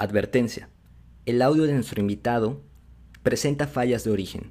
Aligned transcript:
Advertencia. 0.00 0.70
El 1.26 1.42
audio 1.42 1.64
de 1.64 1.74
nuestro 1.74 2.00
invitado 2.00 2.62
presenta 3.22 3.66
fallas 3.66 4.02
de 4.02 4.10
origen. 4.10 4.50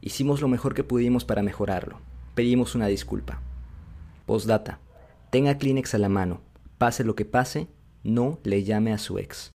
Hicimos 0.00 0.40
lo 0.40 0.48
mejor 0.48 0.74
que 0.74 0.82
pudimos 0.82 1.24
para 1.24 1.40
mejorarlo. 1.40 2.00
Pedimos 2.34 2.74
una 2.74 2.88
disculpa. 2.88 3.40
Postdata. 4.26 4.80
Tenga 5.30 5.56
Kleenex 5.56 5.94
a 5.94 5.98
la 5.98 6.08
mano. 6.08 6.40
Pase 6.78 7.04
lo 7.04 7.14
que 7.14 7.24
pase, 7.24 7.68
no 8.02 8.40
le 8.42 8.64
llame 8.64 8.92
a 8.92 8.98
su 8.98 9.20
ex. 9.20 9.52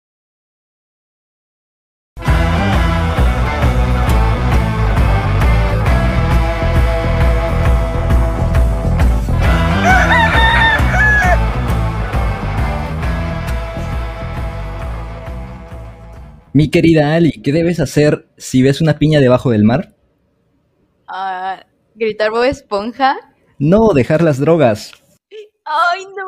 Mi 16.55 16.69
querida 16.69 17.15
Ali, 17.15 17.33
¿qué 17.33 17.51
debes 17.51 17.81
hacer 17.81 18.27
si 18.37 18.61
ves 18.61 18.83
una 18.83 18.99
piña 18.99 19.21
debajo 19.21 19.53
del 19.53 19.65
mar? 19.65 19.95
Ah, 21.09 21.65
¿Gritar 21.95 22.31
Bob 22.31 22.45
Esponja? 22.45 23.17
No, 23.59 23.95
dejar 23.95 24.21
las 24.21 24.39
drogas. 24.39 24.93
¡Ay, 25.65 26.05
no! 26.05 26.27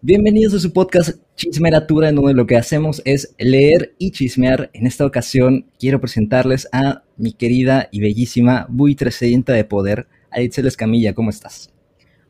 Bienvenidos 0.00 0.54
a 0.54 0.60
su 0.60 0.72
podcast 0.72 1.18
Chismeratura, 1.36 2.08
en 2.08 2.16
donde 2.16 2.32
lo 2.32 2.46
que 2.46 2.56
hacemos 2.56 3.02
es 3.04 3.34
leer 3.38 3.94
y 3.98 4.12
chismear. 4.12 4.70
En 4.72 4.86
esta 4.86 5.04
ocasión 5.04 5.70
quiero 5.78 6.00
presentarles 6.00 6.66
a 6.72 7.02
mi 7.18 7.34
querida 7.34 7.90
y 7.90 8.00
bellísima 8.00 8.64
buitrecedienta 8.70 9.52
de 9.52 9.64
poder, 9.64 10.06
Aritzel 10.30 10.66
Escamilla. 10.66 11.14
¿Cómo 11.14 11.28
estás? 11.28 11.70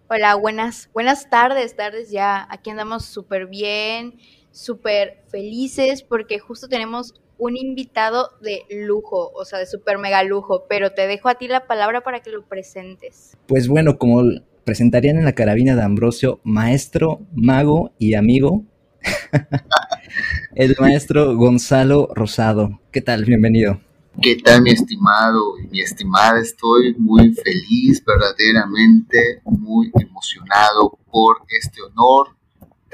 Hola, 0.09 0.35
buenas, 0.35 0.91
buenas 0.93 1.31
tardes, 1.31 1.77
tardes 1.77 2.11
ya. 2.11 2.49
Aquí 2.51 2.71
andamos 2.71 3.05
súper 3.05 3.47
bien 3.47 4.15
súper 4.55 5.25
felices 5.29 6.03
porque 6.03 6.39
justo 6.39 6.69
tenemos 6.69 7.15
un 7.39 7.57
invitado 7.57 8.31
de 8.41 8.63
lujo, 8.71 9.33
o 9.35 9.45
sea, 9.45 9.59
de 9.59 9.67
súper 9.67 9.99
mega 9.99 10.23
lujo, 10.23 10.65
pero 10.69 10.93
te 10.93 11.07
dejo 11.07 11.29
a 11.29 11.35
ti 11.35 11.49
la 11.49 11.67
palabra 11.67 12.03
para 12.03 12.21
que 12.21 12.31
lo 12.31 12.45
presentes. 12.47 13.37
Pues 13.47 13.67
bueno, 13.67 13.99
como 13.99 14.23
presentarían 14.65 15.19
en 15.19 15.25
la 15.25 15.35
carabina 15.35 15.75
de 15.75 15.83
Ambrosio, 15.83 16.41
maestro, 16.45 17.21
mago 17.35 17.93
y 17.99 18.15
amigo, 18.15 18.63
el 20.55 20.77
maestro 20.79 21.37
Gonzalo 21.37 22.09
Rosado. 22.15 22.81
¿Qué 22.93 23.01
tal? 23.01 23.25
Bienvenido. 23.25 23.81
¿Qué 24.23 24.37
tal 24.37 24.63
mi 24.63 24.71
estimado 24.71 25.59
y 25.59 25.67
mi 25.67 25.81
estimada? 25.81 26.41
Estoy 26.41 26.95
muy 26.97 27.35
feliz, 27.35 28.03
verdaderamente 28.07 29.43
muy 29.45 29.91
emocionado 30.01 30.97
por 31.11 31.39
este 31.49 31.83
honor 31.83 32.29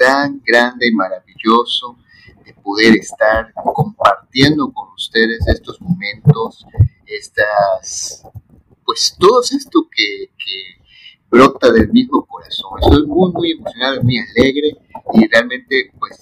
tan 0.01 0.41
grande 0.43 0.87
y 0.87 0.91
maravilloso 0.93 1.97
de 2.43 2.53
poder 2.55 2.95
estar 2.95 3.53
compartiendo 3.53 4.71
con 4.73 4.91
ustedes 4.93 5.47
estos 5.47 5.79
momentos, 5.79 6.65
estas, 7.05 8.23
pues 8.83 9.15
todo 9.19 9.41
esto 9.41 9.87
que, 9.95 10.31
brota 11.29 11.71
del 11.71 11.89
mismo 11.93 12.25
corazón. 12.25 12.79
Estoy 12.81 13.07
muy, 13.07 13.31
muy 13.31 13.51
emocionado, 13.51 14.03
muy 14.03 14.17
alegre 14.17 14.75
y 15.13 15.27
realmente 15.29 15.91
pues 15.97 16.19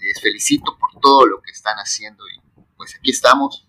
les 0.00 0.20
felicito 0.22 0.76
por 0.78 1.00
todo 1.00 1.26
lo 1.26 1.40
que 1.40 1.50
están 1.50 1.76
haciendo 1.76 2.22
y 2.28 2.62
pues 2.76 2.94
aquí 2.96 3.10
estamos. 3.10 3.64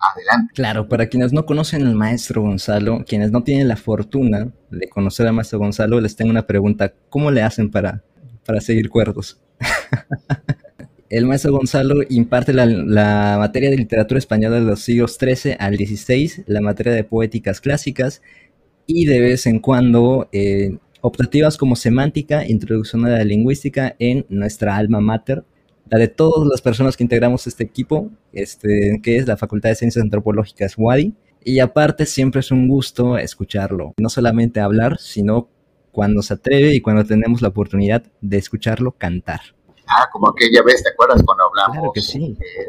Adelante. 0.00 0.52
Claro, 0.54 0.88
para 0.88 1.08
quienes 1.08 1.32
no 1.32 1.46
conocen 1.46 1.86
al 1.86 1.94
maestro 1.94 2.42
Gonzalo, 2.42 3.04
quienes 3.06 3.30
no 3.30 3.42
tienen 3.42 3.68
la 3.68 3.76
fortuna 3.76 4.52
de 4.70 4.88
conocer 4.88 5.26
al 5.26 5.32
maestro 5.32 5.60
Gonzalo, 5.60 6.00
les 6.00 6.14
tengo 6.14 6.30
una 6.30 6.46
pregunta. 6.46 6.92
¿Cómo 7.08 7.30
le 7.30 7.42
hacen 7.42 7.70
para 7.70 8.04
para 8.48 8.62
seguir 8.62 8.88
cuerdos. 8.88 9.38
El 11.10 11.26
maestro 11.26 11.52
Gonzalo 11.52 11.96
imparte 12.08 12.54
la, 12.54 13.36
materia 13.38 13.68
de 13.68 13.76
literatura 13.76 14.16
española 14.18 14.56
de 14.56 14.62
los 14.62 14.80
siglos 14.80 15.18
XIII 15.20 15.56
al 15.58 15.76
XVI, 15.76 16.44
la 16.46 16.62
materia 16.62 16.94
de 16.94 17.04
poéticas 17.04 17.60
clásicas 17.60 18.22
y 18.86 19.04
de 19.04 19.20
vez 19.20 19.46
en 19.46 19.58
cuando 19.58 20.30
eh, 20.32 20.78
optativas 21.02 21.58
como 21.58 21.76
semántica, 21.76 22.46
introducción 22.46 23.04
a 23.04 23.10
la 23.10 23.24
lingüística 23.24 23.94
en 23.98 24.24
nuestra 24.30 24.76
alma 24.76 25.00
mater, 25.00 25.44
la 25.90 25.98
de 25.98 26.08
todas 26.08 26.48
las 26.48 26.62
personas 26.62 26.96
que 26.96 27.04
integramos 27.04 27.46
este 27.46 27.64
equipo, 27.64 28.10
este, 28.32 29.00
que 29.02 29.18
es 29.18 29.26
la 29.26 29.36
Facultad 29.36 29.70
de 29.70 29.76
Ciencias 29.76 30.02
Antropológicas 30.02 30.74
WADI. 30.78 31.14
Y 31.44 31.60
aparte 31.60 32.06
siempre 32.06 32.40
es 32.40 32.50
un 32.50 32.66
gusto 32.66 33.18
escucharlo, 33.18 33.92
no 33.98 34.08
solamente 34.08 34.60
hablar, 34.60 34.98
sino 34.98 35.48
cuando 35.98 36.22
se 36.22 36.32
atreve 36.32 36.72
y 36.76 36.80
cuando 36.80 37.04
tenemos 37.04 37.42
la 37.42 37.48
oportunidad 37.48 38.04
de 38.20 38.38
escucharlo 38.38 38.92
cantar. 38.92 39.40
Ah, 39.84 40.08
como 40.12 40.28
aquella 40.28 40.62
vez, 40.62 40.80
¿te 40.80 40.90
acuerdas 40.90 41.24
cuando 41.24 41.42
hablamos? 41.42 41.76
Claro 41.76 41.92
que 41.92 42.00
sí. 42.00 42.38
Eh, 42.40 42.68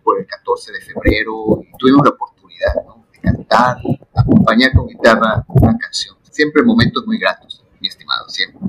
por 0.00 0.20
el 0.20 0.24
14 0.24 0.70
de 0.70 0.80
febrero 0.82 1.60
tuvimos 1.76 2.04
la 2.04 2.10
oportunidad 2.10 2.74
de 3.12 3.18
cantar, 3.18 3.78
acompañar 4.14 4.72
con 4.74 4.86
guitarra 4.86 5.44
una 5.48 5.76
canción. 5.76 6.14
Siempre 6.30 6.62
momentos 6.62 7.04
muy 7.04 7.18
gratos, 7.18 7.64
mi 7.80 7.88
estimado, 7.88 8.28
siempre. 8.28 8.60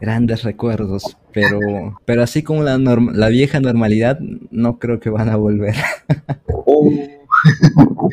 Grandes 0.00 0.42
recuerdos, 0.42 1.16
pero, 1.32 1.60
pero 2.04 2.24
así 2.24 2.42
como 2.42 2.64
la, 2.64 2.76
la 2.76 3.28
vieja 3.28 3.60
normalidad, 3.60 4.18
no 4.50 4.80
creo 4.80 4.98
que 4.98 5.10
van 5.10 5.28
a 5.28 5.36
volver. 5.36 5.76
Oh. 6.70 6.90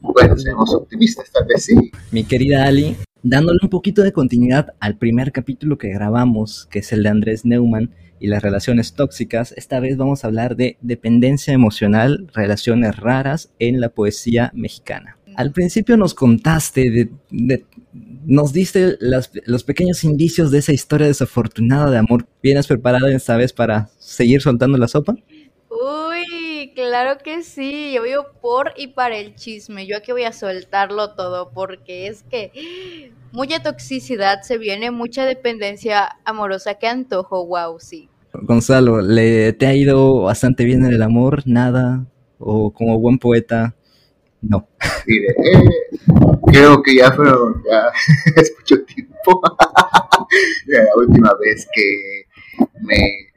bueno, 0.00 0.38
seamos 0.38 0.72
optimistas, 0.72 1.30
tal 1.30 1.44
vez 1.44 1.64
sí. 1.64 1.90
Mi 2.12 2.24
querida 2.24 2.64
Ali, 2.64 2.96
dándole 3.22 3.58
un 3.62 3.68
poquito 3.68 4.02
de 4.02 4.12
continuidad 4.12 4.74
al 4.80 4.96
primer 4.96 5.32
capítulo 5.32 5.78
que 5.78 5.88
grabamos, 5.88 6.66
que 6.70 6.80
es 6.80 6.92
el 6.92 7.02
de 7.02 7.08
Andrés 7.08 7.44
Neumann 7.44 7.90
y 8.20 8.28
las 8.28 8.42
relaciones 8.42 8.94
tóxicas, 8.94 9.52
esta 9.56 9.80
vez 9.80 9.96
vamos 9.96 10.24
a 10.24 10.28
hablar 10.28 10.56
de 10.56 10.76
dependencia 10.80 11.52
emocional, 11.52 12.28
relaciones 12.34 12.96
raras 12.96 13.50
en 13.58 13.80
la 13.80 13.90
poesía 13.90 14.50
mexicana. 14.54 15.18
Al 15.36 15.52
principio 15.52 15.96
nos 15.96 16.14
contaste, 16.14 17.10
nos 18.26 18.52
diste 18.52 18.98
los 19.00 19.62
pequeños 19.62 20.02
indicios 20.02 20.50
de 20.50 20.58
esa 20.58 20.72
historia 20.72 21.06
desafortunada 21.06 21.92
de 21.92 21.98
amor. 21.98 22.26
¿Vienes 22.42 22.66
preparada 22.66 23.14
esta 23.14 23.36
vez 23.36 23.52
para 23.52 23.88
seguir 23.98 24.42
soltando 24.42 24.78
la 24.78 24.88
sopa? 24.88 25.16
Claro 26.78 27.18
que 27.18 27.42
sí, 27.42 27.92
yo 27.92 28.04
vivo 28.04 28.26
por 28.40 28.72
y 28.76 28.86
para 28.86 29.16
el 29.16 29.34
chisme, 29.34 29.88
yo 29.88 29.96
aquí 29.96 30.12
voy 30.12 30.22
a 30.22 30.32
soltarlo 30.32 31.12
todo 31.14 31.50
porque 31.50 32.06
es 32.06 32.22
que 32.22 33.10
mucha 33.32 33.60
toxicidad 33.60 34.42
se 34.42 34.58
viene, 34.58 34.92
mucha 34.92 35.26
dependencia 35.26 36.08
amorosa, 36.24 36.74
que 36.74 36.86
antojo, 36.86 37.44
wow, 37.44 37.80
sí. 37.80 38.08
Gonzalo, 38.32 39.00
¿le, 39.00 39.52
¿te 39.54 39.66
ha 39.66 39.74
ido 39.74 40.22
bastante 40.22 40.62
bien 40.62 40.84
en 40.84 40.92
el 40.92 41.02
amor? 41.02 41.42
¿Nada? 41.46 42.06
¿O 42.38 42.72
como 42.72 43.00
buen 43.00 43.18
poeta? 43.18 43.74
No. 44.40 44.68
Mire, 45.04 45.30
eh, 45.30 45.98
creo 46.46 46.80
que 46.80 46.94
ya 46.94 47.10
fueron, 47.10 47.60
ya 47.68 47.90
es 48.40 48.54
mucho 48.56 48.84
tiempo. 48.84 49.40
la 50.68 50.84
última 50.96 51.32
vez 51.40 51.66
que 51.74 52.22
me 52.82 53.28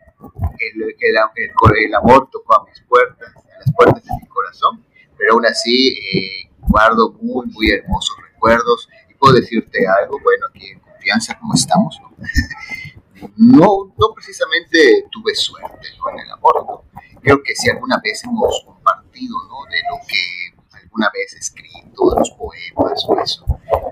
el, 0.60 0.84
el, 0.84 1.86
el, 1.86 1.96
amor 1.96 2.30
tocó 2.32 2.56
a 2.56 2.66
mis 2.66 2.82
puertas, 2.82 3.30
a 3.36 3.60
las 3.60 3.74
puertas 3.76 4.04
de 4.04 4.12
mi 4.22 4.28
corazón, 4.28 4.86
pero 5.18 5.34
aún 5.34 5.46
así 5.46 5.90
eh, 5.90 6.50
guardo 6.60 7.14
muy, 7.22 7.48
muy 7.48 7.70
hermosos 7.72 8.16
recuerdos 8.32 8.90
y 9.10 9.14
puedo 9.16 9.36
decirte 9.36 9.86
algo, 9.88 10.20
bueno, 10.24 10.48
aquí 10.50 10.68
en 10.68 10.80
confianza, 10.80 11.38
como 11.40 11.54
estamos, 11.54 12.00
¿no? 13.38 13.94
No, 13.98 14.14
precisamente 14.16 15.06
tuve 15.12 15.36
suerte 15.36 15.88
en 16.14 16.20
el 16.20 16.32
amor, 16.32 16.84
creo 17.22 17.42
que 17.44 17.56
si 17.56 17.70
alguna 17.70 18.00
vez 18.04 18.24
hemos 18.24 18.64
compartido 18.66 19.36
¿no? 19.48 19.70
de 19.70 19.78
lo 19.90 20.08
que 20.08 20.78
alguna 20.92 21.10
vez 21.14 21.34
he 21.34 21.38
escrito, 21.38 22.10
de 22.10 22.20
los 22.20 22.32
poemas 22.32 23.06
o 23.08 23.20
eso, 23.20 23.46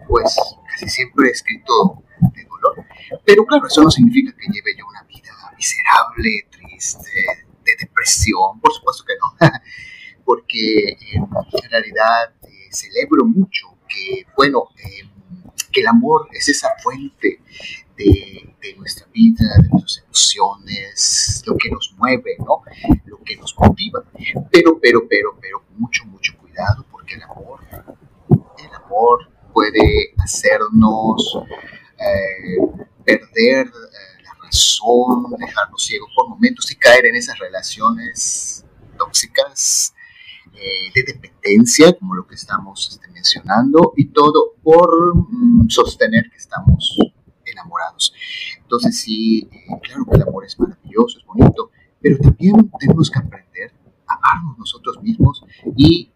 pues 0.08 0.36
casi 0.70 0.90
siempre 0.90 1.30
he 1.30 1.32
escrito 1.32 2.04
de 2.34 2.44
dolor. 2.46 2.86
Pero 3.26 3.46
claro, 3.46 3.68
eso 3.68 3.84
no 3.84 3.92
significa 3.92 4.36
que 4.36 4.48
lleve 4.52 4.76
yo 4.78 4.86
una 4.88 5.04
miserable, 5.60 6.48
triste, 6.50 7.12
de 7.66 7.72
depresión, 7.80 8.60
por 8.62 8.72
supuesto 8.74 9.04
que 9.06 9.14
no, 9.20 9.36
porque 10.26 10.98
en 11.12 11.70
realidad 11.70 12.34
eh, 12.44 12.70
celebro 12.72 13.26
mucho 13.26 13.78
que, 13.88 14.26
bueno, 14.38 14.70
em, 14.78 15.10
que 15.72 15.82
el 15.82 15.88
amor 15.88 16.30
es 16.32 16.48
esa 16.48 16.70
fuente 16.82 17.42
de, 17.98 18.56
de, 18.62 18.76
nuestra 18.78 19.06
vida, 19.14 19.46
de 19.62 19.68
nuestras 19.70 20.04
emociones, 20.06 21.44
lo 21.46 21.58
que 21.58 21.70
nos 21.70 21.94
mueve, 21.98 22.38
¿no? 22.40 22.62
Lo 23.06 23.18
que 23.24 23.36
nos 23.36 23.54
motiva. 23.60 24.04
Pero, 24.52 24.80
pero, 24.82 25.08
pero, 25.08 25.38
pero, 25.42 25.64
mucho, 25.78 26.06
mucho 26.06 26.38
cuidado, 26.38 26.86
porque 26.90 27.16
el 27.16 27.24
amor, 27.24 27.60
el 28.58 28.74
amor 28.74 29.30
puede 29.54 30.14
hacernos 30.18 31.40
eh, 32.00 32.86
perder 33.04 33.70
son 34.50 35.26
dejarnos 35.38 35.84
ciegos 35.84 36.10
por 36.16 36.30
momentos 36.30 36.72
y 36.72 36.76
caer 36.76 37.06
en 37.06 37.16
esas 37.16 37.38
relaciones 37.40 38.66
tóxicas 38.98 39.94
eh, 40.54 40.92
de 40.94 41.14
dependencia, 41.14 41.94
como 41.98 42.16
lo 42.16 42.28
que 42.28 42.36
estamos 42.36 42.90
este, 42.92 43.08
mencionando, 43.10 43.94
y 43.96 44.10
todo 44.10 44.56
por 44.62 45.16
mm, 45.16 45.70
sostener 45.70 46.30
que 46.30 46.38
estamos 46.38 46.98
enamorados. 47.46 48.14
Entonces 48.62 49.00
sí, 49.00 49.48
eh, 49.52 49.80
claro 49.82 50.06
que 50.06 50.18
el 50.18 50.24
amor 50.24 50.46
es 50.46 50.60
maravilloso, 50.60 51.20
es 51.20 51.26
bonito, 51.26 51.72
pero 52.02 52.18
también 52.18 52.72
tenemos 52.80 53.10
que 53.10 53.20
aprender 53.20 53.74
a 54.08 54.16
amarnos 54.16 54.58
nosotros 54.58 55.02
mismos 55.02 55.44
y 55.76 56.12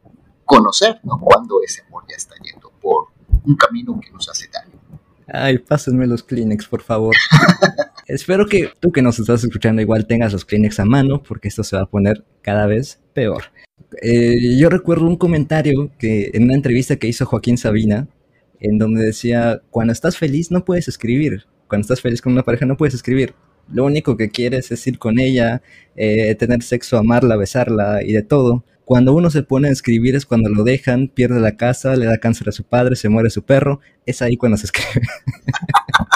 conocer 0.45 0.99
¿no? 1.03 1.19
cuando 1.19 1.61
ese 1.63 1.83
amor 1.83 2.03
ya 2.09 2.15
está 2.15 2.35
yendo 2.43 2.71
por 2.81 3.07
un 3.45 3.55
camino 3.55 3.99
que 3.99 4.11
nos 4.11 4.27
hace 4.29 4.49
daño. 4.49 4.79
Ay, 5.27 5.57
pásenme 5.57 6.05
los 6.05 6.21
Kleenex, 6.21 6.67
por 6.67 6.81
favor. 6.81 7.15
Espero 8.07 8.47
que 8.47 8.69
tú 8.79 8.91
que 8.91 9.01
nos 9.01 9.19
estás 9.19 9.43
escuchando 9.43 9.81
igual 9.81 10.05
tengas 10.07 10.33
los 10.33 10.45
Kleenex 10.45 10.79
a 10.79 10.85
mano, 10.85 11.23
porque 11.23 11.47
esto 11.47 11.63
se 11.63 11.77
va 11.77 11.83
a 11.83 11.89
poner 11.89 12.23
cada 12.41 12.65
vez 12.65 12.99
peor. 13.13 13.43
Eh, 14.01 14.57
yo 14.57 14.69
recuerdo 14.69 15.05
un 15.05 15.15
comentario 15.15 15.91
que 15.97 16.31
en 16.33 16.43
una 16.43 16.55
entrevista 16.55 16.97
que 16.97 17.07
hizo 17.07 17.25
Joaquín 17.25 17.57
Sabina, 17.57 18.07
en 18.59 18.77
donde 18.77 19.05
decía, 19.05 19.61
cuando 19.69 19.93
estás 19.93 20.17
feliz 20.17 20.51
no 20.51 20.65
puedes 20.65 20.87
escribir, 20.87 21.45
cuando 21.67 21.83
estás 21.83 22.01
feliz 22.01 22.21
con 22.21 22.33
una 22.33 22.43
pareja 22.43 22.65
no 22.65 22.77
puedes 22.77 22.93
escribir. 22.93 23.35
Lo 23.71 23.85
único 23.85 24.17
que 24.17 24.29
quieres 24.29 24.71
es 24.71 24.85
ir 24.87 24.99
con 24.99 25.19
ella, 25.19 25.61
eh, 25.95 26.35
tener 26.35 26.61
sexo, 26.63 26.97
amarla, 26.97 27.37
besarla 27.37 28.03
y 28.03 28.11
de 28.11 28.21
todo. 28.21 28.65
Cuando 28.83 29.13
uno 29.13 29.29
se 29.29 29.43
pone 29.43 29.69
a 29.69 29.71
escribir 29.71 30.15
es 30.15 30.25
cuando 30.25 30.49
lo 30.49 30.65
dejan, 30.65 31.07
pierde 31.07 31.39
la 31.39 31.55
casa, 31.55 31.95
le 31.95 32.05
da 32.05 32.17
cáncer 32.17 32.49
a 32.49 32.51
su 32.51 32.65
padre, 32.65 32.97
se 32.97 33.07
muere 33.07 33.29
su 33.29 33.43
perro. 33.43 33.79
Es 34.05 34.21
ahí 34.21 34.35
cuando 34.35 34.57
se 34.57 34.65
escribe. 34.65 35.07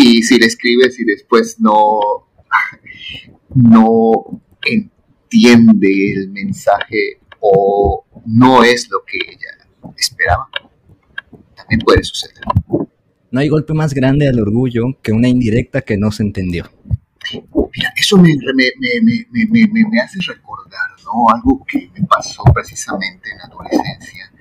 y 0.00 0.22
si 0.22 0.38
le 0.38 0.46
escribes 0.46 0.98
y 1.00 1.04
después 1.04 1.56
no, 1.58 2.28
no 3.52 4.40
entiende 4.64 6.12
el 6.12 6.30
mensaje 6.30 7.18
o 7.40 8.04
no 8.24 8.62
es 8.62 8.88
lo 8.90 8.98
que 9.04 9.18
ella 9.28 9.68
esperaba, 9.96 10.48
también 11.56 11.80
puede 11.80 12.04
suceder. 12.04 12.44
No 13.32 13.40
hay 13.40 13.48
golpe 13.48 13.74
más 13.74 13.92
grande 13.92 14.28
al 14.28 14.38
orgullo 14.38 14.84
que 15.02 15.10
una 15.10 15.26
indirecta 15.26 15.82
que 15.82 15.96
no 15.96 16.12
se 16.12 16.22
entendió. 16.22 16.70
Mira, 17.32 17.92
eso 17.96 18.16
me, 18.18 18.36
me, 18.54 20.00
hace 20.00 20.18
recordar 20.28 20.90
¿no? 21.04 21.28
algo 21.34 21.64
que 21.66 21.90
me 21.92 22.06
pasó 22.06 22.44
precisamente 22.54 23.30
en 23.32 23.38
la 23.38 23.44
adolescencia, 23.44 24.32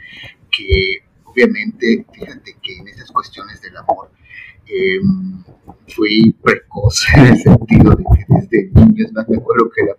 que 0.52 1.00
obviamente, 1.26 2.06
fíjate 2.14 2.56
que 2.62 2.78
en 2.78 2.88
esas 2.90 3.12
cuestiones 3.12 3.60
del 3.62 3.76
amor 3.78 4.12
em, 4.70 5.44
fui 5.88 6.34
precoz 6.42 7.06
en 7.16 7.26
el 7.28 7.38
sentido 7.38 7.96
de 7.96 8.04
que 8.04 8.26
desde 8.28 8.72
niños, 8.74 9.12
me 9.14 9.38
acuerdo 9.38 9.70
que 9.70 9.84
la 9.84 9.96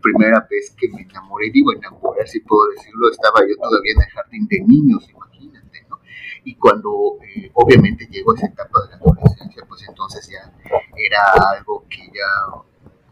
primera 0.00 0.46
vez 0.50 0.74
que 0.76 0.88
me 0.88 1.02
enamoré, 1.02 1.50
digo 1.50 1.72
enamorar 1.72 2.26
si 2.28 2.40
puedo 2.40 2.68
decirlo, 2.76 3.10
estaba 3.10 3.40
yo 3.40 3.56
todavía 3.56 3.92
en 3.92 4.02
el 4.02 4.08
jardín 4.08 4.46
de 4.48 4.60
niños, 4.60 5.08
imagínate, 5.10 5.86
¿no? 5.90 5.98
Y 6.44 6.54
cuando 6.54 7.18
eh, 7.22 7.50
obviamente 7.54 8.06
llegó 8.10 8.34
esa 8.34 8.46
etapa 8.46 8.82
de 8.84 8.90
la 8.90 8.96
adolescencia, 8.96 9.64
pues 9.68 9.82
entonces 9.88 10.28
ya 10.28 10.52
era 10.96 11.20
algo 11.56 11.84
que 11.88 12.06
ya 12.06 12.62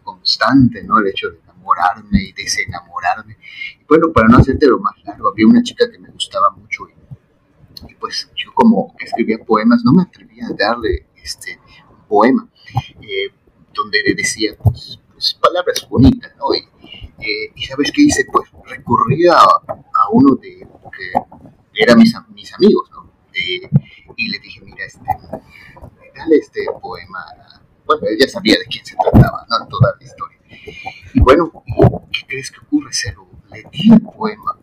constante, 0.05 0.85
¿no? 0.85 0.99
El 0.99 1.08
hecho 1.08 1.31
de 1.31 1.38
enamorarme 1.41 2.23
y 2.23 2.32
desenamorarme. 2.32 3.37
Bueno, 3.88 4.12
para 4.12 4.29
no 4.29 4.38
hacerte 4.38 4.67
lo 4.67 4.79
más 4.79 4.94
largo, 5.05 5.29
había 5.29 5.46
una 5.46 5.62
chica 5.62 5.91
que 5.91 5.99
me 5.99 6.11
gustaba 6.11 6.50
mucho 6.50 6.85
y, 7.88 7.94
pues 7.94 8.31
yo 8.36 8.52
como 8.54 8.94
escribía 8.98 9.38
poemas, 9.38 9.82
no 9.84 9.92
me 9.92 10.02
atrevía 10.02 10.46
a 10.46 10.52
darle 10.52 11.06
este, 11.22 11.58
un 11.90 12.06
poema 12.06 12.48
eh, 13.00 13.32
donde 13.72 13.98
le 14.06 14.14
decía 14.14 14.56
pues, 14.62 15.00
pues, 15.12 15.34
palabras 15.34 15.86
bonitas, 15.88 16.32
¿no? 16.38 16.54
Y, 16.54 16.58
eh, 17.25 17.66
¿sabes 17.69 17.90
qué 17.92 18.02
hice? 18.02 18.26
Pues 18.31 18.50
recurría 18.66 19.32
a, 19.34 20.08
uno 20.12 20.34
de 20.36 20.66
que 20.92 21.82
era 21.82 21.96
mis, 21.96 22.14
mis 22.34 22.52
amigos, 22.54 22.90
¿no? 22.90 23.12
y 24.16 24.28
le 24.28 24.38
dije, 24.38 24.60
mira, 24.60 24.84
este, 24.84 25.04
dale 26.14 26.36
este 26.36 26.66
poema 26.81 27.19
bueno, 27.86 28.06
ella 28.08 28.28
sabía 28.28 28.54
de 28.58 28.64
quién 28.66 28.84
se 28.84 28.96
trataba, 28.96 29.46
¿no? 29.48 29.69
Toda 29.69 29.94
la 29.98 30.04
historia. 30.04 30.38
Y 31.12 31.20
bueno, 31.20 31.52
¿qué 32.12 32.26
crees 32.26 32.50
que 32.50 32.60
ocurre? 32.60 32.92
Se 32.92 33.12
lo, 33.12 33.28
le 33.50 33.64
di 33.70 33.92
el 33.92 34.00
poema 34.00 34.58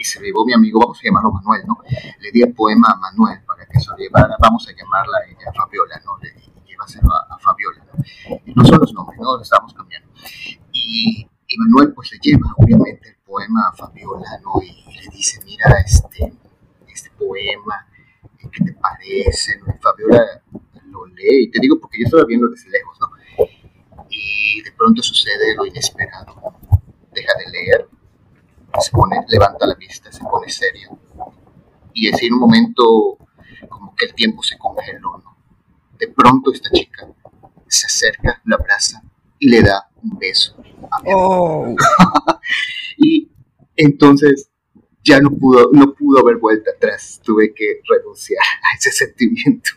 y 0.00 0.04
se 0.04 0.18
lo 0.18 0.24
llevó 0.24 0.46
mi 0.46 0.54
amigo, 0.54 0.80
vamos 0.80 0.98
a 0.98 1.02
llamarlo 1.04 1.30
Manuel, 1.30 1.62
¿no? 1.66 1.76
Le 2.20 2.32
di 2.32 2.40
el 2.40 2.54
poema 2.54 2.88
a 2.88 2.96
Manuel 2.96 3.44
para 3.44 3.66
que 3.66 3.78
se 3.78 3.90
lo 3.90 3.98
llevara, 3.98 4.34
vamos 4.40 4.66
a 4.66 4.72
llamarla 4.72 5.18
ella 5.28 5.52
Fabiola, 5.54 6.00
¿no? 6.06 6.16
Le 6.16 6.32
di, 6.32 6.50
llévaselo 6.66 7.12
a, 7.12 7.34
a, 7.34 7.38
Fabiola, 7.38 7.84
¿no? 7.84 8.02
Y 8.46 8.54
no 8.54 8.64
son 8.64 8.80
los 8.80 8.94
nombres, 8.94 9.20
¿no? 9.20 9.36
Lo 9.36 9.42
estábamos 9.42 9.74
cambiando. 9.74 10.08
Y, 10.72 11.28
Manuel 11.58 11.92
pues 11.92 12.12
le 12.12 12.18
lleva, 12.22 12.54
obviamente, 12.56 13.10
el 13.10 13.16
poema 13.26 13.68
a 13.68 13.76
Fabiola, 13.76 14.40
¿no? 14.42 14.62
Y, 14.62 14.70
y 14.88 15.00
le 15.02 15.08
dice, 15.14 15.38
mira, 15.44 15.68
este, 15.84 16.32
este 16.88 17.10
poema, 17.18 17.86
¿qué 18.38 18.64
te 18.64 18.72
parece? 18.72 19.58
¿no? 19.58 19.66
Y 19.68 19.78
Fabiola 19.82 20.24
lo 20.86 21.04
lee, 21.08 21.44
y 21.44 21.50
te 21.50 21.60
digo 21.60 21.78
porque 21.78 21.98
yo 22.00 22.04
estaba 22.06 22.24
viendo 22.24 22.48
desde 22.48 22.70
lejos, 22.70 22.98
¿no? 23.00 23.10
Y 24.08 24.62
de 24.62 24.72
pronto 24.72 25.02
sucede 25.02 25.54
lo 25.56 25.66
inesperado. 25.66 26.54
Deja 27.12 27.32
de 27.36 27.50
leer, 27.50 27.88
se 28.78 28.90
pone, 28.92 29.19
levanta 29.30 29.66
la 29.66 29.74
vista, 29.74 30.10
se 30.12 30.22
pone 30.24 30.50
serio. 30.50 30.98
Y 31.94 32.12
así 32.12 32.26
en 32.26 32.34
un 32.34 32.40
momento 32.40 33.18
como 33.68 33.94
que 33.94 34.06
el 34.06 34.14
tiempo 34.14 34.42
se 34.42 34.58
congeló, 34.58 35.18
¿no? 35.18 35.36
De 35.98 36.08
pronto 36.08 36.52
esta 36.52 36.70
chica 36.70 37.08
se 37.66 37.86
acerca, 37.86 38.40
lo 38.44 38.56
abraza 38.56 39.02
y 39.38 39.48
le 39.48 39.62
da 39.62 39.88
un 40.02 40.18
beso 40.18 40.56
a 40.90 41.02
mi 41.02 41.10
oh. 41.14 41.74
y 42.96 43.30
entonces 43.76 44.50
ya 45.02 45.20
no 45.20 45.30
pudo, 45.30 45.70
no 45.72 45.94
pudo 45.94 46.20
haber 46.20 46.36
vuelta 46.36 46.70
atrás, 46.70 47.20
tuve 47.24 47.54
que 47.54 47.80
renunciar 47.88 48.42
a 48.72 48.76
ese 48.76 48.92
sentimiento. 48.92 49.70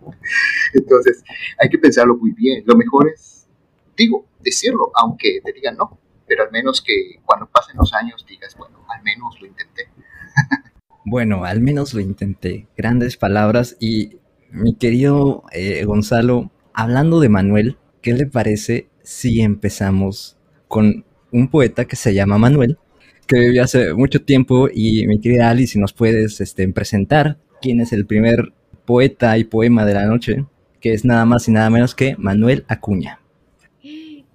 Entonces, 0.72 1.22
hay 1.58 1.68
que 1.68 1.78
pensarlo 1.78 2.16
muy 2.16 2.32
bien. 2.32 2.62
Lo 2.66 2.74
mejor 2.76 3.10
es, 3.10 3.46
digo, 3.96 4.26
decirlo, 4.40 4.90
aunque 4.94 5.40
te 5.44 5.52
digan 5.52 5.76
no, 5.76 5.99
pero 6.30 6.44
al 6.44 6.52
menos 6.52 6.80
que 6.80 7.18
cuando 7.24 7.50
pasen 7.50 7.76
los 7.76 7.92
años 7.92 8.24
digas, 8.24 8.56
bueno, 8.56 8.86
al 8.88 9.02
menos 9.02 9.40
lo 9.40 9.48
intenté. 9.48 9.88
Bueno, 11.02 11.44
al 11.44 11.60
menos 11.60 11.94
lo 11.94 12.00
intenté. 12.00 12.68
Grandes 12.76 13.16
palabras. 13.16 13.76
Y 13.80 14.18
mi 14.50 14.76
querido 14.76 15.44
eh, 15.50 15.82
Gonzalo, 15.84 16.52
hablando 16.74 17.20
de 17.20 17.30
Manuel, 17.30 17.78
¿qué 18.02 18.12
le 18.12 18.26
parece 18.26 18.90
si 19.02 19.40
empezamos 19.40 20.36
con 20.68 21.06
un 21.32 21.48
poeta 21.48 21.86
que 21.86 21.96
se 21.96 22.12
llama 22.14 22.36
Manuel, 22.36 22.78
que 23.26 23.40
vivió 23.40 23.64
hace 23.64 23.94
mucho 23.94 24.22
tiempo? 24.22 24.68
Y 24.72 25.06
mi 25.08 25.20
querida 25.20 25.48
Ali, 25.48 25.66
si 25.66 25.80
nos 25.80 25.94
puedes 25.94 26.40
este, 26.40 26.68
presentar 26.68 27.38
quién 27.62 27.80
es 27.80 27.92
el 27.92 28.06
primer 28.06 28.52
poeta 28.84 29.36
y 29.38 29.44
poema 29.44 29.86
de 29.86 29.94
la 29.94 30.04
noche, 30.04 30.44
que 30.80 30.92
es 30.92 31.04
nada 31.04 31.24
más 31.24 31.48
y 31.48 31.50
nada 31.50 31.70
menos 31.70 31.94
que 31.94 32.14
Manuel 32.18 32.66
Acuña. 32.68 33.20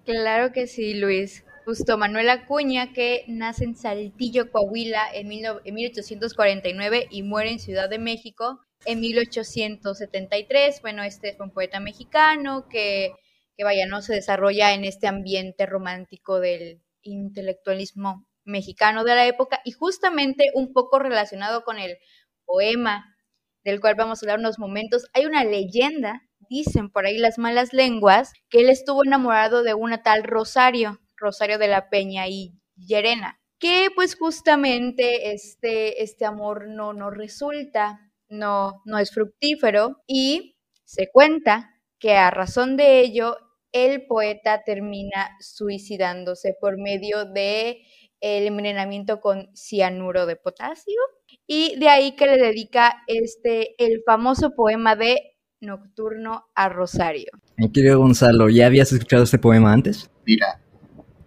Claro 0.04 0.52
que 0.52 0.68
sí, 0.68 0.96
Luis. 0.96 1.46
Justo 1.66 1.98
Manuel 1.98 2.30
Acuña, 2.30 2.94
que 2.94 3.26
nace 3.28 3.64
en 3.64 3.76
Saltillo, 3.76 4.52
Coahuila, 4.52 5.08
en, 5.12 5.28
1849 5.28 7.08
y 7.10 7.24
muere 7.24 7.50
en 7.50 7.60
Ciudad 7.60 7.90
de 7.90 7.98
México 7.98 8.60
en 8.86 9.00
1873. 9.00 10.82
Bueno, 10.82 11.02
este 11.02 11.30
es 11.30 11.40
un 11.40 11.50
poeta 11.50 11.80
mexicano 11.80 12.68
que, 12.70 13.14
que, 13.58 13.64
vaya, 13.64 13.88
no 13.88 14.04
se 14.04 14.14
desarrolla 14.14 14.76
en 14.76 14.86
este 14.86 15.08
ambiente 15.08 15.66
romántico 15.66 16.40
del 16.40 16.84
intelectualismo 17.02 18.28
mexicano 18.44 19.04
de 19.04 19.16
la 19.16 19.26
época 19.26 19.60
y 19.66 19.72
justamente 19.72 20.52
un 20.54 20.72
poco 20.72 21.00
relacionado 21.00 21.64
con 21.64 21.80
el 21.80 21.98
poema 22.46 23.16
del 23.64 23.80
cual 23.82 23.96
vamos 23.96 24.22
a 24.22 24.26
hablar 24.26 24.38
unos 24.38 24.60
momentos, 24.60 25.08
hay 25.14 25.26
una 25.26 25.44
leyenda, 25.44 26.22
dicen 26.48 26.92
por 26.92 27.08
ahí 27.08 27.18
las 27.18 27.40
malas 27.40 27.74
lenguas, 27.74 28.34
que 28.50 28.60
él 28.60 28.70
estuvo 28.70 29.04
enamorado 29.04 29.64
de 29.64 29.74
una 29.74 30.04
tal 30.04 30.24
Rosario, 30.24 31.00
Rosario 31.26 31.58
de 31.58 31.68
la 31.68 31.90
Peña 31.90 32.28
y 32.28 32.54
Llerena, 32.76 33.40
que 33.58 33.88
pues 33.96 34.16
justamente 34.16 35.32
este, 35.34 36.04
este 36.04 36.24
amor 36.24 36.68
no, 36.68 36.94
no 36.94 37.10
resulta, 37.10 38.00
no, 38.30 38.84
no 38.86 39.00
es 39.00 39.12
fructífero 39.12 40.04
y 40.06 40.58
se 40.84 41.10
cuenta 41.12 41.72
que 41.98 42.14
a 42.14 42.30
razón 42.30 42.78
de 42.78 43.00
ello 43.00 43.38
el 43.72 44.06
poeta 44.06 44.62
termina 44.64 45.32
suicidándose 45.40 46.56
por 46.62 46.78
medio 46.78 47.26
de 47.26 47.82
el 48.22 48.48
envenenamiento 48.48 49.20
con 49.20 49.50
cianuro 49.56 50.28
de 50.28 50.36
potasio 50.36 51.00
y 51.48 51.78
de 51.80 51.90
ahí 51.90 52.16
que 52.16 52.28
le 52.28 52.38
dedica 52.38 53.04
este 53.08 53.76
el 53.84 54.04
famoso 54.06 54.52
poema 54.56 54.96
de 54.96 55.18
Nocturno 55.60 56.46
a 56.54 56.70
Rosario. 56.70 57.32
Mi 57.58 57.72
querido 57.72 58.00
Gonzalo, 58.00 58.50
¿ya 58.50 58.68
habías 58.68 58.92
escuchado 58.92 59.24
este 59.24 59.40
poema 59.40 59.74
antes? 59.74 60.10
Mira, 60.26 60.62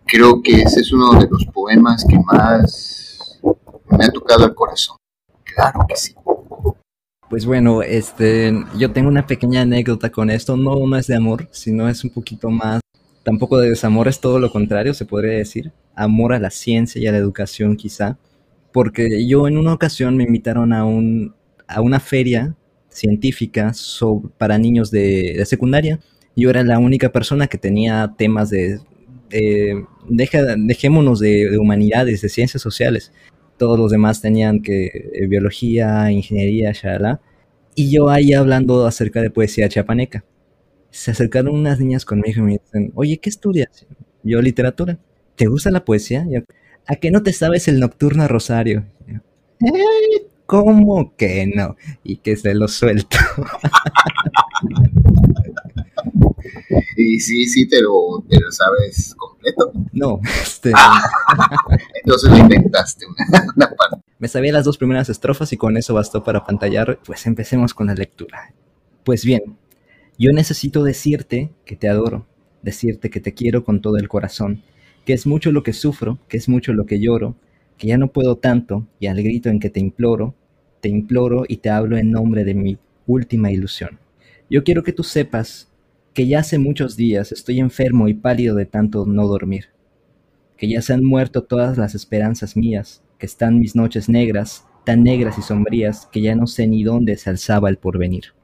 creo 0.08 0.42
que 0.42 0.62
ese 0.62 0.80
es 0.80 0.92
uno 0.92 1.20
de 1.20 1.28
los 1.30 1.44
poemas 1.46 2.04
que 2.04 2.18
más 2.18 3.40
me 3.90 4.04
ha 4.04 4.10
tocado 4.10 4.46
el 4.46 4.54
corazón. 4.54 4.96
Claro 5.44 5.80
que 5.88 5.96
sí. 5.96 6.14
Pues 7.30 7.44
bueno, 7.44 7.82
este, 7.82 8.52
yo 8.78 8.90
tengo 8.90 9.08
una 9.08 9.26
pequeña 9.26 9.60
anécdota 9.62 10.10
con 10.10 10.30
esto. 10.30 10.56
No, 10.56 10.86
no 10.86 10.96
es 10.96 11.06
de 11.06 11.16
amor, 11.16 11.48
sino 11.52 11.88
es 11.88 12.02
un 12.02 12.10
poquito 12.10 12.50
más. 12.50 12.80
Tampoco 13.22 13.58
de 13.58 13.68
desamor, 13.68 14.08
es 14.08 14.20
todo 14.20 14.38
lo 14.38 14.50
contrario, 14.50 14.94
se 14.94 15.04
podría 15.04 15.36
decir. 15.36 15.72
Amor 15.94 16.32
a 16.32 16.38
la 16.38 16.50
ciencia 16.50 17.00
y 17.00 17.06
a 17.06 17.12
la 17.12 17.18
educación, 17.18 17.76
quizá 17.76 18.16
porque 18.72 19.26
yo 19.26 19.48
en 19.48 19.58
una 19.58 19.72
ocasión 19.72 20.16
me 20.16 20.24
invitaron 20.24 20.72
a, 20.72 20.84
un, 20.84 21.34
a 21.66 21.80
una 21.80 22.00
feria 22.00 22.54
científica 22.90 23.72
para 24.38 24.58
niños 24.58 24.90
de, 24.90 25.42
secundaria 25.46 26.00
Yo 26.36 26.50
era 26.50 26.62
la 26.62 26.78
única 26.78 27.10
persona 27.10 27.46
que 27.46 27.58
tenía 27.58 28.14
temas 28.16 28.50
de, 28.50 28.80
deja, 30.08 30.56
dejémonos 30.56 31.20
de, 31.20 31.50
de, 31.50 31.58
humanidades, 31.58 32.22
de 32.22 32.28
ciencias 32.28 32.62
sociales. 32.62 33.12
Todos 33.56 33.78
los 33.78 33.90
demás 33.90 34.20
tenían 34.20 34.62
que 34.62 34.86
eh, 34.86 35.26
biología, 35.26 36.10
ingeniería, 36.10 36.72
shalala. 36.72 37.20
Y 37.74 37.90
yo 37.90 38.08
ahí 38.08 38.32
hablando 38.32 38.86
acerca 38.86 39.20
de 39.20 39.30
poesía 39.30 39.68
chapaneca. 39.68 40.24
Se 40.90 41.10
acercaron 41.10 41.54
unas 41.54 41.78
niñas 41.80 42.04
conmigo 42.04 42.40
y 42.40 42.44
me 42.44 42.52
dicen, 42.52 42.92
oye, 42.94 43.18
¿qué 43.18 43.30
estudias? 43.30 43.86
Yo 44.22 44.40
literatura. 44.42 44.98
¿Te 45.36 45.46
gusta 45.46 45.70
la 45.70 45.84
poesía? 45.84 46.26
¿A 46.86 46.96
qué 46.96 47.10
no 47.10 47.22
te 47.22 47.32
sabes 47.32 47.68
el 47.68 47.78
Nocturno 47.78 48.26
Rosario? 48.26 48.84
¿Eh? 49.06 50.26
¿Cómo 50.46 51.14
que 51.16 51.46
no? 51.46 51.76
Y 52.02 52.16
que 52.16 52.34
se 52.36 52.54
lo 52.54 52.68
suelto. 52.68 53.18
y 57.00 57.20
sí, 57.20 57.46
sí, 57.46 57.68
te 57.68 57.80
lo, 57.80 58.24
te 58.28 58.40
lo 58.40 58.50
sabes 58.50 59.14
completo. 59.16 59.72
No, 59.92 60.20
este. 60.42 60.72
entonces 62.02 62.30
lo 62.30 62.36
inventaste 62.36 63.06
una, 63.56 63.70
parte. 63.70 64.02
Me 64.18 64.26
sabía 64.26 64.52
las 64.52 64.64
dos 64.64 64.78
primeras 64.78 65.08
estrofas 65.08 65.52
y 65.52 65.56
con 65.56 65.76
eso 65.76 65.94
bastó 65.94 66.24
para 66.24 66.44
pantallar. 66.44 66.98
Pues 67.06 67.24
empecemos 67.26 67.72
con 67.72 67.86
la 67.86 67.94
lectura. 67.94 68.52
Pues 69.04 69.24
bien, 69.24 69.56
yo 70.18 70.32
necesito 70.32 70.82
decirte 70.82 71.52
que 71.64 71.76
te 71.76 71.88
adoro, 71.88 72.26
decirte 72.62 73.10
que 73.10 73.20
te 73.20 73.32
quiero 73.32 73.62
con 73.62 73.80
todo 73.80 73.96
el 73.96 74.08
corazón, 74.08 74.64
que 75.06 75.12
es 75.12 75.24
mucho 75.24 75.52
lo 75.52 75.62
que 75.62 75.74
sufro, 75.74 76.18
que 76.28 76.36
es 76.36 76.48
mucho 76.48 76.72
lo 76.72 76.84
que 76.84 76.98
lloro, 76.98 77.36
que 77.76 77.86
ya 77.86 77.96
no 77.96 78.08
puedo 78.08 78.38
tanto, 78.38 78.88
y 78.98 79.06
al 79.06 79.22
grito 79.22 79.50
en 79.50 79.60
que 79.60 79.70
te 79.70 79.78
imploro, 79.78 80.34
te 80.80 80.88
imploro 80.88 81.44
y 81.46 81.58
te 81.58 81.70
hablo 81.70 81.96
en 81.96 82.10
nombre 82.10 82.42
de 82.42 82.54
mi 82.54 82.76
última 83.06 83.52
ilusión. 83.52 84.00
Yo 84.50 84.64
quiero 84.64 84.82
que 84.82 84.92
tú 84.92 85.04
sepas 85.04 85.67
que 86.18 86.26
ya 86.26 86.40
hace 86.40 86.58
muchos 86.58 86.96
días 86.96 87.30
estoy 87.30 87.60
enfermo 87.60 88.08
y 88.08 88.14
pálido 88.14 88.56
de 88.56 88.66
tanto 88.66 89.06
no 89.06 89.28
dormir, 89.28 89.66
que 90.56 90.68
ya 90.68 90.82
se 90.82 90.92
han 90.92 91.04
muerto 91.04 91.44
todas 91.44 91.78
las 91.78 91.94
esperanzas 91.94 92.56
mías, 92.56 93.04
que 93.18 93.26
están 93.26 93.60
mis 93.60 93.76
noches 93.76 94.08
negras, 94.08 94.66
tan 94.84 95.04
negras 95.04 95.38
y 95.38 95.42
sombrías 95.42 96.08
que 96.10 96.20
ya 96.20 96.34
no 96.34 96.48
sé 96.48 96.66
ni 96.66 96.82
dónde 96.82 97.16
se 97.16 97.30
alzaba 97.30 97.68
el 97.68 97.76
porvenir. 97.76 98.34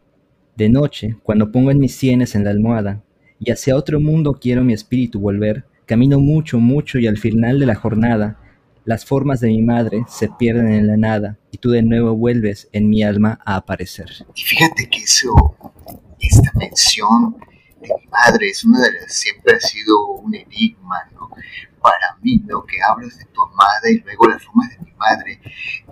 De 0.54 0.68
noche, 0.68 1.16
cuando 1.24 1.50
pongo 1.50 1.74
mis 1.74 1.96
sienes 1.96 2.36
en 2.36 2.44
la 2.44 2.50
almohada, 2.50 3.02
y 3.40 3.50
hacia 3.50 3.74
otro 3.74 3.98
mundo 3.98 4.34
quiero 4.40 4.62
mi 4.62 4.72
espíritu 4.72 5.18
volver, 5.18 5.64
camino 5.84 6.20
mucho, 6.20 6.60
mucho 6.60 7.00
y 7.00 7.08
al 7.08 7.18
final 7.18 7.58
de 7.58 7.66
la 7.66 7.74
jornada 7.74 8.38
las 8.84 9.04
formas 9.04 9.40
de 9.40 9.48
mi 9.48 9.62
madre 9.62 10.04
se 10.06 10.28
pierden 10.28 10.68
en 10.68 10.86
la 10.86 10.96
nada 10.96 11.38
y 11.50 11.58
tú 11.58 11.70
de 11.70 11.82
nuevo 11.82 12.14
vuelves 12.14 12.68
en 12.70 12.88
mi 12.88 13.02
alma 13.02 13.40
a 13.44 13.56
aparecer. 13.56 14.12
Y 14.36 14.42
fíjate 14.42 14.88
que 14.88 14.98
eso, 14.98 15.56
esta 16.20 16.52
mención 16.56 17.34
de 17.88 17.94
mi 18.00 18.06
madre 18.08 18.48
es 18.48 18.64
una 18.64 18.80
de 18.80 18.92
las, 18.92 19.14
siempre 19.14 19.56
ha 19.56 19.60
sido 19.60 20.08
un 20.08 20.34
enigma, 20.34 21.08
¿no? 21.12 21.28
Para 21.80 22.16
mí, 22.22 22.42
lo 22.46 22.64
que 22.64 22.76
hablas 22.82 23.18
de 23.18 23.24
tu 23.26 23.42
amada 23.42 23.90
y 23.90 23.98
luego 23.98 24.28
la 24.28 24.38
forma 24.38 24.68
de 24.68 24.78
mi 24.78 24.92
madre. 24.92 25.40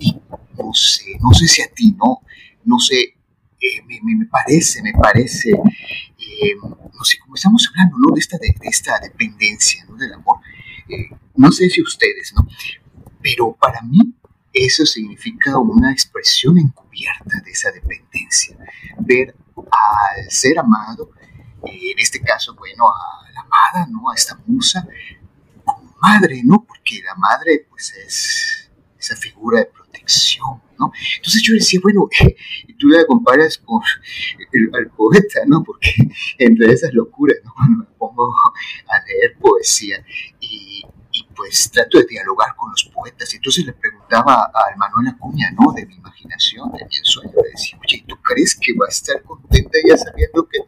Y 0.01 0.19
no 0.59 0.73
sé, 0.73 1.19
no 1.21 1.31
sé 1.35 1.47
si 1.47 1.63
a 1.63 1.69
ti, 1.69 1.93
¿no? 1.93 2.23
No 2.65 2.79
sé, 2.79 3.17
eh, 3.61 3.83
me, 3.87 4.27
parece, 4.27 4.83
me 4.83 4.93
parece, 4.93 5.51
eh, 5.51 6.55
no 6.63 7.05
sé, 7.05 7.19
como 7.19 7.35
estamos 7.35 7.69
hablando, 7.69 7.97
¿no? 7.99 8.15
De 8.15 8.21
esta, 8.21 8.39
de, 8.39 8.55
esta 8.63 8.99
dependencia, 9.01 9.85
¿no? 9.85 9.97
Del 9.97 10.15
amor. 10.15 10.39
Eh, 10.89 11.11
no 11.37 11.53
sé 11.53 11.69
si 11.69 11.83
ustedes, 11.83 12.33
¿no? 12.35 12.47
Pero 13.21 13.57
para 13.61 13.83
mí 13.83 14.15
eso 14.53 14.85
significa 14.85 15.59
una 15.59 15.93
expresión 15.93 16.59
encubierta 16.59 17.41
de 17.45 17.51
esa 17.51 17.71
dependencia. 17.71 18.57
Ver 18.99 19.35
al 19.57 20.31
ser 20.31 20.59
amado, 20.59 21.11
en 21.65 21.99
este 21.99 22.21
caso, 22.21 22.55
bueno, 22.55 22.85
a 22.89 23.31
la 23.33 23.41
amada, 23.41 23.87
¿no? 23.91 24.11
A 24.11 24.15
esta 24.15 24.39
musa, 24.47 24.87
como 25.65 25.95
madre, 26.01 26.43
¿no? 26.45 26.65
Porque 26.65 27.03
la 27.03 27.15
madre, 27.15 27.67
pues, 27.69 27.93
es 28.07 28.71
esa 28.99 29.17
figura 29.17 29.61
de 29.61 29.67
protección, 29.67 30.63
¿no? 30.79 30.93
Entonces 31.17 31.43
yo 31.43 31.55
decía, 31.55 31.81
bueno, 31.83 32.09
tú 32.79 32.89
la 32.89 33.05
comparas 33.07 33.59
con 33.59 33.81
el, 34.53 34.71
al 34.75 34.89
poeta, 34.91 35.41
¿no? 35.47 35.63
Porque 35.63 35.93
entre 36.39 36.73
esas 36.73 36.93
locuras, 36.93 37.39
¿no? 37.45 37.53
Cuando 37.55 37.79
me 37.79 37.85
pongo 37.99 38.33
a 38.89 39.05
leer 39.07 39.37
poesía 39.39 40.05
y 40.41 40.85
pues 41.35 41.71
trato 41.71 41.99
de 41.99 42.07
dialogar 42.07 42.55
con 42.57 42.71
los 42.71 42.85
poetas. 42.85 43.33
Entonces 43.35 43.65
le 43.67 43.73
preguntaba 43.73 44.45
a 44.45 44.77
Manuel 44.77 45.09
Acuña, 45.09 45.51
¿no? 45.53 45.73
De 45.73 45.87
mi 45.87 45.95
imaginación, 45.95 46.71
de 46.73 46.85
mi 46.85 46.97
ensueño, 46.97 47.33
le 47.43 47.51
decía, 47.51 47.79
oye, 47.81 48.05
¿tú 48.07 48.17
crees 48.23 48.57
que 48.61 48.73
va 48.75 48.87
a 48.87 48.91
estar 48.91 49.23
contenta 49.23 49.79
ella 49.85 49.97
sabiendo 49.97 50.49
que, 50.49 50.59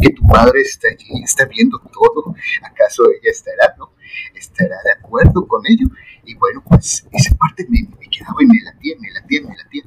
que 0.00 0.10
tu 0.10 0.22
padre 0.26 0.60
está 0.60 0.88
allí, 0.88 1.22
está 1.22 1.44
viendo 1.46 1.78
todo? 1.92 2.34
¿Acaso 2.62 3.04
ella 3.10 3.30
estará, 3.30 3.74
no? 3.78 3.92
¿Estará 4.34 4.76
de 4.84 4.92
acuerdo 4.92 5.46
con 5.46 5.62
ello? 5.66 5.88
Y 6.24 6.34
bueno, 6.34 6.62
pues 6.66 7.06
esa 7.12 7.34
parte 7.36 7.66
me, 7.68 7.82
me 7.98 8.08
quedaba 8.08 8.42
y 8.42 8.46
me 8.46 8.60
latía, 8.62 8.94
me 9.00 9.10
latía, 9.10 9.42
me 9.42 9.56
latía 9.56 9.82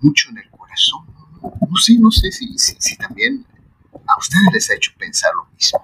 mucho 0.00 0.30
en 0.30 0.38
el 0.38 0.50
corazón. 0.50 1.06
No, 1.42 1.76
sé, 1.76 1.94
no 1.98 2.10
sé 2.10 2.30
si, 2.30 2.58
si, 2.58 2.76
si 2.78 2.96
también 2.96 3.46
a 3.92 4.18
ustedes 4.18 4.52
les 4.52 4.70
ha 4.70 4.74
hecho 4.74 4.92
pensar 4.98 5.30
lo 5.34 5.46
mismo. 5.54 5.79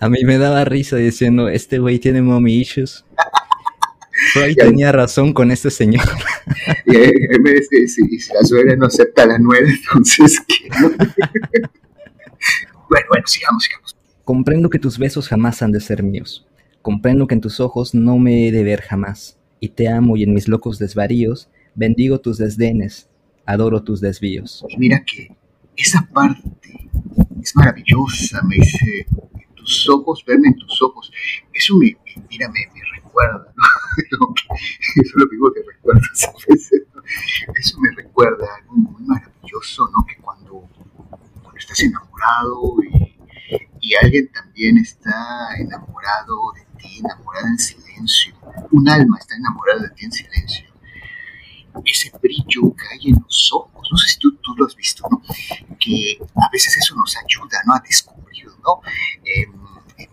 A 0.00 0.08
mí 0.08 0.24
me 0.24 0.38
daba 0.38 0.64
risa 0.64 0.96
diciendo, 0.96 1.48
este 1.48 1.78
güey 1.78 1.98
tiene 1.98 2.22
mommy 2.22 2.60
issues. 2.60 3.04
Freud 4.32 4.56
tenía 4.56 4.92
razón 4.92 5.32
con 5.32 5.50
este 5.50 5.70
señor. 5.70 6.04
Y 6.86 6.96
él 6.96 7.40
me 7.42 7.52
dice, 7.52 7.88
si, 7.88 8.02
la 8.32 8.42
suegra 8.44 8.76
no 8.76 8.86
acepta 8.86 9.24
a 9.24 9.26
la 9.26 9.38
nuera, 9.38 9.68
entonces 9.68 10.40
¿qué? 10.48 10.68
bueno, 12.88 13.06
bueno, 13.08 13.26
sigamos, 13.26 13.64
sigamos. 13.64 13.96
Comprendo 14.24 14.70
que 14.70 14.78
tus 14.78 14.98
besos 14.98 15.28
jamás 15.28 15.62
han 15.62 15.72
de 15.72 15.80
ser 15.80 16.02
míos. 16.02 16.46
Comprendo 16.82 17.26
que 17.26 17.34
en 17.34 17.40
tus 17.40 17.58
ojos 17.58 17.94
no 17.94 18.18
me 18.18 18.46
he 18.46 18.52
de 18.52 18.62
ver 18.62 18.82
jamás. 18.82 19.36
Y 19.58 19.70
te 19.70 19.88
amo 19.88 20.16
y 20.16 20.22
en 20.22 20.32
mis 20.32 20.46
locos 20.48 20.78
desvaríos 20.78 21.48
bendigo 21.74 22.20
tus 22.20 22.38
desdenes, 22.38 23.08
adoro 23.44 23.82
tus 23.82 24.00
desvíos. 24.00 24.64
Y 24.68 24.76
mira 24.78 25.04
que 25.04 25.30
esa 25.76 26.08
parte 26.12 26.88
es 27.42 27.54
maravillosa, 27.54 28.42
me 28.42 28.56
dice 28.56 29.06
ojos, 29.88 30.24
verme 30.26 30.48
en 30.48 30.56
tus 30.56 30.80
ojos. 30.82 31.12
Eso 31.52 31.76
me, 31.76 31.96
mira, 32.30 32.48
me, 32.48 32.60
recuerda, 32.94 33.52
¿no? 33.56 34.34
eso 35.02 35.12
lo 35.16 35.26
digo 35.26 35.52
que 35.52 35.62
recuerda, 35.62 36.00
Eso 37.54 37.78
me 37.78 37.90
recuerda 37.94 38.46
algo 38.56 38.74
muy 38.74 39.02
maravilloso, 39.02 39.88
¿no? 39.92 40.04
Que 40.06 40.16
cuando, 40.16 40.68
cuando 41.08 41.56
estás 41.56 41.80
enamorado 41.80 42.74
y, 42.82 43.16
y 43.80 43.94
alguien 44.02 44.30
también 44.32 44.78
está 44.78 45.56
enamorado 45.58 46.52
de 46.54 46.78
ti, 46.78 46.98
enamorada 46.98 47.48
en 47.48 47.58
silencio, 47.58 48.34
un 48.72 48.88
alma 48.88 49.18
está 49.18 49.36
enamorada 49.36 49.82
de 49.82 49.90
ti 49.90 50.04
en 50.04 50.12
silencio, 50.12 50.66
ese 51.84 52.10
brillo 52.22 52.74
que 52.74 52.86
hay 52.92 53.10
en 53.10 53.22
los 53.22 53.50
ojos, 53.52 53.88
no 53.90 53.96
sé 53.96 54.08
si 54.08 54.18
tú, 54.18 54.36
tú 54.36 54.54
lo 54.56 54.66
has 54.66 54.76
visto, 54.76 55.06
¿no? 55.10 55.22
Que 55.78 56.18
a 56.20 56.50
veces 56.52 56.76
eso 56.76 56.94
nos 56.96 57.16
ayuda, 57.16 57.58
¿no? 57.66 57.74
A 57.74 57.80
descubrir, 57.80 58.46
¿no? 58.64 58.80
Em, 59.24 59.52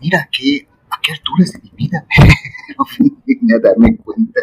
mira 0.00 0.20
a 0.20 0.28
qué, 0.30 0.68
a 0.90 1.00
qué 1.00 1.12
alturas 1.12 1.52
de 1.52 1.60
mi 1.60 1.70
vida 1.74 2.06
me 3.40 3.54
a 3.56 3.58
darme 3.58 3.96
cuenta 3.98 4.40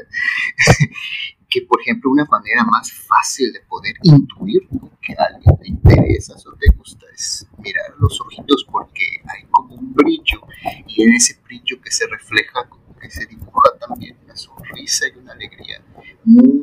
que, 1.49 1.61
por 1.63 1.81
ejemplo, 1.81 2.11
una 2.11 2.25
manera 2.25 2.63
más 2.63 2.91
fácil 2.91 3.51
de 3.51 3.59
poder 3.61 3.95
intuir 4.03 4.61
que 5.01 5.13
a 5.13 5.25
alguien 5.25 5.57
te 5.57 5.67
interesa 5.67 6.33
o 6.35 6.55
te 6.55 6.71
gusta 6.77 7.05
es 7.13 7.47
mirar 7.57 7.91
los 7.99 8.19
ojitos 8.21 8.65
porque 8.71 9.03
hay 9.27 9.43
como 9.49 9.75
un 9.75 9.93
brillo 9.93 10.47
y 10.87 11.03
en 11.03 11.13
ese 11.13 11.39
brillo 11.43 11.81
que 11.81 11.91
se 11.91 12.07
refleja 12.07 12.67
como 12.69 12.95
que 12.97 13.09
se 13.09 13.25
dibuja 13.25 13.69
también 13.79 14.17
una 14.23 14.35
sonrisa 14.35 15.05
y 15.07 15.17
una 15.17 15.33
alegría 15.33 15.83
muy 16.23 16.59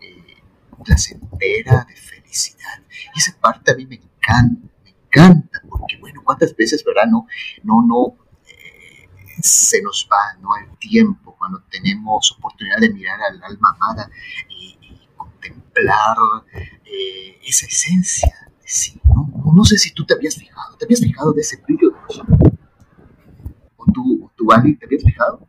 eh, 0.00 0.36
placentera 0.84 1.84
de 1.84 1.96
felicidad. 1.96 2.82
Y 3.14 3.18
esa 3.18 3.38
parte 3.40 3.72
a 3.72 3.76
mí 3.76 3.86
me 3.86 3.96
encanta, 3.96 4.68
me 4.82 4.90
encanta 4.90 5.62
porque 5.68 5.96
bueno, 5.98 6.22
cuántas 6.24 6.54
veces, 6.56 6.84
¿verdad? 6.84 7.06
No, 7.10 7.26
no, 7.62 7.82
no 7.86 8.16
eh, 8.46 9.08
se 9.40 9.82
nos 9.82 10.08
va, 10.10 10.38
¿no? 10.40 10.56
El 10.56 10.76
tiempo 10.78 11.34
cuando 11.38 11.62
tenemos 11.70 12.32
oportunidad 12.38 12.78
de 12.78 12.92
mirar 12.92 13.20
al 13.22 13.42
alma 13.42 13.76
amada 13.76 14.10
y, 14.48 14.78
contemplar 15.16 16.16
eh, 16.84 17.38
esa 17.46 17.66
esencia 17.66 18.34
de 18.60 18.68
sí, 18.68 19.00
¿no? 19.04 19.30
¿no? 19.54 19.64
sé 19.64 19.76
si 19.76 19.92
tú 19.92 20.04
te 20.04 20.14
habías 20.14 20.36
fijado, 20.36 20.76
¿te 20.76 20.86
habías 20.86 21.00
fijado 21.00 21.32
de 21.32 21.42
ese 21.42 21.56
brillo 21.58 21.90
de 21.90 22.56
¿O 23.76 23.84
tú, 23.92 24.30
tú, 24.36 24.50
Ali, 24.52 24.76
te 24.76 24.86
habías 24.86 25.02
fijado? 25.02 25.46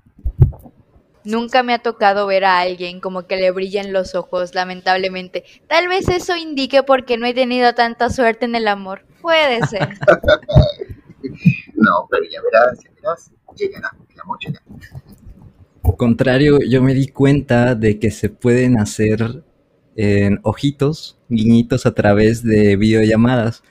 Nunca 1.26 1.64
me 1.64 1.74
ha 1.74 1.80
tocado 1.80 2.28
ver 2.28 2.46
a 2.46 2.60
alguien 2.60 3.00
como 3.00 3.26
que 3.28 3.36
le 3.36 3.52
brillan 3.52 3.92
los 3.92 4.16
ojos, 4.16 4.54
lamentablemente. 4.56 5.44
Tal 5.68 5.88
vez 5.88 6.08
eso 6.08 6.36
indique 6.36 6.84
porque 6.84 7.18
no 7.18 7.26
he 7.26 7.34
tenido 7.34 7.74
tanta 7.74 8.10
suerte 8.10 8.46
en 8.46 8.56
el 8.56 8.68
amor. 8.68 9.06
Puede 9.22 9.66
ser. 9.68 9.90
no, 11.76 12.08
pero 12.10 12.24
ya 12.32 12.42
verás, 12.42 12.80
ya 12.84 12.92
verás, 12.96 13.32
llegará, 13.56 13.92
el 14.14 14.20
amor 14.20 14.38
llegará. 14.40 14.64
Contrario, 15.98 16.60
yo 16.68 16.82
me 16.82 16.94
di 16.94 17.08
cuenta 17.08 17.76
de 17.76 18.00
que 18.00 18.12
se 18.12 18.30
pueden 18.30 18.78
hacer 18.80 19.44
ojitos, 20.44 21.18
guiñitos 21.30 21.86
a 21.86 21.94
través 21.94 22.44
de 22.44 22.76
videollamadas. 22.76 23.64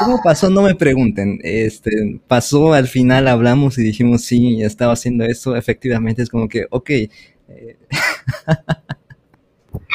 ¿Cómo 0.00 0.20
pasó? 0.22 0.50
No 0.50 0.62
me 0.62 0.74
pregunten. 0.74 1.38
Este, 1.42 2.20
pasó 2.26 2.72
al 2.72 2.88
final, 2.88 3.28
hablamos 3.28 3.78
y 3.78 3.82
dijimos, 3.82 4.24
sí, 4.24 4.62
estaba 4.62 4.92
haciendo 4.92 5.24
esto. 5.24 5.56
Efectivamente, 5.56 6.22
es 6.22 6.30
como 6.30 6.48
que, 6.48 6.66
ok. 6.70 6.90
Eh, 6.90 7.10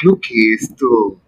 Creo 0.01 0.19
que 0.19 0.53
esto, 0.53 1.19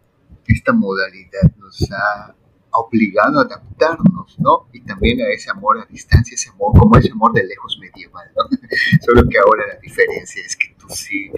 esta 0.48 0.74
modalidad 0.74 1.52
nos 1.58 1.82
ha 1.92 2.36
obligado 2.74 3.40
a 3.40 3.44
adaptarnos, 3.44 4.40
¿no? 4.40 4.68
Y 4.72 4.82
también 4.82 5.20
a 5.22 5.30
ese 5.34 5.52
amor 5.52 5.80
a 5.80 5.86
distancia, 5.86 6.36
ese 6.36 6.50
amor, 6.50 6.78
como 6.78 6.98
ese 6.98 7.12
amor 7.12 7.34
de 7.34 7.46
lejos 7.46 7.78
medieval, 7.80 8.28
¿no? 8.36 8.44
Solo 9.06 9.28
que 9.28 9.38
ahora 9.38 9.68
la 9.68 9.80
diferencia 9.80 10.42
es 10.46 10.56
que 10.56 10.74
tú 10.80 10.88
sí, 10.90 11.32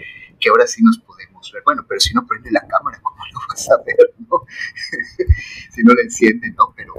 que 0.44 0.50
ahora 0.50 0.68
sí 0.68 0.84
nos 0.84 1.00
podemos 1.00 1.50
ver. 1.54 1.64
Bueno, 1.64 1.86
pero 1.88 2.00
si 2.02 2.14
no 2.14 2.26
prende 2.28 2.52
la 2.52 2.68
cámara, 2.68 3.00
¿cómo 3.02 3.24
lo 3.32 3.40
vas 3.48 3.70
a 3.70 3.78
ver, 3.86 4.14
no? 4.30 4.44
si 5.72 5.84
no 5.84 5.94
la 5.94 6.02
enciende, 6.02 6.52
¿no? 6.52 6.74
Pero, 6.76 6.94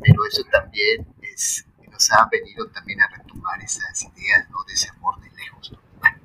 pero 0.00 0.26
eso 0.26 0.44
también 0.50 1.06
es, 1.22 1.66
nos 1.90 2.10
ha 2.12 2.28
venido 2.30 2.66
también 2.68 3.00
a 3.02 3.08
retomar 3.08 3.60
esas 3.60 4.02
ideas, 4.02 4.48
¿no? 4.50 4.62
De 4.64 4.72
ese 4.74 4.88
amor 4.90 5.20
de 5.20 5.28
lejos, 5.36 5.72
¿no? 5.72 5.78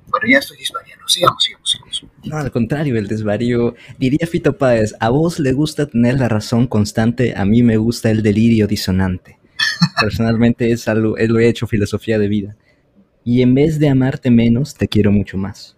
Bueno, 0.06 0.26
ya 0.28 0.38
estoy 0.38 0.58
disvariando, 0.58 1.08
sigamos, 1.08 1.42
sigamos, 1.42 1.70
sigamos. 1.70 2.06
No, 2.24 2.36
al 2.36 2.50
contrario, 2.50 2.96
el 2.96 3.08
desvarío. 3.08 3.74
Diría 3.98 4.26
Fito 4.26 4.56
Páez, 4.56 4.94
a 5.00 5.08
vos 5.08 5.38
le 5.38 5.52
gusta 5.52 5.86
tener 5.86 6.18
la 6.18 6.28
razón 6.28 6.66
constante, 6.66 7.34
a 7.36 7.44
mí 7.44 7.62
me 7.62 7.76
gusta 7.76 8.10
el 8.10 8.22
delirio 8.22 8.66
disonante. 8.66 9.38
Personalmente 10.00 10.72
es 10.72 10.88
algo, 10.88 11.16
lo 11.16 11.38
he 11.38 11.48
hecho 11.48 11.66
filosofía 11.66 12.18
de 12.18 12.28
vida. 12.28 12.56
Y 13.24 13.42
en 13.42 13.54
vez 13.54 13.78
de 13.78 13.88
amarte 13.88 14.30
menos, 14.30 14.74
te 14.74 14.88
quiero 14.88 15.12
mucho 15.12 15.36
más. 15.36 15.76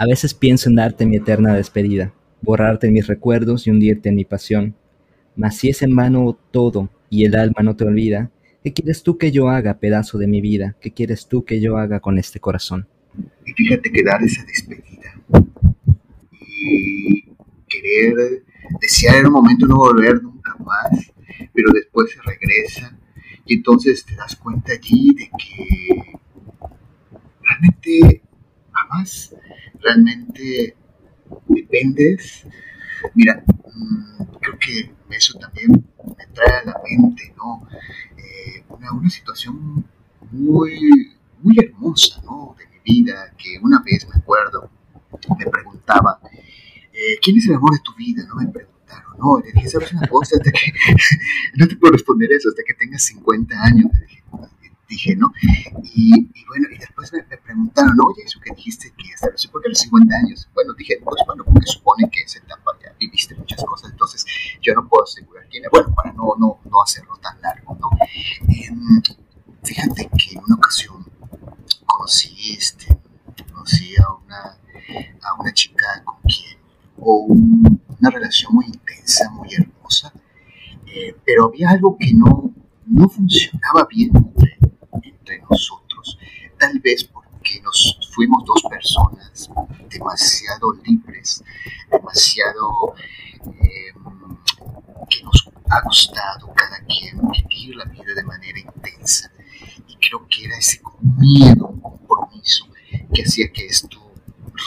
A 0.00 0.06
veces 0.06 0.32
pienso 0.32 0.68
en 0.68 0.76
darte 0.76 1.06
mi 1.06 1.16
eterna 1.16 1.56
despedida, 1.56 2.14
borrarte 2.40 2.88
mis 2.88 3.08
recuerdos 3.08 3.66
y 3.66 3.70
hundirte 3.70 4.08
en 4.08 4.14
mi 4.14 4.24
pasión. 4.24 4.76
Mas 5.34 5.56
si 5.56 5.70
es 5.70 5.82
en 5.82 5.96
vano 5.96 6.38
todo 6.52 6.88
y 7.10 7.24
el 7.24 7.34
alma 7.34 7.64
no 7.64 7.74
te 7.74 7.84
olvida, 7.84 8.30
¿qué 8.62 8.72
quieres 8.72 9.02
tú 9.02 9.18
que 9.18 9.32
yo 9.32 9.48
haga, 9.48 9.80
pedazo 9.80 10.16
de 10.16 10.28
mi 10.28 10.40
vida? 10.40 10.76
¿Qué 10.80 10.92
quieres 10.92 11.26
tú 11.26 11.44
que 11.44 11.60
yo 11.60 11.78
haga 11.78 11.98
con 11.98 12.16
este 12.16 12.38
corazón? 12.38 12.86
Y 13.44 13.52
fíjate 13.54 13.90
que 13.90 14.04
dar 14.04 14.22
esa 14.22 14.44
despedida 14.44 15.20
y 16.32 17.24
querer, 17.68 18.44
desear 18.80 19.16
en 19.16 19.26
un 19.26 19.32
momento 19.32 19.66
no 19.66 19.78
volver 19.78 20.22
nunca 20.22 20.54
más, 20.60 21.12
pero 21.52 21.72
después 21.72 22.12
se 22.12 22.20
regresa 22.22 22.96
y 23.46 23.54
entonces 23.56 24.04
te 24.04 24.14
das 24.14 24.36
cuenta 24.36 24.74
allí 24.74 25.12
de 25.16 25.28
que 25.36 26.18
realmente 27.42 28.22
amas, 28.72 29.34
realmente 29.80 30.76
dependes. 31.48 32.46
Mira, 33.14 33.42
mm, 33.74 34.24
creo 34.40 34.58
que 34.58 34.94
eso 35.10 35.38
también 35.38 35.72
me 35.72 36.26
trae 36.34 36.58
a 36.58 36.64
la 36.64 36.80
mente, 36.84 37.34
¿no? 37.36 37.66
Eh, 38.16 38.64
una, 38.68 38.92
una 38.92 39.10
situación 39.10 39.84
muy, 40.30 41.16
muy 41.42 41.56
hermosa, 41.58 42.20
¿no? 42.24 42.56
De 42.58 42.66
mi 42.66 43.02
vida, 43.02 43.32
que 43.36 43.58
una 43.62 43.82
vez 43.84 44.06
me 44.08 44.16
acuerdo, 44.16 44.70
me 45.38 45.46
preguntaba, 45.46 46.20
eh, 46.92 47.18
¿quién 47.22 47.38
es 47.38 47.48
el 47.48 47.54
amor 47.54 47.72
de 47.72 47.80
tu 47.80 47.94
vida? 47.94 48.24
No 48.26 48.36
me 48.36 48.48
preguntaron, 48.48 49.18
no, 49.18 49.38
le 49.38 49.52
dije, 49.52 49.68
¿sabes 49.68 49.92
una 49.92 50.06
cosa? 50.08 50.36
Hasta 50.36 50.50
que, 50.50 50.72
no 51.56 51.66
te 51.66 51.76
puedo 51.76 51.92
responder 51.92 52.32
eso, 52.32 52.48
hasta 52.48 52.62
que 52.66 52.74
tengas 52.74 53.02
50 53.04 53.54
años, 53.62 53.90
dije, 54.00 54.17
dije, 54.88 55.14
¿no? 55.16 55.32
Y, 55.82 56.30
y, 56.34 56.44
bueno, 56.46 56.66
y 56.72 56.78
después 56.78 57.12
me, 57.12 57.22
me, 57.24 57.36
preguntaron, 57.36 57.96
oye, 58.06 58.22
eso 58.24 58.40
que 58.40 58.54
dijiste 58.54 58.92
que 58.96 59.12
hasta 59.14 59.30
los, 59.30 59.46
¿por 59.48 59.62
qué 59.62 59.68
los 59.68 59.78
50 59.78 60.16
años? 60.16 60.48
Bueno, 60.54 60.72
dije, 60.74 60.98
pues 61.04 61.22
bueno, 61.26 61.44
porque 61.44 61.66
supone 61.66 62.08
que 62.10 62.22
esa 62.22 62.38
etapa 62.38 62.72
ya 62.82 62.92
viviste 62.98 63.34
muchas 63.36 63.62
cosas, 63.64 63.90
entonces 63.90 64.24
yo 64.62 64.74
no 64.74 64.88
puedo 64.88 65.04
asegurar 65.04 65.46
quién 65.50 65.64
es, 65.64 65.70
bueno, 65.70 65.94
para 65.94 66.12
no, 66.12 66.34
no, 66.38 66.58
no 66.64 66.82
hacerlo 66.82 67.16
tan 67.22 67.40
largo, 67.40 67.76
¿no? 67.80 67.90
Eh, 68.48 68.70
fíjate 69.62 70.08
que 70.16 70.34
en 70.34 70.44
una 70.44 70.56
ocasión 70.56 71.04
conocí, 71.86 72.56
este, 72.56 72.86
conocí 73.52 73.94
a 73.96 74.12
una, 74.24 74.58
a 75.22 75.40
una 75.40 75.52
chica 75.52 76.02
con 76.04 76.16
quien 76.22 76.58
hubo 76.96 77.26
un, 77.26 77.80
una 78.00 78.10
relación 78.10 78.54
muy 78.54 78.66
intensa, 78.66 79.30
muy 79.30 79.48
hermosa, 79.52 80.12
eh, 80.86 81.14
pero 81.24 81.46
había 81.46 81.70
algo 81.70 81.96
que 81.98 82.12
no, 82.14 82.52
no 82.86 83.08
funcionaba 83.08 83.86
bien 83.90 84.10
entre, 85.28 85.46
nosotros, 85.50 86.18
tal 86.58 86.78
vez 86.80 87.04
porque 87.04 87.60
nos 87.62 87.98
fuimos 88.14 88.44
dos 88.44 88.62
personas 88.68 89.50
demasiado 89.88 90.72
libres, 90.84 91.42
demasiado 91.90 92.94
eh, 93.46 93.92
que 95.08 95.22
nos 95.22 95.50
ha 95.70 95.80
gustado 95.82 96.52
cada 96.54 96.84
quien 96.86 97.20
vivir 97.30 97.76
la 97.76 97.84
vida 97.84 98.14
de 98.14 98.24
manera 98.24 98.58
intensa. 98.58 99.30
Y 99.86 99.96
creo 99.96 100.26
que 100.28 100.44
era 100.44 100.56
ese 100.56 100.80
miedo, 101.00 101.78
compromiso 101.80 102.66
que 103.12 103.22
hacía 103.22 103.50
que 103.52 103.66
esto 103.66 103.98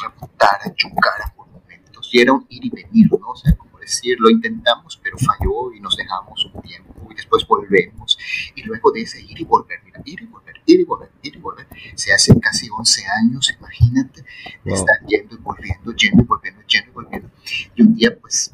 rebotara, 0.02 0.74
chocara 0.76 1.34
por 1.36 1.47
momentos. 1.47 2.10
Y 2.12 2.21
era 2.21 2.34
un 2.34 2.45
ir 2.50 2.65
y 2.65 2.69
venir, 2.69 3.10
¿no? 3.19 3.30
O 3.30 3.36
sea, 3.36 3.56
como 3.56 3.78
decir, 3.80 4.17
lo 4.19 4.30
intentamos 4.30 4.82
pero 5.04 5.17
falló 5.17 5.74
y 5.74 5.80
nos 5.80 5.95
dejamos 5.97 6.45
un 6.45 6.62
tiempo 6.62 7.08
y 7.12 7.15
después 7.15 7.45
volvemos. 7.47 8.17
Y 8.56 8.63
luego 8.63 8.91
de 8.91 9.02
ese 9.02 9.21
ir 9.21 9.39
y 9.39 9.43
volver, 9.43 9.80
mira, 9.84 10.02
ir 10.06 10.21
y 10.21 10.26
volver, 10.26 10.51
y 10.80 10.84
volver, 10.86 11.12
ir 11.22 11.36
y 11.36 11.40
volver, 11.40 11.68
se 11.96 12.14
hace 12.14 12.40
casi 12.40 12.70
11 12.70 13.04
años, 13.22 13.54
imagínate, 13.60 14.22
de 14.22 14.72
wow. 14.72 14.76
estar 14.76 14.96
yendo 15.08 15.36
y 15.36 15.40
volviendo, 15.40 15.94
yendo 15.94 16.24
y 16.24 16.26
volviendo, 16.26 16.62
yendo 16.68 16.90
y 16.90 16.94
volviendo. 16.94 17.30
Y 17.76 17.82
un 17.82 17.96
día 17.96 18.18
pues 18.20 18.52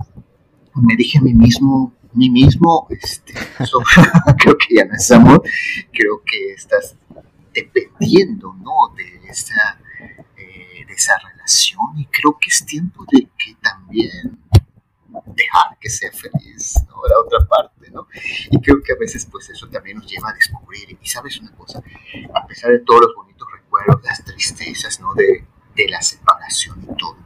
me 0.75 0.95
dije 0.95 1.17
a 1.17 1.21
mí 1.21 1.33
mismo, 1.33 1.93
mí 2.13 2.29
mismo, 2.29 2.87
este, 2.89 3.33
eso, 3.59 3.79
creo 4.39 4.57
que 4.57 4.75
ya 4.75 4.85
no 4.85 4.95
es 4.95 5.11
amor, 5.11 5.41
creo 5.91 6.21
que 6.25 6.53
estás 6.53 6.95
dependiendo, 7.53 8.53
¿no? 8.53 8.93
De 8.95 9.29
esa, 9.29 9.79
eh, 10.37 10.85
de 10.85 10.93
esa 10.93 11.13
relación 11.17 11.97
y 11.97 12.05
creo 12.05 12.37
que 12.39 12.49
es 12.49 12.65
tiempo 12.65 13.05
de 13.11 13.27
que 13.37 13.55
también 13.61 14.39
dejar 15.25 15.77
que 15.79 15.89
sea 15.89 16.11
feliz, 16.11 16.75
¿no? 16.87 16.95
La 17.09 17.19
otra 17.19 17.47
parte, 17.47 17.89
¿no? 17.91 18.07
Y 18.51 18.59
creo 18.61 18.81
que 18.81 18.93
a 18.93 18.97
veces 18.99 19.25
pues 19.25 19.49
eso 19.49 19.67
también 19.69 19.97
nos 19.97 20.09
lleva 20.09 20.29
a 20.29 20.33
descubrir, 20.33 20.97
y 21.01 21.07
sabes 21.07 21.39
una 21.39 21.51
cosa, 21.51 21.81
a 22.33 22.47
pesar 22.47 22.71
de 22.71 22.79
todos 22.79 23.01
los 23.01 23.15
bonitos 23.15 23.47
recuerdos, 23.51 24.03
las 24.03 24.23
tristezas, 24.23 24.99
¿no? 24.99 25.13
De, 25.13 25.45
de 25.75 25.87
la 25.89 26.01
separación 26.01 26.81
y 26.83 26.97
todo, 26.97 27.17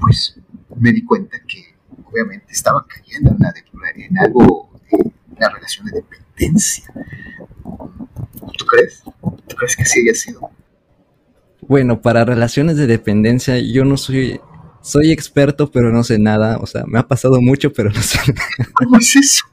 pues 0.00 0.38
me 0.76 0.92
di 0.92 1.04
cuenta 1.04 1.38
que 1.46 1.76
obviamente 2.04 2.52
estaba 2.52 2.86
cayendo 2.86 3.30
en, 3.30 3.36
una, 3.36 3.52
en 3.96 4.18
algo, 4.18 4.70
en 4.90 5.12
una 5.36 5.48
relación 5.48 5.86
de 5.86 5.92
dependencia. 6.02 6.92
¿Tú 8.56 8.66
crees? 8.66 9.02
¿Tú 9.02 9.56
crees 9.56 9.76
que 9.76 9.84
sí 9.84 10.00
haya 10.00 10.14
sido? 10.14 10.50
Bueno, 11.60 12.00
para 12.00 12.24
relaciones 12.24 12.76
de 12.76 12.86
dependencia 12.86 13.58
yo 13.58 13.84
no 13.84 13.96
soy 13.96 14.40
soy 14.82 15.12
experto, 15.12 15.70
pero 15.70 15.92
no 15.92 16.04
sé 16.04 16.18
nada. 16.18 16.58
O 16.58 16.66
sea, 16.66 16.84
me 16.86 16.98
ha 16.98 17.06
pasado 17.06 17.40
mucho, 17.40 17.72
pero 17.72 17.90
no 17.90 18.02
sé 18.02 18.18
nada. 18.28 18.70
¿Cómo 18.74 18.98
es 18.98 19.16
eso? 19.16 19.44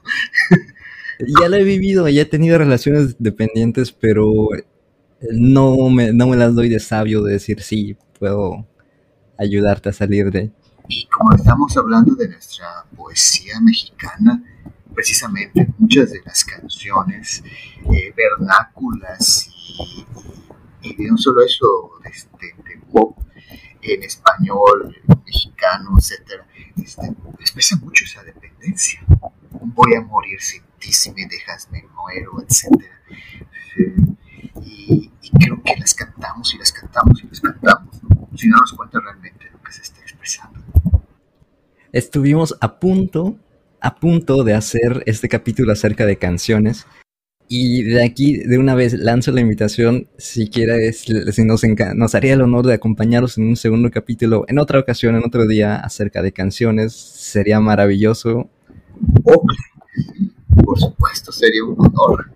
ya 1.40 1.48
lo 1.48 1.56
he 1.56 1.64
vivido, 1.64 2.08
ya 2.08 2.22
he 2.22 2.26
tenido 2.26 2.58
relaciones 2.58 3.16
dependientes, 3.18 3.92
pero 3.92 4.48
no 5.32 5.88
me, 5.88 6.12
no 6.12 6.26
me 6.26 6.36
las 6.36 6.54
doy 6.54 6.68
de 6.68 6.80
sabio 6.80 7.22
de 7.22 7.34
decir 7.34 7.62
sí, 7.62 7.96
puedo 8.18 8.66
ayudarte 9.38 9.88
a 9.88 9.92
salir 9.92 10.30
de. 10.30 10.52
Y 10.88 11.06
como 11.06 11.34
estamos 11.34 11.76
hablando 11.76 12.14
de 12.14 12.28
nuestra 12.28 12.84
poesía 12.96 13.60
mexicana, 13.60 14.42
precisamente 14.94 15.68
muchas 15.78 16.10
de 16.12 16.22
las 16.24 16.44
canciones 16.44 17.42
eh, 17.92 18.14
vernáculas 18.16 19.50
y, 20.82 20.94
no 21.04 21.18
solo 21.18 21.42
eso, 21.42 21.66
de, 22.04 22.10
de, 22.38 22.62
de 22.62 22.86
pop 22.92 23.18
en 23.94 24.02
español, 24.02 24.96
mexicano, 25.24 25.96
etcétera, 25.98 26.46
este, 26.76 27.06
expresa 27.40 27.76
mucho 27.76 28.04
esa 28.04 28.22
dependencia. 28.22 29.00
Voy 29.50 29.94
a 29.94 30.00
morir 30.00 30.40
sin 30.40 30.62
si 30.92 31.10
me 31.12 31.26
dejas 31.26 31.68
me 31.70 31.82
muero, 31.94 32.42
etcétera. 32.46 33.00
Y, 34.62 35.10
y, 35.20 35.30
creo 35.30 35.62
que 35.62 35.76
las 35.78 35.94
cantamos 35.94 36.54
y 36.54 36.58
las 36.58 36.72
cantamos 36.72 37.22
y 37.22 37.26
las 37.26 37.40
cantamos, 37.40 38.02
¿no? 38.02 38.28
sin 38.36 38.50
darnos 38.50 38.72
cuenta 38.72 39.00
realmente 39.00 39.50
lo 39.50 39.62
que 39.62 39.72
se 39.72 39.82
está 39.82 40.00
expresando. 40.00 40.60
Estuvimos 41.92 42.56
a 42.60 42.78
punto, 42.78 43.36
a 43.80 43.96
punto 43.96 44.44
de 44.44 44.54
hacer 44.54 45.02
este 45.06 45.28
capítulo 45.28 45.72
acerca 45.72 46.06
de 46.06 46.18
canciones, 46.18 46.86
y 47.48 47.82
de 47.82 48.04
aquí, 48.04 48.38
de 48.38 48.58
una 48.58 48.74
vez, 48.74 48.94
lanzo 48.94 49.30
la 49.32 49.40
invitación, 49.40 50.08
si 50.18 50.48
quieres, 50.48 51.00
si 51.00 51.44
nos, 51.44 51.62
nos 51.94 52.14
haría 52.14 52.34
el 52.34 52.42
honor 52.42 52.66
de 52.66 52.74
acompañaros 52.74 53.38
en 53.38 53.46
un 53.46 53.56
segundo 53.56 53.90
capítulo, 53.90 54.44
en 54.48 54.58
otra 54.58 54.80
ocasión, 54.80 55.16
en 55.16 55.24
otro 55.24 55.46
día, 55.46 55.76
acerca 55.76 56.22
de 56.22 56.32
canciones, 56.32 56.92
sería 56.94 57.60
maravilloso. 57.60 58.50
Oh, 59.24 59.44
por 60.64 60.78
supuesto, 60.78 61.32
sería 61.32 61.64
un 61.64 61.76
honor. 61.78 62.30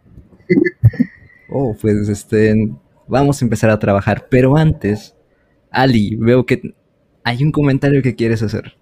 oh, 1.51 1.77
pues 1.81 2.09
este, 2.09 2.71
vamos 3.09 3.41
a 3.41 3.45
empezar 3.45 3.71
a 3.71 3.79
trabajar, 3.79 4.29
pero 4.31 4.57
antes, 4.57 5.17
Ali, 5.71 6.17
veo 6.17 6.47
que 6.47 6.75
hay 7.25 7.43
un 7.43 7.53
comentario 7.53 8.03
que 8.03 8.15
quieres 8.15 8.43
hacer. 8.43 8.80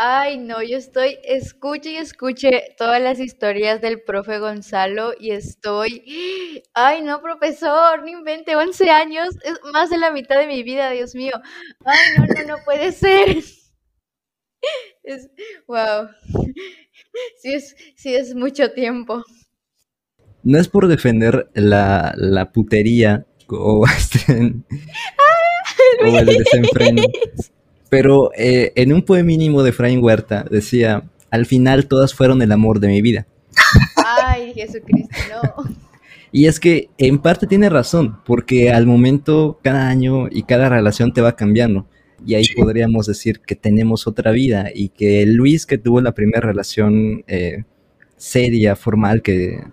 Ay, 0.00 0.38
no, 0.38 0.62
yo 0.62 0.78
estoy, 0.78 1.18
escuche 1.24 1.90
y 1.90 1.96
escuche 1.96 2.76
todas 2.78 3.02
las 3.02 3.18
historias 3.18 3.80
del 3.80 4.00
profe 4.00 4.38
Gonzalo 4.38 5.12
y 5.18 5.32
estoy, 5.32 6.62
ay, 6.72 7.02
no, 7.02 7.20
profesor, 7.20 8.02
no 8.02 8.08
invente, 8.08 8.54
11 8.54 8.90
años, 8.90 9.30
es 9.42 9.58
más 9.72 9.90
de 9.90 9.98
la 9.98 10.12
mitad 10.12 10.38
de 10.38 10.46
mi 10.46 10.62
vida, 10.62 10.90
Dios 10.90 11.16
mío. 11.16 11.32
Ay, 11.84 11.98
no, 12.16 12.26
no, 12.26 12.46
no 12.46 12.64
puede 12.64 12.92
ser. 12.92 13.38
Es, 15.02 15.30
wow. 15.66 16.08
Sí 17.40 17.54
es, 17.54 17.74
sí 17.96 18.14
es 18.14 18.36
mucho 18.36 18.70
tiempo. 18.70 19.24
No 20.44 20.60
es 20.60 20.68
por 20.68 20.86
defender 20.86 21.50
la, 21.54 22.14
la 22.16 22.52
putería 22.52 23.26
o, 23.48 23.84
este, 23.98 24.54
o 26.04 26.18
el 26.18 26.26
desenfreno. 26.26 27.02
Pero 27.88 28.30
eh, 28.36 28.72
en 28.74 28.92
un 28.92 29.02
poema 29.02 29.26
mínimo 29.26 29.62
de 29.62 29.72
Fraín 29.72 30.02
Huerta 30.02 30.44
decía, 30.50 31.04
al 31.30 31.46
final 31.46 31.86
todas 31.86 32.14
fueron 32.14 32.42
el 32.42 32.52
amor 32.52 32.80
de 32.80 32.88
mi 32.88 33.02
vida. 33.02 33.26
Ay, 33.96 34.52
Jesucristo, 34.54 35.16
no. 35.30 35.64
Y 36.30 36.46
es 36.46 36.60
que 36.60 36.90
en 36.98 37.20
parte 37.20 37.46
tiene 37.46 37.70
razón, 37.70 38.18
porque 38.26 38.70
al 38.70 38.86
momento 38.86 39.58
cada 39.62 39.88
año 39.88 40.28
y 40.30 40.42
cada 40.42 40.68
relación 40.68 41.14
te 41.14 41.22
va 41.22 41.36
cambiando. 41.36 41.86
Y 42.26 42.34
ahí 42.34 42.44
podríamos 42.54 43.06
decir 43.06 43.40
que 43.40 43.54
tenemos 43.54 44.06
otra 44.06 44.30
vida 44.32 44.70
y 44.74 44.90
que 44.90 45.24
Luis 45.24 45.64
que 45.64 45.78
tuvo 45.78 46.00
la 46.00 46.12
primera 46.12 46.40
relación 46.40 47.24
eh, 47.28 47.64
seria, 48.16 48.76
formal, 48.76 49.22
que 49.22 49.64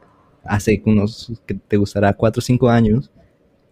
hace 0.46 0.82
unos, 0.86 1.34
que 1.46 1.56
te 1.56 1.76
gustará, 1.76 2.14
cuatro 2.14 2.40
o 2.40 2.42
cinco 2.42 2.70
años, 2.70 3.12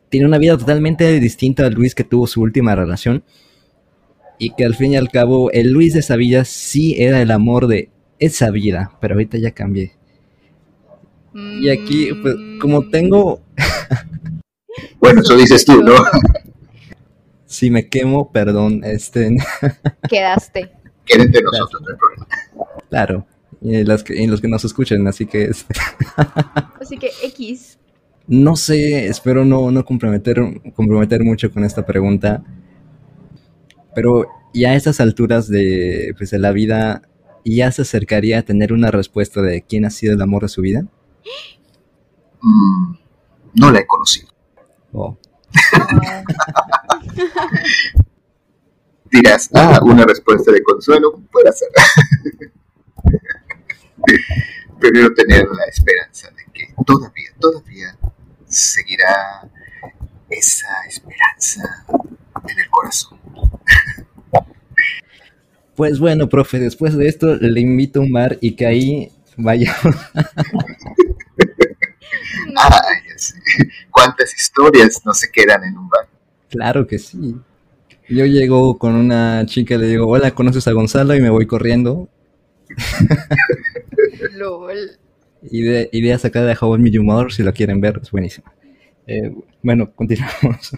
tiene 0.10 0.28
una 0.28 0.38
vida 0.38 0.58
totalmente 0.58 1.20
distinta 1.20 1.66
a 1.66 1.70
Luis 1.70 1.96
que 1.96 2.04
tuvo 2.04 2.28
su 2.28 2.42
última 2.42 2.76
relación 2.76 3.24
y 4.38 4.52
que 4.52 4.66
al 4.66 4.76
fin 4.76 4.94
y 4.94 4.98
al 4.98 5.10
cabo 5.10 5.52
el 5.52 5.72
Luis 5.72 5.94
de 5.94 6.00
esa 6.00 6.16
vida 6.16 6.46
sí 6.46 6.96
era 6.98 7.22
el 7.22 7.32
amor 7.32 7.68
de 7.68 7.90
esa 8.20 8.52
vida, 8.52 8.92
pero 9.02 9.16
ahorita 9.16 9.38
ya 9.38 9.52
cambié. 9.52 9.94
Y 11.34 11.70
aquí, 11.70 12.10
pues, 12.22 12.36
como 12.62 12.82
mm. 12.82 12.92
tengo... 12.92 13.42
bueno, 15.00 15.22
eso 15.22 15.36
dices 15.36 15.66
tú, 15.66 15.82
¿no? 15.82 15.94
si 17.46 17.70
me 17.70 17.88
quemo, 17.88 18.32
perdón, 18.32 18.82
este... 18.84 19.38
Quedaste. 20.10 20.72
Quédate 21.06 21.26
entre 21.26 21.42
nosotros, 21.42 21.82
no 21.82 21.90
hay 21.90 21.96
problema. 21.98 22.28
Claro, 22.90 23.28
y 23.62 23.76
en 23.76 23.88
los 23.88 24.04
que, 24.04 24.28
los 24.28 24.42
que 24.42 24.48
nos 24.48 24.64
escuchen, 24.64 25.08
así 25.08 25.26
que... 25.26 25.46
Este... 25.46 25.74
así 26.80 26.98
que 26.98 27.10
X. 27.24 27.80
No 28.28 28.56
sé, 28.56 29.08
espero 29.08 29.44
no, 29.44 29.72
no 29.72 29.84
comprometer, 29.84 30.38
comprometer 30.76 31.24
mucho 31.24 31.52
con 31.52 31.64
esta 31.64 31.86
pregunta, 31.86 32.44
pero 33.96 34.28
ya 34.54 34.72
a 34.72 34.76
estas 34.76 35.00
alturas 35.00 35.48
de, 35.48 36.14
pues, 36.18 36.32
de 36.32 36.40
la 36.40 36.52
vida, 36.52 37.04
¿ya 37.46 37.72
se 37.72 37.84
acercaría 37.84 38.40
a 38.40 38.44
tener 38.44 38.74
una 38.74 38.92
respuesta 38.92 39.42
de 39.42 39.62
quién 39.64 39.86
ha 39.86 39.90
sido 39.90 40.14
el 40.14 40.22
amor 40.22 40.42
de 40.44 40.50
su 40.50 40.62
vida? 40.62 40.86
Mm, 42.42 42.96
no 43.56 43.72
la 43.72 43.80
he 43.80 43.88
conocido. 43.88 44.28
Oh. 44.92 45.18
Dirás, 49.12 49.50
ah, 49.54 49.80
una 49.84 50.06
respuesta 50.06 50.52
de 50.52 50.62
consuelo 50.64 51.22
puede 51.32 51.54
ser. 51.54 51.70
Prefiero 54.80 55.14
tener 55.14 55.48
la 55.48 55.66
esperanza 55.66 56.32
de 56.32 56.46
que 56.52 56.74
todavía, 56.86 57.30
todavía 57.40 57.96
seguirá 58.48 59.48
esa 60.30 60.86
esperanza 60.88 61.86
en 62.48 62.60
el 62.60 62.70
corazón. 62.70 63.20
Pues 65.76 66.00
bueno, 66.00 66.30
profe, 66.30 66.60
después 66.60 66.96
de 66.96 67.08
esto 67.08 67.36
le 67.36 67.60
invito 67.60 68.00
a 68.00 68.04
un 68.04 68.12
bar 68.12 68.38
y 68.42 68.56
que 68.56 68.66
ahí 68.68 69.12
vaya. 69.38 69.76
Ay, 72.56 73.00
¿Cuántas 73.90 74.34
historias 74.38 75.02
no 75.06 75.14
se 75.14 75.32
quedan 75.32 75.64
en 75.64 75.78
un 75.78 75.90
bar? 75.90 76.08
Claro 76.50 76.86
que 76.86 77.00
sí. 77.00 77.36
Yo 78.10 78.26
llego 78.26 78.78
con 78.78 78.96
una 78.96 79.46
chica, 79.46 79.78
le 79.78 79.88
digo, 79.88 80.08
hola, 80.08 80.32
¿conoces 80.32 80.68
a 80.68 80.74
Gonzalo? 80.74 81.16
Y 81.16 81.22
me 81.22 81.30
voy 81.30 81.48
corriendo. 81.48 82.10
LOL. 84.34 85.00
Idea, 85.50 85.88
idea 85.92 86.20
sacada 86.20 86.46
de 86.48 86.58
How 86.60 86.78
I 86.78 87.00
Mother, 87.00 87.32
si 87.32 87.44
lo 87.44 87.54
quieren 87.54 87.82
ver, 87.82 88.00
es 88.02 88.12
buenísimo. 88.12 88.52
Eh, 89.08 89.34
bueno, 89.62 89.92
continuamos. 89.94 90.78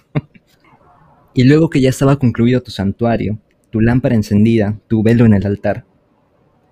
Y 1.36 1.44
luego 1.44 1.70
que 1.70 1.82
ya 1.82 1.90
estaba 1.90 2.18
concluido 2.18 2.64
tu 2.64 2.72
santuario, 2.72 3.40
tu 3.70 3.82
lámpara 3.82 4.16
encendida, 4.16 4.80
tu 4.88 5.04
velo 5.04 5.26
en 5.26 5.34
el 5.34 5.46
altar, 5.46 5.86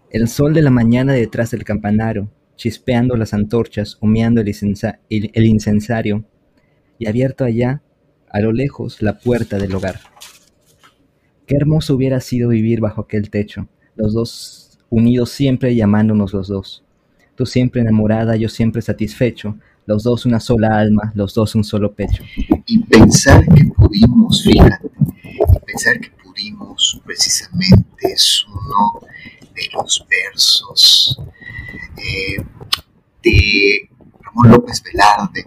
el 0.09 0.29
sol 0.29 0.53
de 0.53 0.61
la 0.61 0.69
mañana 0.69 1.11
detrás 1.11 1.51
del 1.51 1.65
campanario, 1.65 2.31
chispeando 2.55 3.17
las 3.17 3.33
antorchas, 3.33 3.97
humeando 3.99 4.39
el, 4.39 5.31
el 5.33 5.45
incensario, 5.45 6.23
y 6.97 7.07
abierto 7.07 7.43
allá, 7.43 7.81
a 8.29 8.39
lo 8.39 8.53
lejos, 8.53 9.01
la 9.01 9.19
puerta 9.19 9.57
del 9.57 9.75
hogar. 9.75 9.99
Qué 11.45 11.57
hermoso 11.57 11.95
hubiera 11.95 12.21
sido 12.21 12.49
vivir 12.49 12.79
bajo 12.79 13.01
aquel 13.01 13.29
techo, 13.29 13.67
los 13.95 14.13
dos 14.13 14.79
unidos 14.89 15.29
siempre 15.31 15.75
llamándonos 15.75 16.31
los 16.31 16.47
dos. 16.47 16.85
Tú 17.35 17.45
siempre 17.45 17.81
enamorada, 17.81 18.35
yo 18.35 18.47
siempre 18.47 18.81
satisfecho, 18.81 19.57
los 19.85 20.03
dos 20.03 20.25
una 20.25 20.39
sola 20.39 20.77
alma, 20.77 21.11
los 21.15 21.33
dos 21.33 21.55
un 21.55 21.63
solo 21.63 21.93
pecho. 21.93 22.23
Y 22.65 22.79
pensar 22.83 23.45
que 23.45 23.65
pudimos, 23.65 24.43
fíjate, 24.43 24.89
pensar 25.65 25.99
que 25.99 26.09
pudimos 26.23 27.01
precisamente 27.05 27.85
es 27.99 28.45
uno 28.47 29.01
de 29.53 29.61
los 29.73 30.05
versos 30.09 31.19
eh, 31.97 32.43
de 33.23 33.89
Ramón 34.21 34.51
López 34.51 34.81
Velarde, 34.83 35.45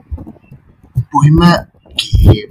un 0.95 1.05
poema 1.11 1.71
que 1.97 2.49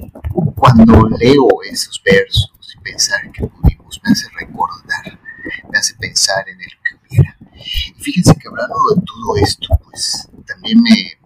cuando 0.55 1.07
leo 1.19 1.47
esos 1.69 2.01
versos 2.03 2.51
y 2.75 2.81
pensar 2.81 3.31
que 3.31 3.45
pudimos 3.45 4.01
me 4.03 4.11
hace 4.11 4.27
recordar, 4.39 5.19
me 5.71 5.77
hace 5.77 5.95
pensar 5.95 6.47
en 6.49 6.59
el 6.59 6.71
Y 7.09 8.01
fíjense 8.01 8.35
que 8.35 8.47
hablando 8.47 8.75
de 8.95 9.01
todo 9.01 9.35
esto, 9.37 9.67
pues 9.83 10.29
también 10.45 10.81
me, 10.81 11.17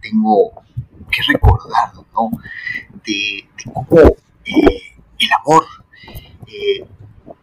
tengo 0.00 0.52
que 1.10 1.22
recordar, 1.32 1.92
¿no? 1.94 2.30
De, 3.04 3.48
cómo 3.72 4.00
eh, 4.44 4.96
el 5.18 5.28
amor 5.40 5.64
eh, 6.46 6.86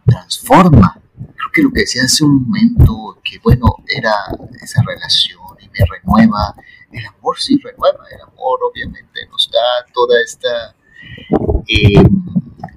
transforma. 0.04 1.00
Creo 1.14 1.50
que 1.52 1.62
lo 1.62 1.70
que 1.70 1.80
decía 1.80 2.04
hace 2.04 2.24
un 2.24 2.44
momento, 2.44 3.18
que 3.24 3.38
bueno, 3.38 3.66
era 3.86 4.12
esa 4.60 4.82
relación 4.86 5.40
y 5.60 5.68
me 5.68 5.86
renueva. 5.88 6.54
El 6.92 7.06
amor 7.06 7.38
sí 7.38 7.58
renueva, 7.62 8.04
el 8.12 8.20
amor 8.22 8.60
obviamente 8.70 9.26
nos 9.30 9.50
da 9.50 9.92
toda 9.92 10.20
esta... 10.22 10.74
Eh, 11.66 12.02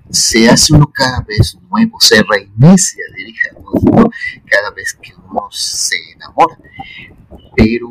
se 0.09 0.49
hace 0.49 0.73
uno 0.73 0.91
cada 0.93 1.21
vez 1.21 1.57
nuevo, 1.69 1.99
se 1.99 2.21
reinicia, 2.23 3.03
diríamos, 3.15 3.73
cada 4.45 4.71
vez 4.71 4.93
que 4.93 5.13
uno 5.15 5.47
se 5.51 5.95
enamora. 6.13 6.57
Pero 7.55 7.89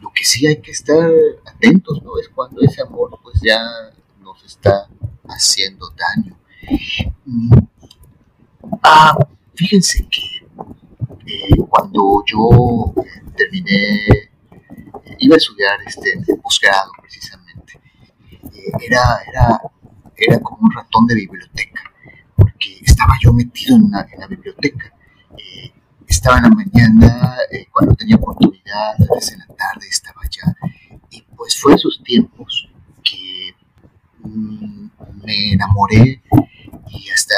lo 0.00 0.12
que 0.14 0.24
sí 0.24 0.46
hay 0.46 0.60
que 0.60 0.70
estar 0.70 1.10
atentos, 1.46 2.02
¿no? 2.02 2.18
Es 2.18 2.28
cuando 2.28 2.60
ese 2.62 2.82
amor 2.82 3.18
pues 3.22 3.40
ya 3.42 3.60
nos 4.20 4.42
está 4.44 4.88
haciendo 5.28 5.90
daño. 5.90 6.36
Ah, 8.82 9.16
fíjense 9.54 10.06
que 10.10 10.44
eh, 11.26 11.56
cuando 11.68 12.22
yo 12.26 12.92
terminé, 13.36 14.30
iba 15.18 15.34
a 15.34 15.38
estudiar 15.38 15.78
este, 15.86 16.12
el 16.12 16.38
posgrado 16.40 16.90
precisamente, 17.00 17.43
era, 18.80 19.18
era, 19.28 19.60
era 20.16 20.40
como 20.40 20.62
un 20.62 20.72
ratón 20.72 21.06
de 21.06 21.14
biblioteca, 21.14 21.82
porque 22.36 22.78
estaba 22.82 23.14
yo 23.22 23.32
metido 23.32 23.76
en, 23.76 23.84
en 23.84 24.20
la 24.20 24.26
biblioteca. 24.26 24.92
estaba 26.06 26.38
en 26.38 26.42
la 26.44 26.50
mañana, 26.50 27.36
cuando 27.72 27.94
tenía 27.94 28.16
oportunidad, 28.16 28.94
a 28.94 29.14
veces 29.14 29.32
en 29.34 29.40
la 29.40 29.46
tarde 29.46 29.86
estaba 29.88 30.20
allá. 30.22 30.56
Y 31.10 31.22
pues 31.36 31.58
fue 31.60 31.74
esos 31.74 32.00
tiempos 32.04 32.68
que 33.02 33.54
mm, 34.20 34.88
me 35.24 35.52
enamoré 35.52 36.22
y 36.88 37.10
hasta 37.10 37.34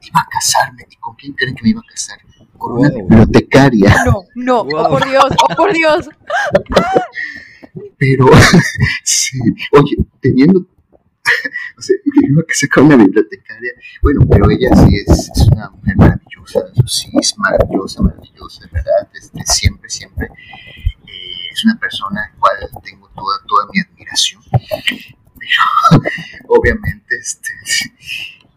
iba 0.00 0.20
a 0.20 0.28
casarme. 0.30 0.86
¿Y 0.90 0.96
con 0.96 1.14
quién 1.16 1.32
creen 1.34 1.54
que 1.54 1.62
me 1.62 1.70
iba 1.70 1.80
a 1.80 1.90
casar? 1.90 2.18
Con 2.56 2.78
una 2.78 2.90
bibliotecaria. 2.90 3.94
No, 4.04 4.24
no, 4.34 4.60
oh 4.60 4.90
por 4.90 5.08
Dios, 5.08 5.24
oh 5.48 5.56
por 5.56 5.72
Dios. 5.72 6.08
Pero, 7.98 8.26
sí, 9.04 9.38
oye, 9.72 9.96
teniendo, 10.20 10.60
o 11.78 11.82
sea, 11.82 11.96
me 12.04 12.28
iba 12.28 12.42
a 12.42 12.44
casar 12.44 12.68
con 12.68 12.86
una 12.86 12.96
bibliotecaria. 12.96 13.72
Bueno, 14.02 14.26
pero 14.28 14.50
ella 14.50 14.68
sí 14.74 14.96
es, 15.06 15.30
es 15.34 15.48
una 15.48 15.70
mujer 15.70 15.96
maravillosa, 15.96 16.60
sí, 16.86 17.10
es 17.20 17.38
maravillosa, 17.38 18.02
maravillosa, 18.02 18.68
¿verdad? 18.72 19.08
Este, 19.14 19.42
siempre, 19.44 19.90
siempre 19.90 20.26
eh, 20.26 21.52
es 21.52 21.64
una 21.64 21.78
persona 21.78 22.22
a 22.22 22.28
la 22.28 22.38
cual 22.38 22.82
tengo 22.82 23.08
toda, 23.14 23.36
toda 23.46 23.66
mi 23.72 23.80
admiración. 23.80 24.42
Pero, 24.52 26.00
obviamente, 26.48 27.16
este, 27.16 27.52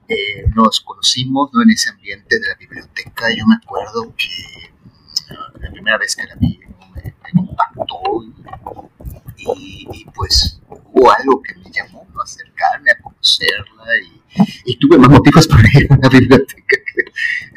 eh, 0.07 0.45
nos 0.55 0.81
conocimos 0.81 1.51
¿no? 1.53 1.61
en 1.63 1.71
ese 1.71 1.89
ambiente 1.89 2.39
de 2.39 2.47
la 2.47 2.55
biblioteca. 2.55 3.25
Yo 3.35 3.45
me 3.47 3.55
acuerdo 3.55 4.13
que 4.15 4.73
la 5.59 5.71
primera 5.71 5.97
vez 5.97 6.15
que 6.15 6.23
la 6.23 6.35
vi 6.35 6.59
me, 7.03 7.41
impactó 7.41 8.23
y, 9.37 10.05
pues 10.15 10.61
hubo 10.69 11.11
algo 11.11 11.41
que 11.41 11.55
me 11.55 11.71
llamó 11.71 12.07
a 12.19 12.23
acercarme 12.23 12.91
a 12.91 13.01
conocerla 13.01 13.85
y, 14.65 14.77
tuve 14.77 14.97
más 14.97 15.09
motivos 15.09 15.47
para 15.47 15.63
ir 15.73 15.87
a 15.91 15.97
la 15.97 16.09
biblioteca. 16.09 16.77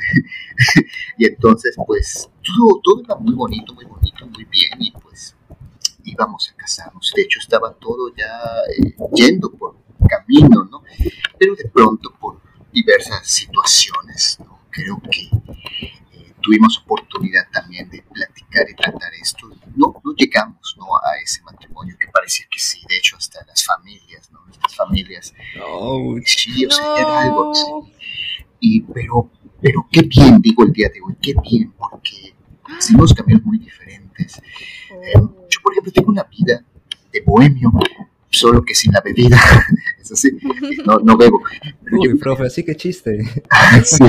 y 1.18 1.26
entonces 1.26 1.74
pues 1.86 2.30
todo, 2.42 2.80
todo 2.82 3.02
era 3.02 3.16
muy 3.16 3.34
bonito, 3.34 3.74
muy 3.74 3.84
bonito, 3.84 4.26
muy 4.26 4.44
bien 4.44 4.70
y 4.78 4.92
pues 4.92 5.34
íbamos 6.04 6.50
a 6.50 6.56
casarnos. 6.56 7.12
De 7.16 7.22
hecho 7.22 7.40
estaba 7.40 7.72
todo 7.74 8.14
ya 8.14 8.40
eh, 8.78 8.94
yendo 9.14 9.50
por 9.50 9.76
camino, 10.08 10.64
¿no? 10.70 10.82
Pero 11.38 11.54
de 11.56 11.68
pronto 11.68 12.14
por 12.20 12.40
diversas 12.72 13.26
situaciones. 13.26 14.38
Creo 14.70 15.00
que 15.10 15.30
tuvimos 16.46 16.78
oportunidad 16.78 17.42
también 17.52 17.90
de 17.90 18.02
platicar 18.02 18.70
y 18.70 18.74
tratar 18.76 19.12
esto. 19.20 19.48
No, 19.74 20.00
no 20.04 20.14
llegamos 20.16 20.76
¿no? 20.78 20.84
a 20.96 21.18
ese 21.20 21.42
matrimonio 21.42 21.96
que 21.98 22.06
parecía 22.06 22.46
que 22.48 22.60
sí, 22.60 22.80
de 22.88 22.96
hecho 22.96 23.16
hasta 23.16 23.44
las 23.46 23.64
familias, 23.64 24.30
¿no? 24.30 24.40
Nuestras 24.46 24.76
familias. 24.76 25.34
Oh, 25.60 26.14
Sí, 26.24 26.64
o 26.64 26.70
sea, 26.70 26.96
era 26.96 27.20
algo 27.22 27.50
así. 27.50 27.64
Y, 28.60 28.80
pero, 28.82 29.28
pero 29.60 29.88
qué 29.90 30.02
bien, 30.02 30.38
digo 30.40 30.62
el 30.62 30.72
día 30.72 30.88
de 30.88 31.00
hoy, 31.00 31.16
qué 31.20 31.34
bien, 31.42 31.72
porque 31.72 32.32
hicimos 32.78 33.12
caminos 33.12 33.42
muy 33.42 33.58
diferentes. 33.58 34.38
Eh, 34.38 35.14
yo, 35.14 35.60
por 35.62 35.72
ejemplo, 35.72 35.92
tengo 35.92 36.10
una 36.10 36.22
vida 36.22 36.64
de 37.12 37.22
bohemio, 37.22 37.72
solo 38.36 38.62
que 38.64 38.74
sin 38.74 38.92
la 38.92 39.00
bebida. 39.00 39.38
Es 40.00 40.12
así, 40.12 40.30
no, 40.84 40.98
no 40.98 41.16
bebo. 41.16 41.42
Uy, 41.90 42.08
yo, 42.08 42.18
profe, 42.18 42.46
así 42.46 42.62
que 42.62 42.76
chiste. 42.76 43.18
sí. 43.84 44.04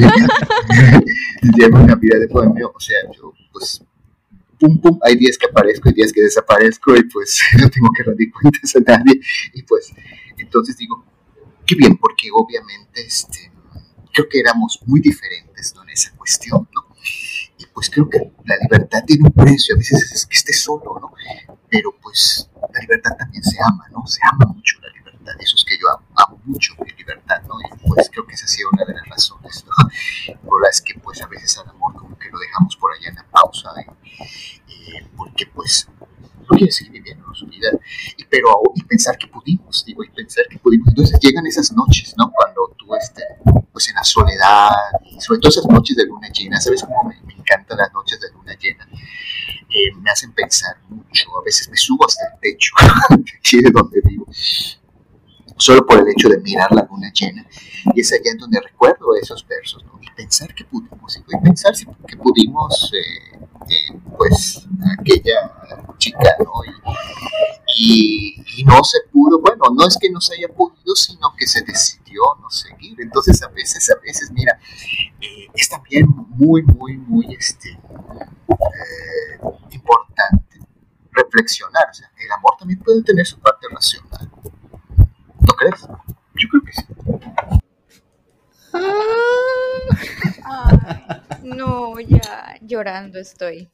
Llevo 1.58 1.80
una 1.80 1.96
vida 1.96 2.20
de 2.20 2.28
bohemio, 2.28 2.72
o 2.76 2.80
sea, 2.80 2.98
yo, 3.16 3.34
pues, 3.52 3.82
pum, 4.60 4.80
pum, 4.80 5.00
hay 5.02 5.16
días 5.16 5.38
que 5.38 5.48
aparezco, 5.48 5.90
hay 5.90 5.96
días 5.96 6.14
que 6.14 6.22
desaparezco, 6.22 6.96
y 6.96 7.04
pues 7.06 7.40
no 7.60 7.70
tengo 7.70 7.90
que 7.96 8.04
rendir 8.04 8.32
cuentas 8.32 8.76
a 8.76 8.80
nadie. 8.80 9.20
Y 9.54 9.64
pues, 9.64 9.92
entonces 10.38 10.78
digo, 10.78 11.04
qué 11.66 11.76
bien, 11.76 11.98
porque 11.98 12.30
obviamente, 12.32 13.06
este, 13.06 13.52
creo 14.14 14.28
que 14.30 14.40
éramos 14.40 14.80
muy 14.86 15.00
diferentes, 15.00 15.74
¿no? 15.76 15.84
En 15.84 15.90
esa 15.90 16.16
cuestión, 16.16 16.68
¿no? 16.76 16.96
Y 17.60 17.66
pues 17.74 17.90
creo 17.90 18.08
que 18.10 18.20
la 18.46 18.56
libertad 18.62 19.04
tiene 19.06 19.24
un 19.24 19.32
precio, 19.32 19.76
a 19.76 19.78
veces 19.78 20.12
es 20.12 20.26
que 20.26 20.36
estés 20.36 20.60
solo, 20.62 21.00
¿no? 21.02 21.12
Pero 21.70 21.94
pues 22.02 22.50
la 22.74 22.80
libertad 22.82 23.12
también 23.18 23.44
se 23.44 23.58
ama, 23.64 23.88
¿no? 23.92 24.06
Se 24.08 24.20
ama 24.32 24.46
mucho 24.54 24.80
la 24.82 24.90
libertad, 25.28 25.44
eso 25.44 25.56
es 25.56 25.64
que 25.66 25.78
yo 25.80 25.90
amo, 25.90 26.06
amo 26.16 26.42
mucho 26.46 26.74
mi 26.84 26.92
libertad, 26.92 27.42
¿no? 27.48 27.56
Y 27.60 27.88
pues 27.88 28.10
creo 28.12 28.26
que 28.26 28.36
esa 28.36 28.46
ha 28.46 28.50
sido 28.50 28.70
una 28.72 28.86
de 28.86 28.94
las 28.94 29.08
razones, 29.08 29.66
¿no? 29.66 30.40
Por 30.48 30.62
las 30.62 30.82
que 30.82 30.94
pues 31.00 31.22
a 31.22 31.28
veces 31.28 31.58
al 31.58 31.70
amor 31.70 31.94
como 31.96 32.18
que 32.18 32.30
lo 32.30 32.40
dejamos 32.40 32.76
por 32.78 32.94
allá 32.94 33.10
en 33.10 33.16
la 33.16 33.26
pausa, 33.26 33.70
y, 34.68 34.98
eh, 34.98 35.08
porque 35.16 35.46
pues 35.48 35.88
no 36.50 36.58
quiere 36.58 36.72
seguir 36.72 36.94
viviendo 36.94 37.34
su 37.34 37.46
vida, 37.48 37.70
y, 38.18 38.24
pero 38.26 38.62
y 38.76 38.84
pensar 38.84 39.18
que 39.18 39.28
pudimos, 39.28 39.84
digo, 39.86 40.04
y 40.04 40.10
pensar 40.10 40.46
que 40.50 40.58
pudimos, 40.60 40.88
entonces 40.90 41.20
llegan 41.20 41.46
esas 41.46 41.72
noches, 41.74 42.16
¿no? 42.18 42.32
Cuando 42.32 42.74
tú 42.78 42.96
estés 42.96 43.26
pues 43.72 43.90
en 43.90 43.96
la 43.96 44.04
soledad, 44.04 44.72
y 45.06 45.22
sobre 45.22 45.40
todo 45.40 45.50
esas 45.50 45.68
noches 45.68 45.96
de 45.96 46.06
luna 46.06 46.30
llena, 46.30 46.60
¿sabes 46.60 46.82
cómo 46.82 47.04
me, 47.04 47.22
me 47.22 47.34
encantan 47.34 47.78
las 47.78 47.94
noches 47.94 48.20
de 48.20 48.32
luna 48.32 48.56
llena? 48.56 48.88
Eh, 49.70 49.94
me 50.02 50.10
hacen 50.10 50.32
pensar 50.34 50.78
mucho, 50.90 51.30
a 51.38 51.44
veces 51.44 51.70
me 51.70 51.78
subo 51.78 52.06
hasta 52.06 52.26
el 52.34 52.40
techo, 52.40 52.72
de 53.64 53.72
donde 53.72 54.02
vivo, 54.02 54.26
solo 55.58 55.86
por 55.86 56.00
el 56.00 56.08
hecho 56.10 56.30
de 56.30 56.40
mirar 56.40 56.72
la 56.72 56.88
luna 56.90 57.12
llena, 57.12 57.46
y 57.94 58.02
es 58.02 58.12
allá 58.14 58.32
en 58.32 58.38
donde 58.38 58.60
recuerdo 58.62 59.16
esos 59.22 59.46
versos, 59.48 59.84
¿no? 59.86 60.00
y 60.02 60.10
pensar 60.16 60.54
que 60.54 60.66
pudimos, 60.66 61.18
y 61.18 61.38
pensar 61.44 61.74
que 62.08 62.18
pudimos, 62.18 62.92
eh, 62.94 63.40
eh, 63.70 64.00
pues, 64.18 64.66
aquella 65.00 65.52
chica, 65.98 66.36
¿no? 66.40 66.52
Y, 66.66 68.36
y, 68.38 68.44
y 68.58 68.64
no 68.64 68.84
se 68.84 69.00
pudo, 69.12 69.40
bueno, 69.40 69.66
no 69.74 69.88
es 69.88 69.98
que 70.00 70.10
no 70.10 70.22
se 70.22 70.36
haya 70.36 70.48
podido, 70.48 70.96
sino 70.96 71.34
que 71.38 71.46
se 71.46 71.62
decidió 71.62 72.22
no 72.42 72.50
seguir, 72.50 73.00
entonces 73.02 73.42
a 73.44 73.50
veces, 73.50 73.90
a 73.90 74.00
veces, 74.00 74.32
mira, 74.32 74.60
eh, 75.22 75.48
es 75.54 75.70
también 75.70 76.06
muy, 76.08 76.64
muy, 76.64 76.98
muy, 76.98 77.36
este, 77.36 77.70
eh, 77.70 79.40
importante 79.72 80.60
reflexionar, 81.12 81.90
o 81.90 81.94
sea, 81.94 82.12
el 82.18 82.32
amor 82.32 82.54
también 82.58 82.80
puede 82.80 83.04
tener 83.04 83.26
su 83.26 83.40
parte 83.40 83.68
racional, 83.70 84.32
¿no 85.48 85.54
crees? 85.54 85.88
Yo 86.36 86.50
creo 86.50 86.64
que 86.64 86.72
sí. 86.74 86.84
Ay, 90.44 90.78
no, 91.44 92.00
ya 92.00 92.56
llorando 92.62 93.20
estoy. 93.20 93.70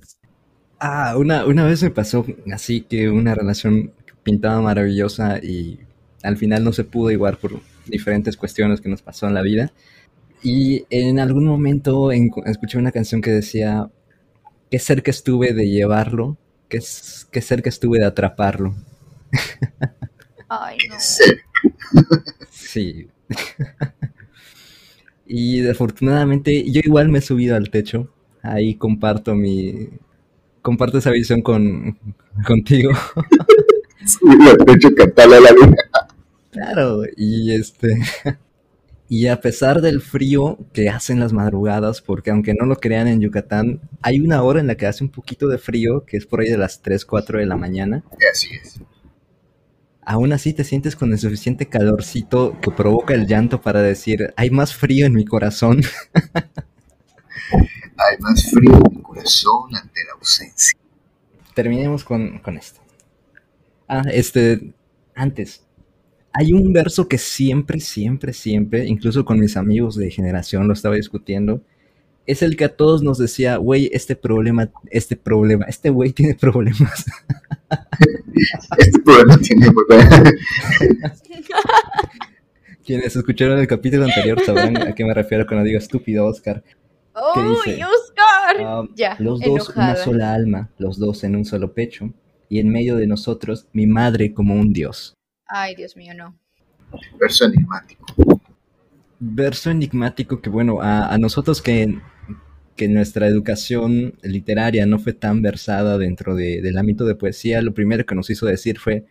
Ah, 0.80 1.16
una, 1.18 1.46
una 1.46 1.66
vez 1.66 1.82
me 1.84 1.92
pasó 1.92 2.26
así 2.54 2.82
que 2.82 3.10
una 3.10 3.36
relación 3.36 3.94
pintaba 4.24 4.62
maravillosa 4.62 5.40
y 5.42 5.80
al 6.24 6.38
final 6.38 6.64
no 6.64 6.74
se 6.74 6.84
pudo 6.84 7.12
igual 7.12 7.38
por 7.38 7.60
diferentes 7.86 8.38
cuestiones 8.38 8.82
que 8.82 8.90
nos 8.90 9.02
pasó 9.02 9.28
en 9.28 9.34
la 9.34 9.42
vida. 9.42 9.72
Y 10.44 10.86
en 10.90 11.20
algún 11.20 11.46
momento 11.46 12.12
en- 12.12 12.32
escuché 12.46 12.78
una 12.78 12.92
canción 12.92 13.22
que 13.22 13.32
decía, 13.32 13.90
qué 14.72 14.80
cerca 14.80 15.12
estuve 15.12 15.54
de 15.54 15.70
llevarlo, 15.70 16.38
qué, 16.70 16.80
qué 17.32 17.42
cerca 17.42 17.70
estuve 17.70 18.00
de 18.00 18.06
atraparlo. 18.06 18.76
Ay, 20.50 20.78
no. 20.90 20.96
Sí. 22.50 23.08
Y 25.26 25.62
desafortunadamente 25.62 26.70
yo 26.70 26.82
igual 26.84 27.10
me 27.10 27.20
he 27.20 27.22
subido 27.22 27.56
al 27.56 27.70
techo. 27.70 28.14
Ahí 28.42 28.76
comparto 28.76 29.36
mi... 29.36 29.90
Comparto 30.62 30.98
esa 30.98 31.12
visión 31.12 31.42
con, 31.42 31.98
contigo. 32.46 32.92
Subirlo 34.06 34.52
al 34.52 34.58
techo, 34.58 34.90
cantarle 34.96 35.38
a 35.38 35.42
la 35.42 35.52
luna. 35.52 35.78
Claro, 36.52 37.04
y 37.18 37.54
este... 37.54 38.00
Y 39.10 39.28
a 39.28 39.42
pesar 39.42 39.82
del 39.82 40.02
frío 40.02 40.58
que 40.74 40.90
hacen 40.90 41.20
las 41.20 41.34
madrugadas, 41.34 42.02
porque 42.02 42.32
aunque 42.32 42.54
no 42.54 42.66
lo 42.66 42.78
crean 42.78 43.08
en 43.08 43.22
Yucatán, 43.22 43.82
hay 44.02 44.20
una 44.20 44.42
hora 44.42 44.60
en 44.60 44.68
la 44.68 44.76
que 44.76 44.88
hace 44.88 45.04
un 45.04 45.12
poquito 45.12 45.48
de 45.48 45.58
frío, 45.58 46.04
que 46.06 46.18
es 46.18 46.26
por 46.26 46.42
ahí 46.42 46.50
de 46.50 46.58
las 46.58 46.82
3, 46.82 47.06
4 47.06 47.40
de 47.40 47.46
la 47.46 47.56
mañana. 47.56 48.04
Así 48.32 48.50
es. 48.56 48.82
Aún 50.06 50.34
así 50.34 50.54
te 50.54 50.64
sientes 50.64 50.96
con 50.96 51.12
el 51.12 51.20
suficiente 51.20 51.68
calorcito 51.68 52.60
que 52.62 52.72
provoca 52.72 53.14
el 53.14 53.28
llanto 53.28 53.62
para 53.62 53.82
decir, 53.82 54.34
hay 54.36 54.50
más 54.50 54.74
frío 54.74 55.06
en 55.06 55.14
mi 55.14 55.26
corazón. 55.26 55.82
Hay 57.96 58.18
más 58.20 58.50
frío 58.50 58.74
en 58.74 58.98
mi 58.98 59.02
corazón 59.02 59.76
ante 59.76 60.04
la 60.06 60.14
ausencia. 60.14 60.78
Terminemos 61.54 62.04
con, 62.04 62.40
con 62.40 62.58
esto. 62.58 62.82
Ah, 63.88 64.04
este, 64.12 64.74
antes, 65.14 65.64
hay 66.34 66.52
un 66.52 66.74
verso 66.74 67.08
que 67.08 67.20
siempre, 67.20 67.80
siempre, 67.80 68.34
siempre, 68.34 68.88
incluso 68.88 69.24
con 69.24 69.40
mis 69.40 69.56
amigos 69.56 69.96
de 69.96 70.10
generación 70.10 70.68
lo 70.68 70.74
estaba 70.74 70.96
discutiendo, 70.96 71.62
es 72.26 72.42
el 72.42 72.56
que 72.56 72.66
a 72.66 72.76
todos 72.76 73.04
nos 73.04 73.18
decía, 73.18 73.58
güey, 73.58 73.90
este 73.94 74.16
problema, 74.16 74.72
este 74.90 75.16
problema, 75.16 75.66
este 75.66 75.90
güey 75.90 76.12
tiene 76.12 76.36
problemas. 76.36 77.06
Este 78.78 79.00
programa 79.00 79.38
tiene 79.38 79.68
buena. 79.70 80.24
Quienes 82.86 83.16
escucharon 83.16 83.60
el 83.60 83.68
capítulo 83.68 84.06
anterior 84.06 84.42
sabrán 84.44 84.78
a 84.78 84.94
qué 84.94 85.06
me 85.06 85.14
refiero 85.14 85.46
cuando 85.48 85.64
digo 85.64 85.78
estúpido, 85.78 86.26
Oscar. 86.26 86.64
¡Uy? 87.36 87.82
Oscar! 87.82 88.58
Ah, 88.60 88.84
ya, 88.96 89.16
los 89.20 89.40
dos 89.40 89.70
una 89.70 89.86
enojada. 89.86 90.04
sola 90.04 90.34
alma, 90.34 90.70
los 90.78 91.00
dos 91.00 91.24
en 91.24 91.36
un 91.36 91.46
solo 91.46 91.74
pecho, 91.74 92.12
y 92.50 92.60
en 92.60 92.70
medio 92.70 92.98
de 92.98 93.08
nosotros 93.08 93.68
mi 93.72 93.88
madre 93.88 94.34
como 94.34 94.56
un 94.56 94.74
dios. 94.74 95.14
Ay, 95.48 95.76
Dios 95.76 95.96
mío, 95.96 96.14
no. 96.14 96.36
Verso 97.20 97.46
enigmático. 97.46 98.06
Verso 99.20 99.72
enigmático 99.72 100.42
que, 100.42 100.50
bueno, 100.50 100.82
a, 100.82 101.14
a 101.14 101.18
nosotros 101.18 101.62
que, 101.62 101.98
que 102.76 102.88
nuestra 102.88 103.28
educación 103.28 104.16
literaria 104.24 104.86
no 104.86 105.00
fue 105.00 105.14
tan 105.14 105.42
versada 105.42 105.98
dentro 105.98 106.36
de- 106.36 106.62
del 106.62 106.78
ámbito 106.78 107.06
de 107.06 107.16
poesía, 107.16 107.62
lo 107.62 107.74
primero 107.74 108.06
que 108.06 108.16
nos 108.16 108.30
hizo 108.30 108.46
decir 108.46 108.80
fue, 108.80 109.06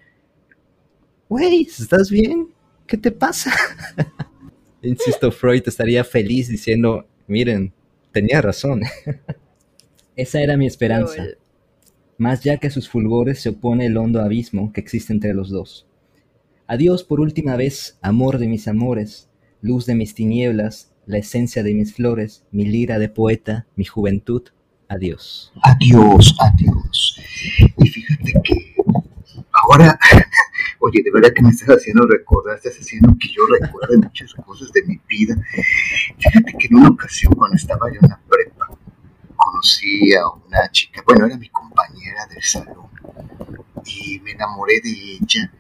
güey, 1.28 1.62
¿estás 1.62 2.10
bien? 2.10 2.48
¿Qué 2.86 2.96
te 2.96 3.10
pasa? 3.10 3.52
Insisto, 4.82 5.30
Freud 5.30 5.62
estaría 5.66 6.04
feliz 6.04 6.48
diciendo, 6.48 7.06
miren, 7.26 7.72
tenía 8.12 8.42
razón. 8.42 8.82
Esa 10.16 10.42
era 10.42 10.56
mi 10.56 10.66
esperanza. 10.66 11.24
Más 12.18 12.42
ya 12.42 12.58
que 12.58 12.66
a 12.66 12.70
sus 12.70 12.88
fulgores 12.88 13.40
se 13.40 13.50
opone 13.50 13.86
el 13.86 13.96
hondo 13.96 14.20
abismo 14.20 14.72
que 14.72 14.80
existe 14.80 15.12
entre 15.12 15.34
los 15.34 15.48
dos. 15.50 15.86
Adiós 16.66 17.04
por 17.04 17.20
última 17.20 17.56
vez, 17.56 17.98
amor 18.02 18.38
de 18.38 18.48
mis 18.48 18.68
amores, 18.68 19.28
luz 19.60 19.86
de 19.86 19.94
mis 19.94 20.14
tinieblas, 20.14 20.91
la 21.06 21.18
esencia 21.18 21.62
de 21.62 21.74
mis 21.74 21.94
flores, 21.94 22.44
mi 22.52 22.64
lira 22.64 22.98
de 22.98 23.08
poeta, 23.08 23.66
mi 23.76 23.84
juventud. 23.84 24.42
Adiós. 24.88 25.52
Adiós, 25.62 26.36
adiós. 26.38 27.20
Y 27.78 27.88
fíjate 27.88 28.32
que 28.44 28.74
ahora, 29.52 29.98
oye, 30.80 31.02
de 31.02 31.10
verdad 31.10 31.32
que 31.34 31.42
me 31.42 31.50
estás 31.50 31.68
haciendo 31.68 32.06
recordar, 32.06 32.56
estás 32.56 32.76
haciendo 32.78 33.14
que 33.18 33.28
yo 33.28 33.42
recuerde 33.46 33.96
muchas 33.98 34.34
cosas 34.34 34.70
de 34.72 34.82
mi 34.84 35.00
vida. 35.08 35.36
Fíjate 36.18 36.52
que 36.58 36.66
en 36.66 36.76
una 36.76 36.88
ocasión, 36.90 37.32
cuando 37.34 37.56
estaba 37.56 37.88
yo 37.90 37.98
en 38.02 38.08
la 38.08 38.20
prepa, 38.28 38.68
conocí 39.36 40.14
a 40.14 40.28
una 40.28 40.70
chica, 40.70 41.02
bueno, 41.06 41.26
era 41.26 41.36
mi 41.36 41.48
compañera 41.48 42.26
del 42.26 42.42
salón, 42.42 42.88
y 43.84 44.20
me 44.20 44.32
enamoré 44.32 44.80
de 44.82 45.18
ella. 45.20 45.52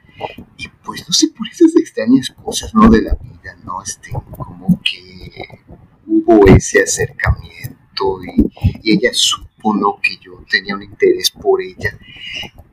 Y 0.56 0.68
pues 0.84 1.06
no 1.06 1.12
sé 1.12 1.28
por 1.28 1.48
esas 1.48 1.74
extrañas 1.76 2.30
cosas, 2.30 2.74
¿no? 2.74 2.88
De 2.88 3.02
la 3.02 3.14
vida, 3.14 3.56
¿no? 3.64 3.82
Este, 3.82 4.10
como 4.10 4.80
que 4.82 5.60
hubo 6.06 6.46
ese 6.46 6.82
acercamiento 6.82 8.20
y, 8.24 8.92
ella 8.92 9.10
supo. 9.12 9.52
Que 10.02 10.16
yo 10.20 10.44
tenía 10.50 10.74
un 10.74 10.82
interés 10.82 11.30
por 11.30 11.62
ella. 11.62 11.96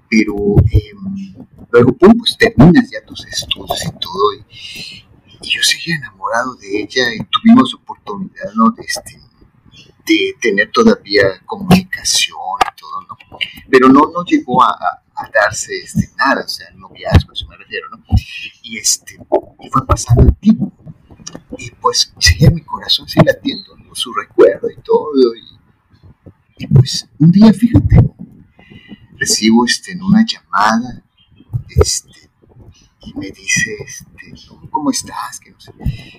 Pero 0.10 0.34
em, 0.72 1.36
luego, 1.72 1.96
pues 2.18 2.36
terminas 2.36 2.90
ya 2.90 3.06
tus 3.06 3.28
estudios 3.28 3.86
y 3.86 3.92
todo. 4.00 4.34
Y, 4.34 5.06
yo 5.42 5.62
seguía 5.62 5.96
enamorado 5.96 6.56
de 6.56 6.82
ella 6.82 7.14
y 7.14 7.24
tuvimos 7.26 7.74
oportunidad, 7.76 8.52
¿no? 8.56 8.72
De, 8.72 8.84
este, 8.84 9.20
de 10.06 10.36
tener 10.42 10.72
todavía 10.72 11.24
comunicación 11.46 12.38
y 12.62 12.80
todo, 12.80 13.02
¿no? 13.08 13.18
Pero 13.70 13.88
no, 13.88 14.12
no 14.12 14.26
llegó 14.26 14.64
a, 14.64 14.76
darse 15.34 15.72
este, 15.84 16.10
nada, 16.18 16.44
o 16.46 16.48
sea, 16.48 16.70
noviazgo, 16.76 17.34
eso 17.34 17.48
me 17.48 17.58
refiero, 17.58 17.90
¿no? 17.90 18.04
Y, 18.62 18.78
este, 18.78 19.16
y 19.60 19.70
fue 19.70 19.86
pasando 19.86 20.24
el 20.24 20.36
tiempo. 20.38 20.72
Y 21.58 21.72
pues 21.72 22.14
seguía 22.20 22.50
mi 22.52 22.62
corazón 22.62 23.06
así 23.06 23.20
latiendo, 23.24 23.76
¿no? 23.78 23.94
su 23.96 24.14
recuerdo 24.14 24.70
y 24.70 24.82
todo. 24.82 25.36
Y, 25.36 26.64
y, 26.64 26.68
pues 26.68 27.08
un 27.20 27.32
día, 27.32 27.52
fíjate, 27.54 27.98
recibo 29.18 29.66
este, 29.66 29.98
una 30.02 30.26
llamada 30.26 31.04
este, 31.70 32.30
y 33.02 33.14
me 33.14 33.32
dice, 33.32 33.76
este, 33.86 34.34
¿cómo 34.70 34.92
estás? 34.92 35.40
Que 35.40 35.52
no 35.52 35.60
sé, 35.60 35.74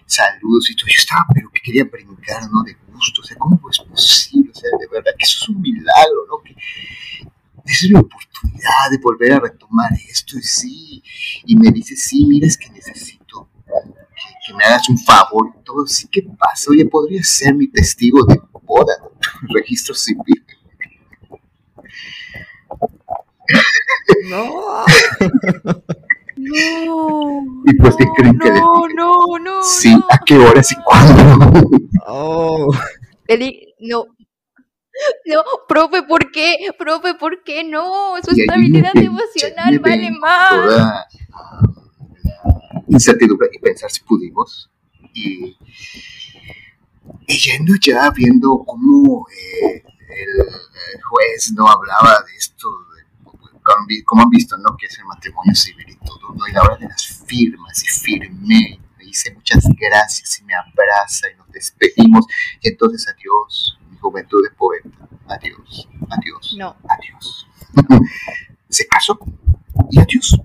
saludos 0.06 0.70
y 0.70 0.76
todo. 0.76 0.86
Yo 0.86 0.98
estaba, 0.98 1.26
pero 1.34 1.50
que 1.50 1.60
quería 1.60 1.84
brincar, 1.84 2.50
¿no? 2.50 2.62
De 2.62 2.76
gusto, 2.92 3.22
o 3.22 3.24
sea, 3.24 3.36
¿cómo 3.38 3.60
es 3.70 3.78
posible? 3.78 4.50
O 4.50 4.54
sea, 4.54 4.70
de 4.78 4.86
verdad 4.88 5.12
que 5.18 5.24
eso 5.24 5.38
es 5.42 5.48
un 5.48 5.60
milagro, 5.60 6.26
¿no? 6.28 6.42
Que 6.42 6.54
esa 7.70 7.86
es 7.86 7.92
mi 7.92 7.98
oportunidad 7.98 8.90
de 8.90 8.98
volver 8.98 9.32
a 9.34 9.40
retomar 9.40 9.92
esto 10.08 10.38
y 10.38 10.42
sí. 10.42 11.02
Y 11.46 11.56
me 11.56 11.70
dice, 11.70 11.96
sí, 11.96 12.26
mira, 12.26 12.46
es 12.46 12.56
que 12.56 12.68
necesito 12.70 13.48
que, 14.46 14.54
me 14.54 14.64
hagas 14.64 14.88
un 14.88 14.98
favor 14.98 15.52
y 15.54 15.64
todo. 15.64 15.86
Sí, 15.86 16.08
¿qué 16.10 16.22
pasa? 16.22 16.70
Oye, 16.70 16.84
podría 16.86 17.22
ser 17.22 17.54
mi 17.54 17.68
testigo 17.68 18.24
de 18.24 18.40
boda, 18.62 18.94
registro 19.54 19.94
civil. 19.94 20.44
No. 24.28 24.84
No. 26.42 27.44
¿Y 27.66 27.76
pues 27.76 27.96
qué 27.96 28.06
creen 28.16 28.36
no, 28.38 28.44
que 28.44 28.50
le 28.50 28.60
No, 28.60 29.38
no, 29.38 29.62
Sí, 29.62 29.94
¿a 30.08 30.18
qué 30.24 30.38
horas 30.38 30.72
y 30.72 30.76
cuándo? 30.76 31.68
Oh. 32.06 32.70
no. 33.80 34.06
No, 35.26 35.42
profe, 35.68 36.02
¿por 36.02 36.30
qué? 36.30 36.56
Profe, 36.78 37.14
¿por 37.14 37.42
qué 37.42 37.64
no? 37.64 38.14
Su 38.22 38.36
Y 38.36 38.40
estabilidad 38.42 38.96
emocional 38.96 39.78
vale 39.78 40.10
más. 40.12 40.50
Toda 40.50 41.06
incertidumbre 42.88 43.48
y 43.52 43.58
pensar 43.58 43.90
si 43.90 44.00
pudimos. 44.02 44.70
Y, 45.14 45.56
y 47.26 47.38
yendo 47.38 47.74
ya 47.80 48.10
viendo 48.10 48.62
cómo 48.66 49.26
eh, 49.30 49.82
el, 49.84 51.00
juez 51.08 51.52
no 51.52 51.68
hablaba 51.68 52.22
de 52.26 52.36
esto, 52.36 52.68
de- 52.68 54.04
como 54.04 54.22
han 54.22 54.30
visto, 54.30 54.56
¿no? 54.56 54.76
Que 54.76 54.86
es 54.86 54.98
el 54.98 55.04
matrimonio 55.04 55.54
civil 55.54 55.86
y 55.88 55.96
todo, 56.04 56.34
¿no? 56.34 56.46
Y 56.48 56.52
la 56.52 56.62
hora 56.62 56.76
de 56.76 56.86
las 56.88 57.22
firmas, 57.26 57.82
y 57.84 57.86
firmé, 57.88 58.80
me 58.98 59.04
dice 59.04 59.32
muchas 59.34 59.64
gracias 59.78 60.40
y 60.40 60.44
me 60.44 60.54
abraza 60.54 61.30
y 61.32 61.36
nos 61.36 61.48
despedimos. 61.50 62.26
Y 62.60 62.68
entonces 62.68 63.06
adiós, 63.08 63.78
mi 64.00 64.08
juventud 64.08 64.42
de 64.42 64.50
poeta. 64.56 64.88
Adiós, 65.28 65.88
adiós, 66.10 66.54
No, 66.58 66.76
adiós. 66.88 67.46
Se 68.68 68.86
casó 68.86 69.18
y 69.90 69.98
adiós. 70.00 70.36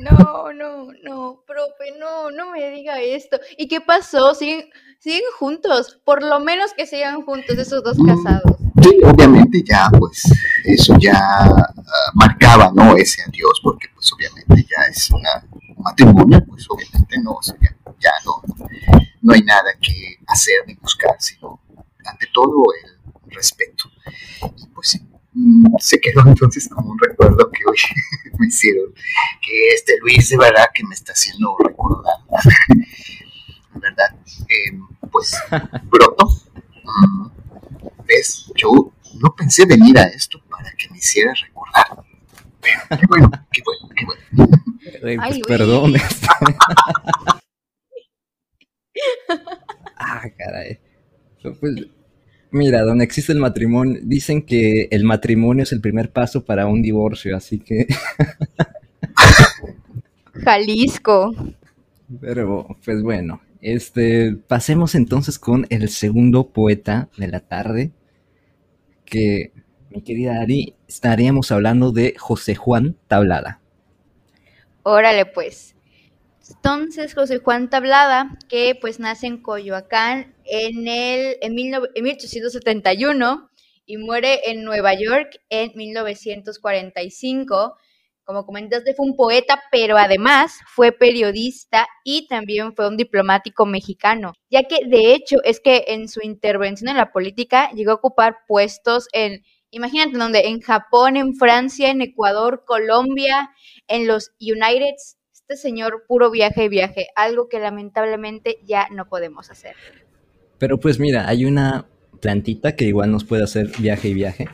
no, 0.00 0.52
no, 0.52 0.88
no, 1.02 1.42
profe, 1.46 1.98
no, 1.98 2.30
no 2.30 2.50
me 2.50 2.70
diga 2.70 3.00
esto. 3.00 3.38
¿Y 3.58 3.68
qué 3.68 3.80
pasó? 3.80 4.34
¿Siguen, 4.34 4.68
siguen 4.98 5.22
juntos? 5.38 6.00
Por 6.04 6.22
lo 6.22 6.40
menos 6.40 6.72
que 6.74 6.86
sigan 6.86 7.22
juntos 7.22 7.56
esos 7.58 7.82
dos 7.84 7.98
Mm. 7.98 8.06
casados. 8.06 8.56
Sí, 8.82 8.98
obviamente 9.04 9.62
ya, 9.66 9.90
pues, 9.98 10.22
eso 10.64 10.96
ya 10.98 11.14
ah, 11.18 11.72
marcaba, 12.14 12.70
¿no? 12.74 12.94
Ese 12.96 13.22
adiós, 13.26 13.60
porque 13.62 13.88
pues 13.94 14.10
obviamente 14.12 14.66
ya 14.70 14.84
es 14.88 15.10
una, 15.10 15.44
un 15.76 15.82
matrimonio, 15.82 16.42
pues 16.46 16.66
obviamente 16.68 17.18
no, 17.22 17.32
o 17.32 17.42
sea, 17.42 17.56
ya, 17.60 17.74
ya 18.00 18.12
no, 18.24 18.42
no 19.22 19.32
hay 19.32 19.42
nada 19.42 19.70
que 19.80 20.16
hacer 20.28 20.62
ni 20.66 20.74
buscar, 20.74 21.16
sino 21.18 21.58
ante 22.04 22.26
todo 22.32 22.62
el 22.84 22.95
respeto. 23.30 23.84
Y 24.56 24.66
pues 24.68 24.88
sí, 24.90 25.00
mm, 25.32 25.66
se 25.78 26.00
quedó 26.00 26.22
entonces 26.26 26.68
como 26.68 26.90
un 26.92 26.98
recuerdo 26.98 27.50
que 27.50 27.62
hoy 27.68 27.76
me 28.38 28.46
hicieron, 28.48 28.92
que 29.42 29.68
este 29.74 29.94
Luis 30.00 30.28
de 30.28 30.38
verdad 30.38 30.66
que 30.74 30.84
me 30.84 30.94
está 30.94 31.12
haciendo 31.12 31.56
recordar, 31.58 32.14
en 33.74 33.80
verdad, 33.80 34.16
eh, 34.48 34.78
pues 35.10 35.34
pronto. 35.90 36.28
mm, 36.84 37.28
¿Ves? 38.06 38.52
Yo 38.54 38.92
no 39.20 39.34
pensé 39.34 39.66
venir 39.66 39.98
a 39.98 40.04
esto 40.04 40.40
para 40.48 40.70
que 40.72 40.88
me 40.90 40.98
hiciera 40.98 41.32
recordar. 41.34 42.04
Pero 42.60 43.00
qué 43.00 43.06
bueno, 43.08 43.30
qué 43.52 43.62
bueno, 43.64 43.88
qué 43.96 44.04
bueno. 44.04 44.52
Ay, 45.02 45.02
Ay, 45.02 45.16
pues, 45.16 45.30
Luis. 45.34 45.46
perdón. 45.46 45.94
ah, 49.98 50.22
caray. 50.38 50.80
Pues, 51.60 51.86
mira, 52.56 52.82
donde 52.82 53.04
existe 53.04 53.32
el 53.32 53.38
matrimonio, 53.38 54.00
dicen 54.02 54.42
que 54.42 54.88
el 54.90 55.04
matrimonio 55.04 55.62
es 55.62 55.72
el 55.72 55.80
primer 55.80 56.10
paso 56.10 56.44
para 56.44 56.66
un 56.66 56.82
divorcio, 56.82 57.36
así 57.36 57.58
que, 57.58 57.86
Jalisco. 60.32 61.34
pero 62.20 62.66
pues 62.84 63.02
bueno, 63.02 63.40
este, 63.60 64.34
pasemos 64.34 64.94
entonces 64.94 65.38
con 65.38 65.66
el 65.70 65.88
segundo 65.88 66.48
poeta 66.48 67.08
de 67.16 67.28
la 67.28 67.40
tarde, 67.40 67.92
que 69.04 69.52
mi 69.90 70.02
querida 70.02 70.40
Ari, 70.40 70.74
estaríamos 70.88 71.52
hablando 71.52 71.92
de 71.92 72.14
José 72.18 72.54
Juan 72.54 72.96
Tablada. 73.06 73.60
Órale, 74.82 75.26
pues. 75.26 75.75
Entonces, 76.48 77.14
José 77.14 77.38
Juan 77.38 77.70
Tablada, 77.70 78.38
que 78.48 78.76
pues 78.80 79.00
nace 79.00 79.26
en 79.26 79.42
Coyoacán 79.42 80.34
en, 80.44 80.86
el, 80.86 81.38
en, 81.40 81.56
19 81.56 81.90
en 81.94 82.04
1871 82.04 83.50
y 83.84 83.96
muere 83.96 84.50
en 84.50 84.64
Nueva 84.64 84.94
York 84.94 85.40
en 85.48 85.72
1945. 85.74 87.76
Como 88.24 88.44
comentaste, 88.44 88.94
fue 88.94 89.06
un 89.06 89.16
poeta, 89.16 89.62
pero 89.70 89.96
además 89.96 90.58
fue 90.66 90.90
periodista 90.90 91.86
y 92.04 92.26
también 92.26 92.74
fue 92.74 92.88
un 92.88 92.96
diplomático 92.96 93.66
mexicano, 93.66 94.32
ya 94.50 94.64
que 94.64 94.80
de 94.84 95.14
hecho 95.14 95.36
es 95.44 95.60
que 95.60 95.84
en 95.88 96.08
su 96.08 96.20
intervención 96.22 96.88
en 96.88 96.96
la 96.96 97.12
política 97.12 97.70
llegó 97.70 97.92
a 97.92 97.94
ocupar 97.94 98.38
puestos 98.48 99.06
en, 99.12 99.44
imagínate, 99.70 100.18
donde 100.18 100.48
en 100.48 100.60
Japón, 100.60 101.16
en 101.16 101.36
Francia, 101.36 101.90
en 101.90 102.00
Ecuador, 102.00 102.64
Colombia, 102.66 103.50
en 103.86 104.08
los 104.08 104.32
United, 104.40 104.96
este 105.48 105.56
señor 105.56 106.04
puro 106.08 106.32
viaje 106.32 106.64
y 106.64 106.68
viaje, 106.68 107.06
algo 107.14 107.48
que 107.48 107.60
lamentablemente 107.60 108.58
ya 108.64 108.88
no 108.90 109.08
podemos 109.08 109.48
hacer. 109.48 109.76
Pero 110.58 110.80
pues 110.80 110.98
mira, 110.98 111.28
hay 111.28 111.44
una 111.44 111.86
plantita 112.20 112.74
que 112.74 112.86
igual 112.86 113.12
nos 113.12 113.22
puede 113.22 113.44
hacer 113.44 113.70
viaje 113.78 114.08
y 114.08 114.14
viaje. 114.14 114.48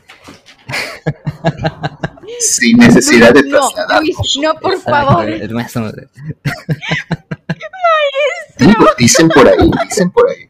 Sin 2.40 2.76
necesidad 2.76 3.32
de 3.32 3.42
no, 3.44 3.58
trasladarnos. 3.70 4.02
Luis, 4.04 4.38
no, 4.42 4.54
por 4.60 4.78
favor. 4.82 5.30
el 5.30 5.50
maestro- 5.54 5.90
Dicen 8.98 9.28
por 9.30 9.48
ahí, 9.48 9.70
dicen 9.88 10.10
por 10.10 10.28
ahí. 10.28 10.46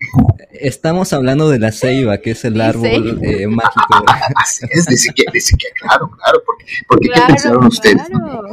Estamos 0.51 1.13
hablando 1.13 1.51
de 1.51 1.61
la 1.61 1.71
ceiba, 1.71 2.19
que 2.19 2.33
es 2.33 2.45
el 2.45 2.61
árbol 2.61 3.21
eh, 3.23 3.47
mágico. 3.47 4.05
Así 4.37 4.67
es, 4.71 4.87
dice 4.87 5.13
que, 5.15 5.23
dice 5.33 5.57
que 5.57 5.69
claro, 5.81 6.11
claro, 6.11 6.43
porque, 6.45 6.65
porque 6.89 7.09
¿qué 7.11 7.21
pensaron 7.29 7.65
ustedes? 7.65 8.11
no? 8.11 8.19
claro. 8.19 8.49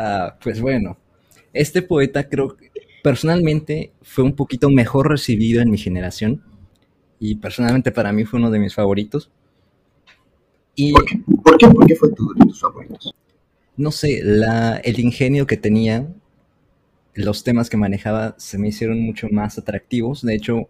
Ah, 0.00 0.38
pues 0.40 0.60
bueno, 0.60 0.96
este 1.52 1.82
poeta 1.82 2.28
creo 2.28 2.56
que 2.56 2.70
personalmente 3.02 3.90
fue 4.02 4.22
un 4.22 4.36
poquito 4.36 4.70
mejor 4.70 5.08
recibido 5.08 5.60
en 5.60 5.70
mi 5.70 5.78
generación 5.78 6.40
y 7.18 7.34
personalmente 7.34 7.90
para 7.90 8.12
mí 8.12 8.24
fue 8.24 8.38
uno 8.38 8.50
de 8.52 8.60
mis 8.60 8.74
favoritos. 8.74 9.28
Y 10.76 10.92
¿Por 10.92 11.04
qué? 11.04 11.20
¿Por 11.42 11.58
qué? 11.58 11.68
¿Por 11.68 11.86
qué 11.86 11.96
fue 11.96 12.12
tu 12.12 12.32
de 12.34 12.46
tus 12.46 12.60
favoritos? 12.60 13.12
no 13.78 13.92
sé, 13.92 14.20
la, 14.24 14.76
el 14.78 14.98
ingenio 14.98 15.46
que 15.46 15.56
tenía, 15.56 16.12
los 17.14 17.44
temas 17.44 17.70
que 17.70 17.76
manejaba 17.76 18.34
se 18.36 18.58
me 18.58 18.68
hicieron 18.68 19.00
mucho 19.00 19.28
más 19.30 19.56
atractivos. 19.56 20.22
De 20.22 20.34
hecho, 20.34 20.68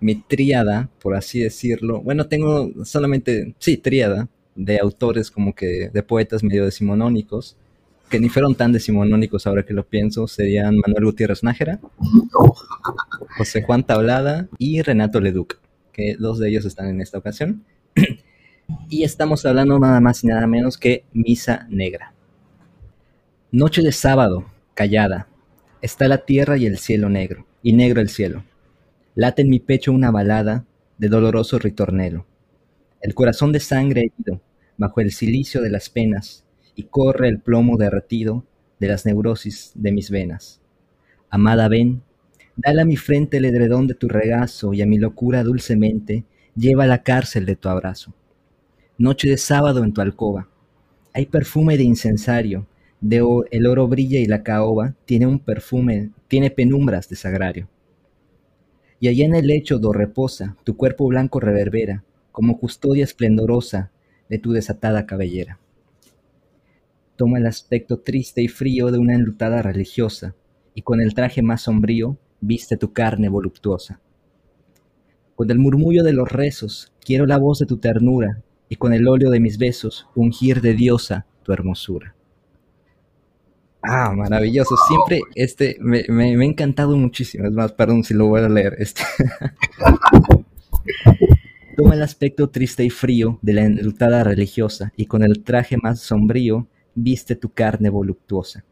mi 0.00 0.14
tríada, 0.14 0.90
por 1.00 1.16
así 1.16 1.40
decirlo, 1.40 2.00
bueno, 2.02 2.28
tengo 2.28 2.70
solamente, 2.84 3.54
sí, 3.58 3.76
tríada, 3.76 4.28
de 4.54 4.78
autores 4.78 5.30
como 5.30 5.54
que 5.54 5.90
de 5.92 6.02
poetas 6.02 6.42
medio 6.42 6.64
decimonónicos, 6.64 7.56
que 8.08 8.20
ni 8.20 8.28
fueron 8.28 8.54
tan 8.54 8.72
decimonónicos 8.72 9.46
ahora 9.46 9.64
que 9.64 9.74
lo 9.74 9.84
pienso, 9.84 10.28
serían 10.28 10.78
Manuel 10.78 11.06
Gutiérrez 11.06 11.42
Nájera, 11.42 11.80
José 13.36 13.62
Juan 13.62 13.84
Tablada 13.84 14.48
y 14.58 14.82
Renato 14.82 15.20
Leduc, 15.20 15.58
que 15.92 16.16
dos 16.18 16.38
de 16.38 16.48
ellos 16.48 16.64
están 16.64 16.88
en 16.88 17.00
esta 17.00 17.18
ocasión. 17.18 17.64
y 18.88 19.04
estamos 19.04 19.44
hablando 19.46 19.78
nada 19.78 20.00
más 20.00 20.22
y 20.24 20.28
nada 20.28 20.46
menos 20.46 20.78
que 20.78 21.04
Misa 21.12 21.66
Negra. 21.70 22.12
Noche 23.50 23.82
de 23.82 23.92
sábado, 23.92 24.46
callada, 24.74 25.28
está 25.80 26.08
la 26.08 26.18
tierra 26.18 26.56
y 26.56 26.66
el 26.66 26.78
cielo 26.78 27.08
negro, 27.08 27.46
y 27.62 27.72
negro 27.72 28.00
el 28.00 28.08
cielo. 28.08 28.44
Late 29.14 29.42
en 29.42 29.50
mi 29.50 29.60
pecho 29.60 29.92
una 29.92 30.10
balada 30.10 30.64
de 30.98 31.08
doloroso 31.08 31.58
ritornelo. 31.58 32.26
El 33.04 33.14
corazón 33.14 33.52
de 33.52 33.60
sangre 33.60 34.00
herido, 34.00 34.40
bajo 34.78 35.02
el 35.02 35.10
silicio 35.10 35.60
de 35.60 35.68
las 35.68 35.90
penas, 35.90 36.42
y 36.74 36.84
corre 36.84 37.28
el 37.28 37.38
plomo 37.38 37.76
derretido 37.76 38.46
de 38.80 38.88
las 38.88 39.04
neurosis 39.04 39.72
de 39.74 39.92
mis 39.92 40.08
venas. 40.08 40.62
Amada, 41.28 41.68
ven, 41.68 42.00
dale 42.56 42.80
a 42.80 42.86
mi 42.86 42.96
frente 42.96 43.36
el 43.36 43.44
edredón 43.44 43.86
de 43.86 43.92
tu 43.92 44.08
regazo 44.08 44.72
y 44.72 44.80
a 44.80 44.86
mi 44.86 44.96
locura 44.96 45.42
dulcemente 45.42 46.24
lleva 46.56 46.84
a 46.84 46.86
la 46.86 47.02
cárcel 47.02 47.44
de 47.44 47.56
tu 47.56 47.68
abrazo. 47.68 48.14
Noche 48.96 49.28
de 49.28 49.36
sábado 49.36 49.84
en 49.84 49.92
tu 49.92 50.00
alcoba, 50.00 50.48
hay 51.12 51.26
perfume 51.26 51.76
de 51.76 51.82
incensario, 51.82 52.66
de 53.02 53.22
el 53.50 53.66
oro 53.66 53.86
brilla 53.86 54.18
y 54.18 54.24
la 54.24 54.42
caoba 54.42 54.94
tiene 55.04 55.26
un 55.26 55.40
perfume, 55.40 56.08
tiene 56.26 56.50
penumbras 56.50 57.10
de 57.10 57.16
sagrario. 57.16 57.68
Y 58.98 59.08
allá 59.08 59.26
en 59.26 59.34
el 59.34 59.46
lecho 59.46 59.78
do 59.78 59.92
reposa, 59.92 60.56
tu 60.64 60.78
cuerpo 60.78 61.06
blanco 61.06 61.38
reverbera, 61.38 62.02
como 62.34 62.58
custodia 62.58 63.04
esplendorosa 63.04 63.92
de 64.28 64.40
tu 64.40 64.50
desatada 64.50 65.06
cabellera. 65.06 65.60
Toma 67.14 67.38
el 67.38 67.46
aspecto 67.46 68.00
triste 68.00 68.42
y 68.42 68.48
frío 68.48 68.90
de 68.90 68.98
una 68.98 69.14
enlutada 69.14 69.62
religiosa, 69.62 70.34
y 70.74 70.82
con 70.82 71.00
el 71.00 71.14
traje 71.14 71.42
más 71.42 71.62
sombrío 71.62 72.18
viste 72.40 72.76
tu 72.76 72.92
carne 72.92 73.28
voluptuosa. 73.28 74.00
Con 75.36 75.48
el 75.48 75.60
murmullo 75.60 76.02
de 76.02 76.12
los 76.12 76.28
rezos 76.28 76.92
quiero 77.04 77.24
la 77.24 77.38
voz 77.38 77.60
de 77.60 77.66
tu 77.66 77.76
ternura, 77.76 78.42
y 78.68 78.74
con 78.74 78.92
el 78.92 79.06
óleo 79.06 79.30
de 79.30 79.38
mis 79.38 79.56
besos 79.56 80.08
ungir 80.16 80.60
de 80.60 80.74
diosa 80.74 81.26
tu 81.44 81.52
hermosura. 81.52 82.16
Ah, 83.80 84.12
maravilloso. 84.12 84.74
Siempre 84.88 85.20
este 85.36 85.76
me, 85.78 86.04
me, 86.08 86.32
ha 86.32 86.44
encantado 86.44 86.96
muchísimo. 86.96 87.46
Es 87.46 87.52
más, 87.52 87.70
perdón 87.70 88.02
si 88.02 88.12
lo 88.12 88.26
voy 88.26 88.40
a 88.40 88.48
leer. 88.48 88.74
Este. 88.80 89.02
Toma 91.76 91.94
el 91.94 92.02
aspecto 92.02 92.50
triste 92.50 92.84
y 92.84 92.90
frío 92.90 93.40
de 93.42 93.52
la 93.52 93.64
enlutada 93.64 94.22
religiosa 94.22 94.92
y 94.96 95.06
con 95.06 95.24
el 95.24 95.42
traje 95.42 95.76
más 95.76 95.98
sombrío 95.98 96.68
viste 96.94 97.34
tu 97.34 97.48
carne 97.48 97.88
voluptuosa. 97.88 98.64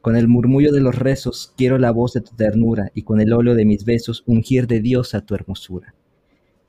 Con 0.00 0.14
el 0.14 0.28
murmullo 0.28 0.70
de 0.70 0.80
los 0.80 0.94
rezos 0.94 1.52
quiero 1.56 1.78
la 1.78 1.90
voz 1.90 2.12
de 2.12 2.20
tu 2.20 2.36
ternura 2.36 2.92
y 2.94 3.02
con 3.02 3.20
el 3.20 3.32
óleo 3.32 3.56
de 3.56 3.64
mis 3.64 3.84
besos 3.84 4.22
ungir 4.26 4.68
de 4.68 4.80
diosa 4.80 5.22
tu 5.22 5.34
hermosura. 5.34 5.92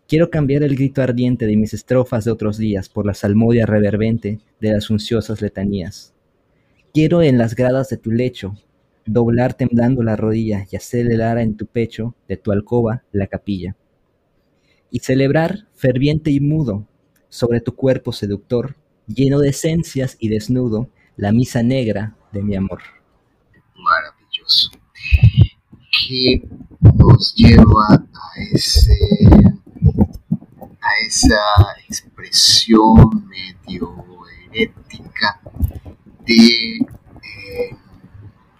Quiero 0.08 0.32
cambiar 0.32 0.64
el 0.64 0.76
grito 0.76 1.04
ardiente 1.04 1.46
de 1.46 1.58
mis 1.58 1.76
estrofas 1.76 2.26
de 2.26 2.32
otros 2.32 2.58
días 2.58 2.90
por 2.90 3.06
la 3.06 3.14
salmodia 3.14 3.68
reverbente 3.68 4.40
de 4.60 4.72
las 4.72 4.90
unciosas 4.90 5.44
letanías. 5.44 6.16
Quiero 6.92 7.22
en 7.22 7.38
las 7.38 7.56
gradas 7.56 7.90
de 7.90 7.98
tu 7.98 8.12
lecho 8.12 8.56
doblar 9.06 9.54
temblando 9.54 10.02
la 10.02 10.16
rodilla 10.16 10.66
y 10.72 10.76
acelerar 10.76 11.38
en 11.38 11.56
tu 11.56 11.68
pecho 11.68 12.16
de 12.28 12.38
tu 12.38 12.52
alcoba 12.52 13.04
la 13.12 13.28
capilla 13.28 13.76
y 14.94 15.00
celebrar 15.00 15.68
ferviente 15.74 16.30
y 16.30 16.40
mudo 16.40 16.88
sobre 17.28 17.62
tu 17.62 17.76
cuerpo 17.76 18.14
seductor, 18.14 18.78
lleno 19.08 19.40
de 19.40 19.50
esencias 19.50 20.16
y 20.20 20.30
desnudo, 20.30 20.88
la 21.18 21.32
misa 21.32 21.64
negra 21.64 22.16
de 22.32 22.44
mi 22.44 22.56
amor. 22.56 22.80
Maravilloso. 23.76 24.70
¿Qué 25.92 26.48
nos 26.94 27.34
lleva 27.34 27.96
a 27.96 28.42
ese 28.52 28.94
a 30.80 31.08
esa 31.08 31.40
expresión 31.88 33.28
medio 33.28 33.96
herética 34.52 35.42
de 36.24 36.36
eh, 36.36 37.76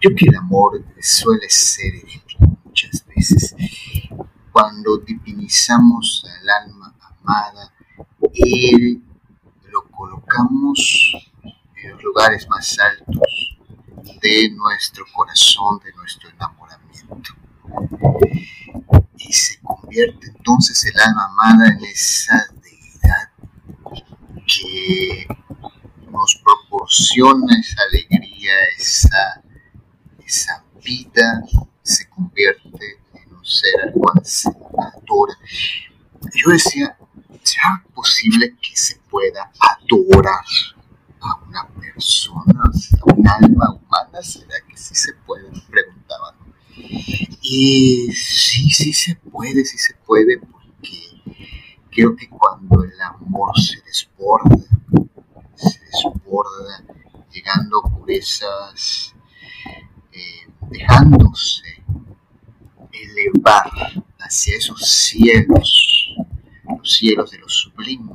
yo 0.00 0.10
que 0.16 0.26
el 0.26 0.34
amor 0.34 0.84
suele 1.00 1.48
ser 1.48 1.94
herético 1.94 2.58
muchas 2.64 3.06
veces 3.06 3.54
cuando 4.54 4.98
divinizamos 4.98 6.24
al 6.30 6.48
alma 6.48 6.94
amada, 7.18 7.72
Él 8.32 9.02
lo 9.68 9.82
colocamos 9.90 11.12
en 11.74 11.90
los 11.90 12.00
lugares 12.04 12.48
más 12.48 12.78
altos 12.78 13.58
de 14.22 14.50
nuestro 14.50 15.04
corazón, 15.12 15.80
de 15.84 15.92
nuestro 15.94 16.30
enamoramiento. 16.30 17.32
Y 19.16 19.32
se 19.32 19.58
convierte 19.58 20.28
entonces 20.28 20.84
el 20.84 21.00
alma 21.00 21.24
amada 21.24 21.70
en 21.70 21.84
esa 21.86 22.46
deidad 22.62 23.30
que 24.46 25.26
nos 26.12 26.40
proporciona 26.44 27.58
esa 27.58 27.82
alegría, 27.90 28.52
esa, 28.78 29.42
esa 30.24 30.64
vida, 30.80 31.42
se 31.82 32.08
convierte 32.08 33.03
cual 33.92 34.24
se 34.24 34.48
adora. 34.48 35.34
Yo 36.34 36.50
decía, 36.50 36.96
¿será 37.42 37.84
posible 37.94 38.56
que 38.60 38.76
se 38.76 38.96
pueda 39.10 39.50
adorar 39.60 40.44
a 41.20 41.36
una 41.46 41.68
persona, 41.68 42.62
a 42.64 43.14
un 43.14 43.28
alma 43.28 43.74
humana? 43.74 44.22
¿Será 44.22 44.54
que 44.68 44.76
sí 44.76 44.94
se 44.94 45.12
puede? 45.26 45.50
Me 45.50 45.60
preguntaban. 45.70 46.34
Y 47.42 48.10
sí, 48.12 48.70
sí 48.70 48.92
se 48.92 49.16
puede, 49.16 49.64
sí 49.64 49.78
se 49.78 49.94
puede, 50.06 50.38
porque 50.38 51.22
creo 51.90 52.16
que 52.16 52.28
cuando 52.28 52.82
el 52.82 53.00
amor 53.00 53.52
se 53.60 53.80
desborda, 53.82 54.56
se 55.54 55.80
desborda, 55.80 56.84
llegando 57.30 57.82
por 57.82 58.10
esas, 58.10 59.14
eh, 60.12 60.50
dejándose 60.70 61.73
elevar 63.26 63.70
hacia 64.18 64.56
esos 64.56 64.80
cielos, 64.80 66.14
los 66.66 66.92
cielos 66.92 67.30
de 67.30 67.38
lo 67.38 67.48
sublime, 67.48 68.12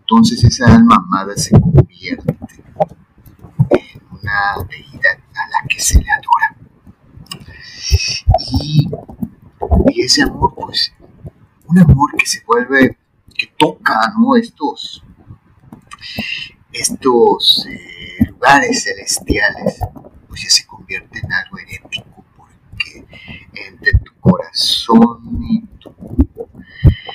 entonces 0.00 0.42
esa 0.42 0.74
alma 0.74 0.96
amada 0.96 1.36
se 1.36 1.52
convierte 1.52 2.34
en 3.70 4.02
una 4.10 4.66
deidad 4.68 5.18
a 5.34 5.48
la 5.50 5.68
que 5.68 5.78
se 5.78 6.00
le 6.00 6.10
adora. 6.10 6.56
Y, 8.60 8.90
ese 10.02 10.22
amor, 10.22 10.52
pues, 10.56 10.92
un 11.66 11.78
amor 11.78 12.10
que 12.16 12.26
se 12.26 12.42
vuelve, 12.44 12.98
que 13.34 13.52
toca, 13.56 14.12
¿no? 14.18 14.34
Estos, 14.34 15.04
estos 16.72 17.66
eh, 17.70 18.24
lugares 18.26 18.82
celestiales, 18.82 19.78
pues 20.28 20.42
ya 20.42 20.50
se 20.50 20.66
convierte 20.66 21.20
en 21.20 21.32
algo 21.32 21.58
herético 21.58 22.09
entre 23.80 23.98
tu 24.00 24.12
corazón 24.20 25.22
y 25.48 25.64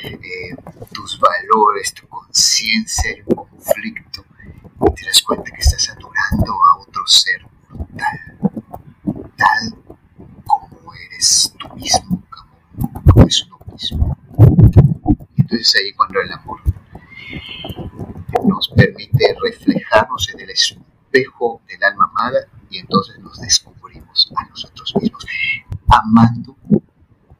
eh, 0.03 0.55
tus 0.91 1.20
valores, 1.20 1.93
tu 1.93 2.07
conciencia 2.07 3.11
hay 3.11 3.22
un 3.28 3.36
conflicto 3.36 4.26
y 4.82 4.93
te 4.93 5.05
das 5.05 5.22
cuenta 5.22 5.51
que 5.51 5.61
estás 5.61 5.89
adorando 5.89 6.53
a 6.53 6.80
otro 6.80 7.05
ser 7.05 7.45
mortal, 7.70 8.39
tal 9.38 9.76
como 10.45 10.93
eres 10.95 11.53
tú 11.59 11.76
mismo, 11.76 12.24
como, 13.03 13.28
es 13.28 13.43
uno 13.45 13.59
mismo. 13.72 14.18
entonces 15.38 15.76
ahí 15.76 15.93
cuando 15.93 16.22
el 16.22 16.32
amor 16.32 16.61
nos 18.43 18.70
permite 18.70 19.36
reflejarnos 19.43 20.30
en 20.34 20.39
el 20.41 20.49
espejo 21.16 21.61
del 21.68 21.84
alma 21.84 22.09
amada 22.11 22.39
y 22.70 22.80
entonces 22.80 23.20
nos 23.20 23.39
descubrimos 23.39 24.32
a 24.36 24.49
nosotros 24.49 24.93
mismos 25.01 25.26
amando 25.88 26.55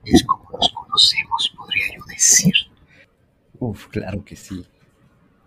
es 0.06 0.24
como 0.24 0.48
nos 0.52 0.72
conocemos, 0.72 1.54
podría 1.58 1.86
yo 1.98 2.06
decir. 2.06 2.54
Uf, 3.60 3.88
claro 3.88 4.24
que 4.24 4.36
sí. 4.36 4.66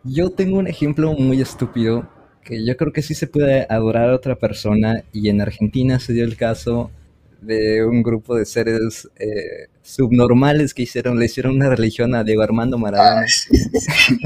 Yo 0.02 0.30
tengo 0.30 0.58
un 0.58 0.66
ejemplo 0.66 1.12
muy 1.12 1.40
estúpido 1.40 2.08
que 2.42 2.66
yo 2.66 2.76
creo 2.76 2.92
que 2.92 3.02
sí 3.02 3.14
se 3.14 3.26
puede 3.26 3.66
adorar 3.70 4.10
a 4.10 4.16
otra 4.16 4.36
persona 4.36 5.04
y 5.12 5.28
en 5.28 5.40
Argentina 5.40 6.00
se 6.00 6.12
dio 6.12 6.24
el 6.24 6.36
caso 6.36 6.90
de 7.40 7.84
un 7.84 8.02
grupo 8.02 8.34
de 8.34 8.46
seres 8.46 9.08
eh, 9.16 9.68
subnormales 9.88 10.74
que 10.74 10.82
hicieron, 10.82 11.18
le 11.18 11.26
hicieron 11.26 11.56
una 11.56 11.70
religión 11.70 12.14
a 12.14 12.24
Diego 12.24 12.42
Armando 12.42 12.78
Maradona. 12.78 13.22
Ah, 13.22 13.26
sí, 13.26 13.56
sí, 13.56 14.18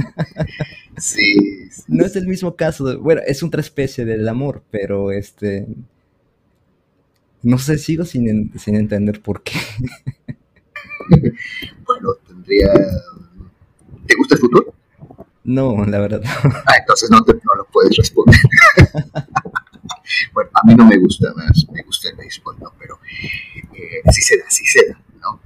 sí. 0.99 1.85
No 1.89 2.05
es 2.05 2.17
el 2.17 2.27
mismo 2.27 2.57
caso, 2.57 2.99
bueno, 3.01 3.21
es 3.27 3.43
otra 3.43 3.61
especie 3.61 4.05
del 4.05 4.29
amor, 4.29 4.63
pero 4.71 5.13
este 5.13 5.67
no 7.43 7.59
sé, 7.59 7.77
sigo 7.79 8.05
sin, 8.05 8.57
sin 8.59 8.77
entender 8.77 9.21
por 9.21 9.43
qué. 9.43 9.59
bueno, 11.87 12.15
tendría... 12.27 12.73
¿Te 14.07 14.15
gusta 14.17 14.37
el 14.37 14.41
fútbol? 14.41 14.73
No, 15.45 15.85
la 15.85 15.99
verdad. 15.99 16.23
Ah, 16.67 16.75
entonces 16.79 17.11
no, 17.11 17.23
te, 17.25 17.35
no 17.35 17.55
lo 17.57 17.65
puedes 17.67 17.97
responder. 17.97 18.39
bueno, 20.33 20.51
a 20.55 20.67
mí 20.67 20.75
no 20.77 20.87
me 20.87 20.97
gusta 20.99 21.33
más, 21.35 21.67
me 21.73 21.83
gusta 21.83 22.11
el 22.11 22.17
béisbol, 22.17 22.57
¿no? 22.61 22.73
Pero 22.79 22.99
eh, 23.75 24.03
sí 24.13 24.23
se 24.23 24.39
da, 24.39 24.45
sí 24.49 24.65
se 24.65 24.89
da, 24.89 25.01
¿no? 25.23 25.41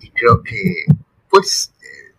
Y 0.00 0.10
creo 0.10 0.42
que, 0.42 0.86
pues, 1.28 1.72
eh, 1.80 2.14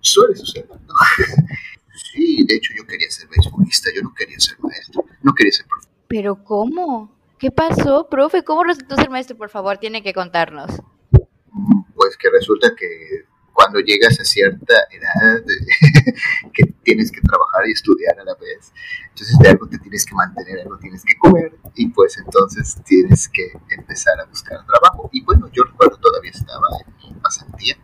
suele 0.00 0.36
suceder, 0.36 0.68
¿no? 0.68 0.94
sí, 2.12 2.44
de 2.44 2.56
hecho 2.56 2.72
yo 2.76 2.86
quería 2.86 3.10
ser 3.10 3.28
beisbolista, 3.28 3.90
yo 3.94 4.02
no 4.02 4.12
quería 4.14 4.38
ser 4.38 4.58
maestro, 4.60 5.04
no 5.22 5.32
quería 5.34 5.52
ser 5.52 5.66
profesor. 5.66 5.92
¿Pero 6.08 6.44
cómo? 6.44 7.16
¿Qué 7.38 7.50
pasó, 7.50 8.08
profe? 8.08 8.44
¿Cómo 8.44 8.64
resultó 8.64 8.96
ser 8.96 9.10
maestro? 9.10 9.36
Por 9.36 9.50
favor, 9.50 9.78
tiene 9.78 10.02
que 10.02 10.12
contarnos. 10.12 10.70
Pues 11.94 12.16
que 12.16 12.30
resulta 12.30 12.74
que 12.76 13.24
cuando 13.52 13.80
llegas 13.80 14.18
a 14.20 14.24
cierta 14.24 14.74
edad 14.90 15.42
que 16.52 16.64
tienes 16.82 17.10
que 17.10 17.20
trabajar 17.20 17.68
y 17.68 17.72
estudiar 17.72 18.18
a 18.18 18.24
la 18.24 18.34
vez, 18.34 18.72
entonces 19.08 19.38
de 19.38 19.48
algo 19.48 19.68
te 19.68 19.78
tienes 19.78 20.04
que 20.04 20.14
mantener, 20.14 20.60
algo 20.60 20.78
tienes 20.78 21.02
que 21.04 21.16
comer 21.16 21.56
y 21.74 21.88
pues 21.88 22.16
entonces 22.18 22.76
tienes 22.84 23.28
que 23.28 23.52
empezar 23.70 24.18
a 24.20 24.24
buscar 24.24 24.64
trabajo. 24.66 25.08
Y 25.12 25.22
bueno, 25.22 25.48
yo 25.52 25.64
recuerdo 25.64 25.98
todavía 25.98 26.30
estaba 26.30 26.66
en 26.84 27.14
mi 27.14 27.20
pasantía 27.20 27.76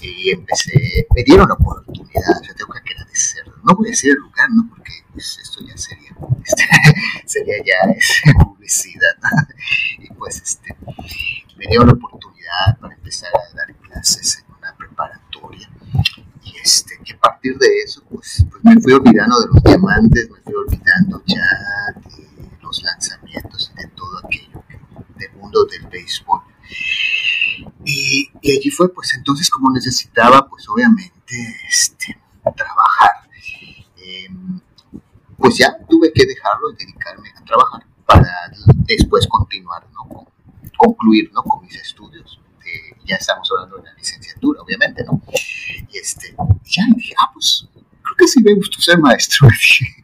y 0.00 0.30
empecé, 0.30 1.06
me 1.14 1.22
dieron 1.22 1.48
la 1.48 1.54
oportunidad, 1.54 2.42
yo 2.46 2.54
tengo 2.54 2.72
que 2.72 2.92
agradecer, 2.92 3.44
no 3.64 3.74
voy 3.74 3.88
a 3.88 3.90
decir 3.90 4.12
el 4.12 4.18
lugar, 4.18 4.48
¿no? 4.50 4.68
Porque 4.68 4.92
pues 5.12 5.38
esto 5.38 5.60
ya 5.66 5.76
sería, 5.76 6.10
este, 6.44 6.64
sería 7.26 7.56
ya 7.64 7.90
es, 7.92 8.22
publicidad, 8.44 9.16
y 9.98 10.08
pues 10.14 10.42
este, 10.42 10.76
me 11.56 11.66
dieron 11.66 11.86
la 11.86 11.94
oportunidad 11.94 12.78
para 12.80 12.94
empezar 12.94 13.30
a 13.34 13.56
dar 13.56 13.74
clases 13.76 14.44
en 14.44 14.54
una 14.54 14.76
preparatoria, 14.76 15.70
y 16.42 16.56
este, 16.62 16.98
que 17.04 17.14
a 17.22 17.35
de 17.54 17.80
eso, 17.84 18.02
pues, 18.10 18.44
pues 18.50 18.64
me 18.64 18.80
fui 18.80 18.92
olvidando 18.92 19.40
de 19.40 19.46
los 19.48 19.62
diamantes, 19.62 20.30
me 20.30 20.40
fui 20.40 20.54
olvidando 20.54 21.22
ya 21.26 21.44
de 21.94 22.50
los 22.62 22.82
lanzamientos 22.82 23.72
y 23.72 23.82
de 23.82 23.88
todo 23.88 24.18
aquello, 24.24 24.64
del 25.16 25.32
mundo 25.32 25.64
del 25.66 25.86
béisbol. 25.88 26.40
Y, 27.84 28.30
allí 28.42 28.70
fue, 28.70 28.92
pues 28.92 29.14
entonces 29.14 29.48
como 29.48 29.70
necesitaba, 29.72 30.48
pues 30.48 30.68
obviamente, 30.68 31.34
este, 31.68 32.18
trabajar. 32.42 33.28
Eh, 33.96 34.28
pues 35.36 35.58
ya 35.58 35.76
tuve 35.88 36.12
que 36.12 36.26
dejarlo 36.26 36.70
y 36.70 36.76
dedicarme 36.76 37.28
a 37.36 37.44
trabajar 37.44 37.86
para 38.06 38.30
después 38.86 39.26
continuar, 39.28 39.86
¿no? 39.92 40.26
concluir, 40.76 41.30
¿no? 41.32 41.42
Con 41.42 41.62
mis 41.62 41.74
estudios. 41.76 42.40
Ya 43.04 43.16
estamos 43.16 43.48
hablando 43.52 43.76
de 43.78 43.84
la 43.84 43.94
licenciatura, 44.36 44.62
obviamente, 44.62 45.04
¿no? 45.04 45.22
Y 45.92 45.98
este, 45.98 46.34
ya 46.64 46.82
dije, 46.94 47.14
ah, 47.18 47.30
pues 47.32 47.66
creo 47.74 48.16
que 48.18 48.28
sí 48.28 48.42
me 48.42 48.54
gustó 48.54 48.80
ser 48.80 48.98
maestro. 48.98 49.48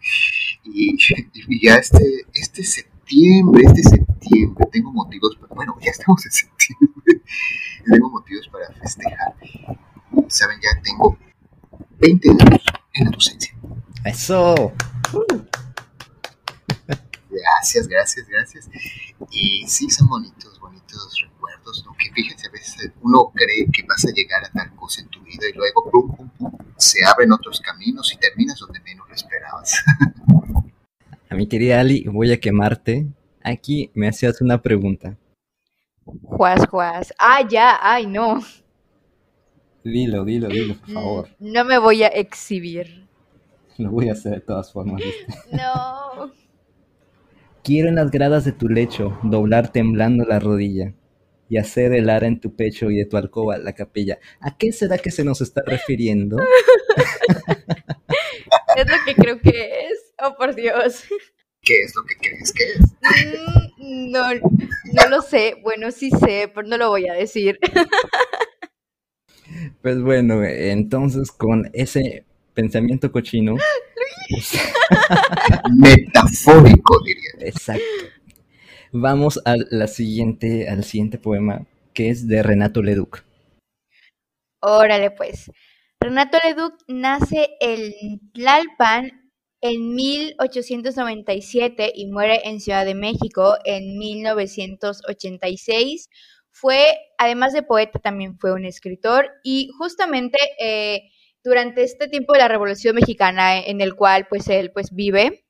y, 0.65 0.97
y, 0.97 1.67
ya 1.67 1.77
este, 1.77 2.27
este 2.35 2.65
septiembre, 2.65 3.63
este 3.67 3.83
septiembre, 3.83 4.67
tengo 4.73 4.93
motivos, 4.93 5.37
para, 5.37 5.55
bueno, 5.55 5.77
ya 5.81 5.91
estamos 5.91 6.25
en 6.27 6.33
septiembre, 6.33 7.23
tengo 7.91 8.11
motivos 8.11 8.49
para 8.49 8.73
festejar. 8.81 9.35
Saben, 10.29 10.59
ya 10.61 10.81
tengo 10.83 11.19
20 11.99 12.31
años 12.31 12.61
en 12.95 13.05
la 13.05 13.11
docencia. 13.11 13.55
Eso. 14.05 14.73
Gracias, 17.31 17.89
gracias, 17.89 18.27
gracias. 18.29 18.71
Y 19.31 19.67
sí, 19.67 19.89
son 19.89 20.09
bonitos, 20.09 20.59
bonitos 20.61 21.32
recuerdos, 21.73 21.85
¿no? 21.87 21.97
Que 21.97 22.11
fíjense, 22.13 22.49
a 22.49 22.51
veces 22.51 22.93
uno 23.03 23.33
cree 23.35 23.67
que 23.73 23.83
vas 23.87 24.05
a 24.05 24.13
llegar 24.13 24.45
a 24.45 24.51
tal 24.51 24.75
cosa 24.77 25.01
en 25.01 25.09
tu 25.09 25.23
vida 25.23 25.49
y 25.53 25.57
luego, 25.57 25.91
pum, 25.91 26.17
pum, 26.17 26.31
pum, 26.39 26.59
se 26.77 27.05
abren 27.05 27.33
otros 27.33 27.61
caminos 27.61 28.13
y 28.13 28.19
terminas 28.19 28.59
donde 28.59 28.81
menos 28.81 29.09
lo 29.09 29.15
esperabas. 29.15 29.75
A 31.29 31.35
mi 31.35 31.47
querida 31.47 31.81
Ali, 31.81 32.05
voy 32.05 32.31
a 32.31 32.39
quemarte. 32.39 33.07
Aquí 33.43 33.91
me 33.95 34.07
hacías 34.07 34.43
una 34.43 34.61
pregunta. 34.61 35.17
Juas, 36.25 36.67
juas. 36.69 37.15
Ah, 37.19 37.41
ya, 37.49 37.79
ay, 37.81 38.07
no. 38.07 38.43
Dilo, 39.83 40.27
dilo, 40.27 40.49
dilo, 40.49 40.77
por 40.77 40.91
favor. 40.91 41.29
No 41.39 41.65
me 41.65 41.79
voy 41.79 42.03
a 42.03 42.09
exhibir. 42.09 43.09
Lo 43.79 43.91
voy 43.91 44.11
a 44.11 44.13
hacer 44.13 44.35
de 44.35 44.41
todas 44.41 44.71
formas. 44.71 45.01
¿viste? 45.03 45.27
No. 45.57 46.33
Quiero 47.65 47.89
en 47.89 47.95
las 47.95 48.11
gradas 48.11 48.45
de 48.45 48.53
tu 48.53 48.69
lecho 48.69 49.19
doblar 49.23 49.73
temblando 49.73 50.25
la 50.25 50.39
rodilla 50.39 50.93
y 51.53 51.59
hacer 51.59 51.93
el 51.93 52.09
ara 52.09 52.27
en 52.27 52.41
tu 52.41 52.57
pecho 52.57 52.91
y 52.91 52.97
de 52.97 53.05
tu 53.05 53.19
alcoba 53.19 53.59
la 53.59 53.75
capilla. 53.75 54.19
¿A 54.41 54.57
qué 54.57 54.73
será 54.73 54.97
que 54.97 55.11
se 55.11 55.23
nos 55.23 55.43
está 55.43 55.63
refiriendo? 55.67 56.39
es 58.77 58.91
lo 58.91 58.97
que 59.05 59.15
creo 59.15 59.39
que 59.39 59.51
es. 59.51 60.15
Oh, 60.19 60.35
por 60.35 60.55
Dios. 60.55 61.05
¿Qué 61.61 61.83
es 61.83 61.93
lo 61.95 62.05
que 62.05 62.15
crees 62.17 62.55
que 62.55 62.65
es? 62.65 62.81
Mm, 63.77 64.13
no, 64.13 64.33
no 64.33 65.09
lo 65.11 65.21
sé. 65.21 65.59
Bueno, 65.63 65.91
sí 65.91 66.11
sé, 66.11 66.51
pero 66.55 66.67
no 66.67 66.79
lo 66.79 66.89
voy 66.89 67.07
a 67.09 67.13
decir. 67.13 67.59
Pues 69.83 70.01
bueno, 70.01 70.43
entonces 70.45 71.31
con 71.31 71.69
ese 71.75 72.25
pensamiento 72.55 73.13
cochino. 73.13 73.57
Metafórico, 75.77 77.03
diría. 77.05 77.49
Exacto. 77.49 78.12
Vamos 78.95 79.41
siguiente, 79.89 80.69
al 80.69 80.85
siguiente 80.85 81.17
poema, 81.17 81.67
que 81.95 82.11
es 82.11 82.29
de 82.29 82.43
Renato 82.43 82.83
Leduc. 82.83 83.25
Órale, 84.61 85.11
pues. 85.11 85.51
Renato 85.99 86.37
Leduc 86.45 86.75
nace 86.89 87.57
en 87.61 88.21
Tlalpan 88.35 89.33
en 89.63 89.95
1897 89.95 91.91
y 91.95 92.11
muere 92.11 92.43
en 92.45 92.61
Ciudad 92.61 92.85
de 92.85 92.95
México 92.95 93.57
en 93.65 93.97
1986. 93.97 96.11
Fue, 96.51 96.99
además 97.17 97.55
de 97.55 97.63
poeta, 97.63 97.99
también 97.99 98.39
fue 98.39 98.53
un 98.53 98.67
escritor 98.67 99.31
y 99.43 99.71
justamente 99.79 100.37
eh, 100.61 101.05
durante 101.43 101.83
este 101.83 102.09
tiempo 102.09 102.35
de 102.35 102.41
la 102.41 102.49
Revolución 102.49 102.95
Mexicana 102.95 103.59
en 103.59 103.81
el 103.81 103.95
cual 103.95 104.27
pues 104.29 104.49
él 104.49 104.71
pues 104.71 104.93
vive. 104.93 105.47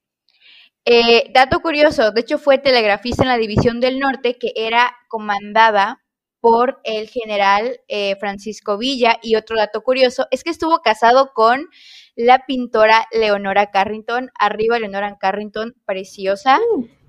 Eh, 0.84 1.30
dato 1.32 1.60
curioso, 1.60 2.10
de 2.10 2.20
hecho 2.22 2.38
fue 2.38 2.58
telegrafista 2.58 3.22
en 3.22 3.28
la 3.28 3.38
División 3.38 3.80
del 3.80 4.00
Norte 4.00 4.36
que 4.36 4.52
era 4.56 4.96
comandada 5.08 6.02
por 6.40 6.80
el 6.82 7.08
general 7.08 7.80
eh, 7.86 8.16
Francisco 8.16 8.76
Villa 8.78 9.16
y 9.22 9.36
otro 9.36 9.56
dato 9.56 9.82
curioso 9.82 10.26
es 10.32 10.42
que 10.42 10.50
estuvo 10.50 10.80
casado 10.80 11.32
con 11.32 11.68
la 12.16 12.44
pintora 12.46 13.06
Leonora 13.12 13.70
Carrington, 13.70 14.30
arriba 14.36 14.80
Leonora 14.80 15.16
Carrington, 15.18 15.74
preciosa. 15.86 16.58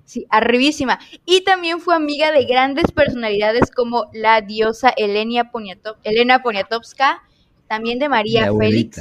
Sí, 0.04 0.26
arribísima. 0.30 1.00
Y 1.24 1.40
también 1.44 1.80
fue 1.80 1.96
amiga 1.96 2.30
de 2.30 2.44
grandes 2.44 2.92
personalidades 2.92 3.70
como 3.70 4.10
la 4.12 4.40
diosa 4.42 4.90
Elena, 4.90 5.50
Poniatov 5.50 5.96
Elena 6.04 6.42
Poniatowska, 6.42 7.22
también 7.66 7.98
de 7.98 8.08
María 8.08 8.52
Félix. 8.56 9.00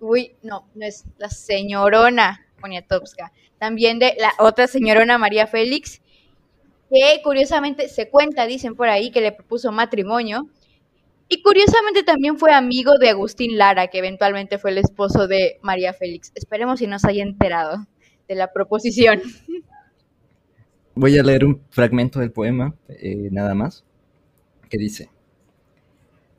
Uy, 0.00 0.36
no, 0.42 0.68
no 0.74 0.84
es 0.84 1.04
la 1.16 1.30
señorona 1.30 2.44
Poniatowska. 2.60 3.32
También 3.62 4.00
de 4.00 4.16
la 4.18 4.32
otra 4.40 4.66
señorona 4.66 5.18
María 5.18 5.46
Félix, 5.46 6.02
que 6.90 7.20
curiosamente 7.22 7.88
se 7.88 8.08
cuenta, 8.08 8.48
dicen 8.48 8.74
por 8.74 8.88
ahí, 8.88 9.12
que 9.12 9.20
le 9.20 9.30
propuso 9.30 9.70
matrimonio. 9.70 10.48
Y 11.28 11.42
curiosamente 11.42 12.02
también 12.02 12.38
fue 12.38 12.52
amigo 12.52 12.98
de 12.98 13.10
Agustín 13.10 13.56
Lara, 13.56 13.86
que 13.86 13.98
eventualmente 13.98 14.58
fue 14.58 14.72
el 14.72 14.78
esposo 14.78 15.28
de 15.28 15.60
María 15.62 15.92
Félix. 15.92 16.32
Esperemos 16.34 16.80
si 16.80 16.88
nos 16.88 17.04
haya 17.04 17.22
enterado 17.22 17.86
de 18.26 18.34
la 18.34 18.52
proposición. 18.52 19.22
Voy 20.96 21.16
a 21.16 21.22
leer 21.22 21.44
un 21.44 21.62
fragmento 21.70 22.18
del 22.18 22.32
poema, 22.32 22.74
eh, 22.88 23.28
nada 23.30 23.54
más, 23.54 23.84
que 24.68 24.76
dice, 24.76 25.08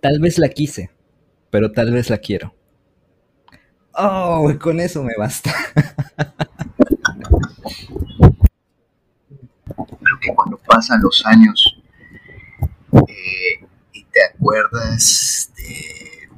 tal 0.02 0.20
vez 0.20 0.40
la 0.40 0.50
quise, 0.50 0.90
pero 1.50 1.72
tal 1.72 1.94
vez 1.94 2.10
la 2.10 2.18
quiero. 2.18 2.54
Oh, 3.94 4.52
con 4.60 4.82
eso 4.82 5.04
me 5.04 5.14
basta. 5.18 5.54
Creo 9.76 10.13
que 10.24 10.34
cuando 10.34 10.58
pasan 10.58 11.02
los 11.02 11.26
años 11.26 11.78
eh, 13.08 13.68
y 13.92 14.04
te 14.06 14.20
acuerdas 14.26 15.52
de, 15.58 16.30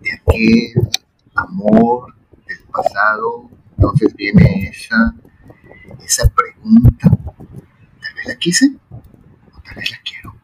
de 0.00 0.12
aquel 0.12 0.88
amor 1.34 2.14
del 2.46 2.58
pasado, 2.72 3.48
entonces 3.76 4.14
viene 4.14 4.70
esa, 4.70 5.14
esa 6.04 6.28
pregunta, 6.30 7.08
tal 7.08 8.14
vez 8.16 8.26
la 8.26 8.36
quise 8.36 8.76
o 9.52 9.60
tal 9.60 9.76
vez 9.76 9.90
la 9.90 9.98
quiero. 10.02 10.34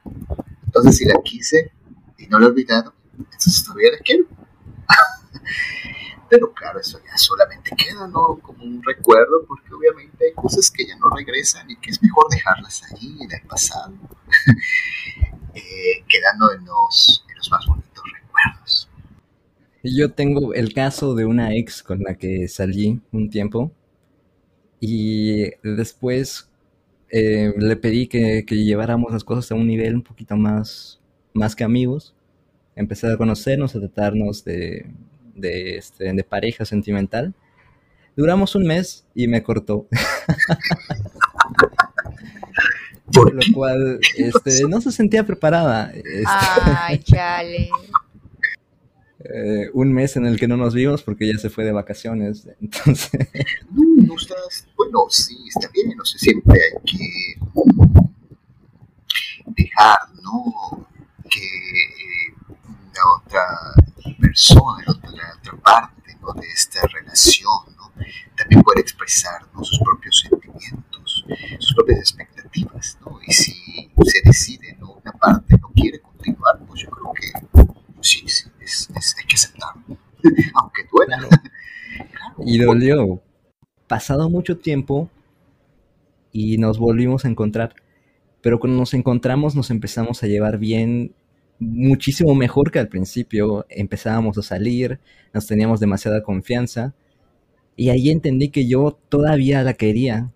Entonces 0.66 0.98
si 0.98 1.04
la 1.06 1.20
quise 1.24 1.72
y 2.18 2.26
no 2.28 2.38
la 2.38 2.46
he 2.46 2.48
olvidado, 2.50 2.94
entonces 3.18 3.64
todavía 3.64 3.90
la 3.92 3.98
quiero. 3.98 4.24
Pero 6.28 6.52
claro, 6.52 6.80
eso 6.80 6.98
ya 7.04 7.16
solamente 7.16 7.70
queda, 7.76 8.06
¿no? 8.08 8.38
Como 8.40 8.64
un 8.64 8.82
recuerdo, 8.82 9.44
porque 9.46 9.72
obviamente 9.74 10.26
hay 10.26 10.34
cosas 10.34 10.70
que 10.70 10.86
ya 10.86 10.96
no 10.96 11.10
regresan 11.10 11.70
y 11.70 11.76
que 11.76 11.90
es 11.90 12.02
mejor 12.02 12.26
dejarlas 12.30 12.82
allí, 12.90 13.16
en 13.20 13.32
el 13.32 13.46
pasado, 13.46 13.94
eh, 15.54 16.04
quedando 16.08 16.52
en 16.52 16.64
los, 16.64 17.24
en 17.28 17.36
los 17.36 17.50
más 17.50 17.66
bonitos 17.66 18.04
recuerdos. 18.12 18.88
Yo 19.82 20.12
tengo 20.12 20.54
el 20.54 20.72
caso 20.72 21.14
de 21.14 21.26
una 21.26 21.54
ex 21.54 21.82
con 21.82 22.02
la 22.02 22.14
que 22.14 22.48
salí 22.48 23.02
un 23.12 23.28
tiempo 23.28 23.70
y 24.80 25.50
después 25.62 26.48
eh, 27.10 27.52
le 27.56 27.76
pedí 27.76 28.06
que, 28.06 28.44
que 28.46 28.64
lleváramos 28.64 29.12
las 29.12 29.24
cosas 29.24 29.50
a 29.52 29.54
un 29.54 29.66
nivel 29.66 29.94
un 29.94 30.02
poquito 30.02 30.36
más, 30.36 31.00
más 31.34 31.54
que 31.54 31.64
amigos. 31.64 32.14
Empecé 32.76 33.06
a 33.12 33.16
conocernos, 33.16 33.76
a 33.76 33.80
tratarnos 33.80 34.44
de, 34.44 34.90
de, 35.34 35.76
este, 35.76 36.12
de 36.12 36.24
pareja 36.24 36.64
sentimental. 36.64 37.34
Duramos 38.16 38.54
un 38.54 38.64
mes 38.64 39.04
y 39.14 39.26
me 39.28 39.42
cortó. 39.42 39.86
Por 43.12 43.34
lo 43.34 43.40
cual 43.54 44.00
este, 44.16 44.64
no 44.68 44.80
se 44.80 44.90
sentía 44.90 45.24
preparada. 45.24 45.92
Este, 45.92 46.24
Ay, 46.26 46.98
chale. 46.98 47.68
eh, 49.20 49.68
un 49.72 49.92
mes 49.92 50.16
en 50.16 50.26
el 50.26 50.38
que 50.38 50.48
no 50.48 50.56
nos 50.56 50.74
vimos 50.74 51.02
porque 51.02 51.24
ella 51.28 51.38
se 51.38 51.50
fue 51.50 51.64
de 51.64 51.72
vacaciones. 51.72 52.48
Entonces, 52.60 53.10
No, 53.70 53.82
no 54.06 54.14
estás. 54.16 54.66
Bueno, 54.76 55.04
sí, 55.10 55.36
está 55.48 55.68
bien. 55.72 55.96
No 55.96 56.04
sé, 56.04 56.18
siempre 56.18 56.58
hay 56.60 56.82
que 56.84 57.08
dejar, 59.56 59.98
¿no? 60.22 60.88
Que 61.30 61.40
la 62.94 63.02
otra 63.18 63.44
persona, 64.20 64.82
la 64.86 64.92
otra, 64.92 65.10
la 65.10 65.34
otra 65.38 65.52
parte, 65.64 66.16
¿no? 66.20 66.32
De 66.34 66.46
esta 66.46 66.80
relación, 66.86 67.74
¿no? 67.76 67.92
También 68.36 68.62
puede 68.62 68.80
expresar, 68.82 69.46
¿no? 69.54 69.64
Sus 69.64 69.78
propios 69.80 70.20
sentimientos, 70.28 71.24
sus 71.58 71.74
propias 71.74 71.98
expectativas, 72.00 72.98
¿no? 73.00 73.18
Y 73.26 73.32
si 73.32 73.52
se 74.04 74.20
decide, 74.24 74.76
¿no? 74.80 74.92
Una 74.92 75.12
parte 75.12 75.56
no 75.60 75.70
quiere 75.74 76.00
continuar, 76.00 76.58
pues 76.66 76.82
yo 76.82 76.90
creo 76.90 77.12
que 77.12 77.26
sí, 78.02 78.24
sí, 78.28 78.44
es, 78.60 78.88
es- 78.94 79.16
hay 79.18 79.26
que 79.26 79.34
aceptarlo. 79.36 79.82
Aunque 80.60 80.82
duela. 80.92 81.18
Claro. 81.18 82.34
y 82.44 82.58
dolió. 82.58 83.22
Pasado 83.86 84.28
mucho 84.30 84.58
tiempo 84.58 85.10
y 86.32 86.58
nos 86.58 86.78
volvimos 86.78 87.24
a 87.24 87.28
encontrar. 87.28 87.74
Pero 88.40 88.58
cuando 88.60 88.78
nos 88.78 88.94
encontramos 88.94 89.54
nos 89.54 89.70
empezamos 89.70 90.22
a 90.22 90.26
llevar 90.26 90.58
bien, 90.58 91.14
muchísimo 91.64 92.34
mejor 92.34 92.70
que 92.70 92.78
al 92.78 92.88
principio. 92.88 93.66
Empezábamos 93.68 94.38
a 94.38 94.42
salir, 94.42 95.00
nos 95.32 95.46
teníamos 95.46 95.80
demasiada 95.80 96.22
confianza. 96.22 96.94
Y 97.76 97.90
ahí 97.90 98.10
entendí 98.10 98.50
que 98.50 98.66
yo 98.68 98.98
todavía 99.08 99.62
la 99.62 99.74
quería. 99.74 100.32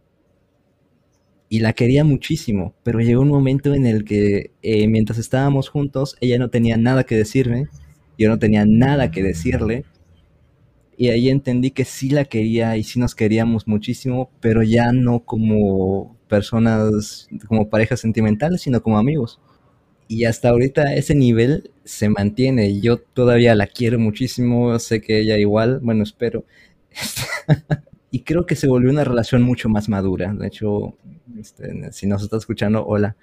Y 1.49 1.61
la 1.61 1.73
quería 1.73 2.05
muchísimo. 2.05 2.75
Pero 2.83 3.01
llegó 3.01 3.23
un 3.23 3.29
momento 3.29 3.75
en 3.75 3.87
el 3.87 4.05
que 4.05 4.53
eh, 4.63 4.89
mientras 4.89 5.19
estábamos 5.19 5.69
juntos, 5.69 6.17
ella 6.21 6.39
no 6.39 6.51
tenía 6.51 6.77
nada 6.77 7.05
que 7.05 7.17
decirme. 7.17 7.69
Yo 8.19 8.29
no 8.29 8.39
tenía 8.39 8.65
nada 8.67 9.11
que 9.11 9.23
decirle. 9.23 9.85
Y 10.97 11.11
ahí 11.11 11.29
entendí 11.29 11.71
que 11.71 11.85
sí 11.85 12.11
la 12.11 12.25
quería 12.25 12.77
y 12.77 12.83
sí 12.83 12.99
nos 12.99 13.15
queríamos 13.15 13.69
muchísimo, 13.69 14.33
pero 14.41 14.65
ya 14.65 14.93
no 14.93 15.21
como 15.21 16.17
personas, 16.29 17.29
como 17.47 17.71
parejas 17.71 18.01
sentimentales, 18.01 18.63
sino 18.63 18.83
como 18.83 18.99
amigos. 18.99 19.41
Y 20.09 20.25
hasta 20.25 20.49
ahorita 20.49 20.95
ese 20.95 21.15
nivel 21.15 21.71
se 21.85 22.09
mantiene. 22.09 22.81
Yo 22.81 22.99
todavía 22.99 23.55
la 23.55 23.67
quiero 23.67 23.99
muchísimo, 23.99 24.79
sé 24.79 25.03
que 25.03 25.21
ella 25.21 25.37
igual, 25.37 25.81
bueno, 25.83 26.03
espero. 26.03 26.45
y 28.11 28.25
creo 28.25 28.47
que 28.47 28.57
se 28.57 28.67
volvió 28.67 28.91
una 28.91 29.05
relación 29.05 29.43
mucho 29.43 29.69
más 29.69 29.91
madura. 29.91 30.33
De 30.33 30.47
hecho, 30.47 30.97
este, 31.39 31.93
si 31.93 32.07
nos 32.07 32.23
está 32.23 32.39
escuchando, 32.39 32.87
hola. 32.87 33.17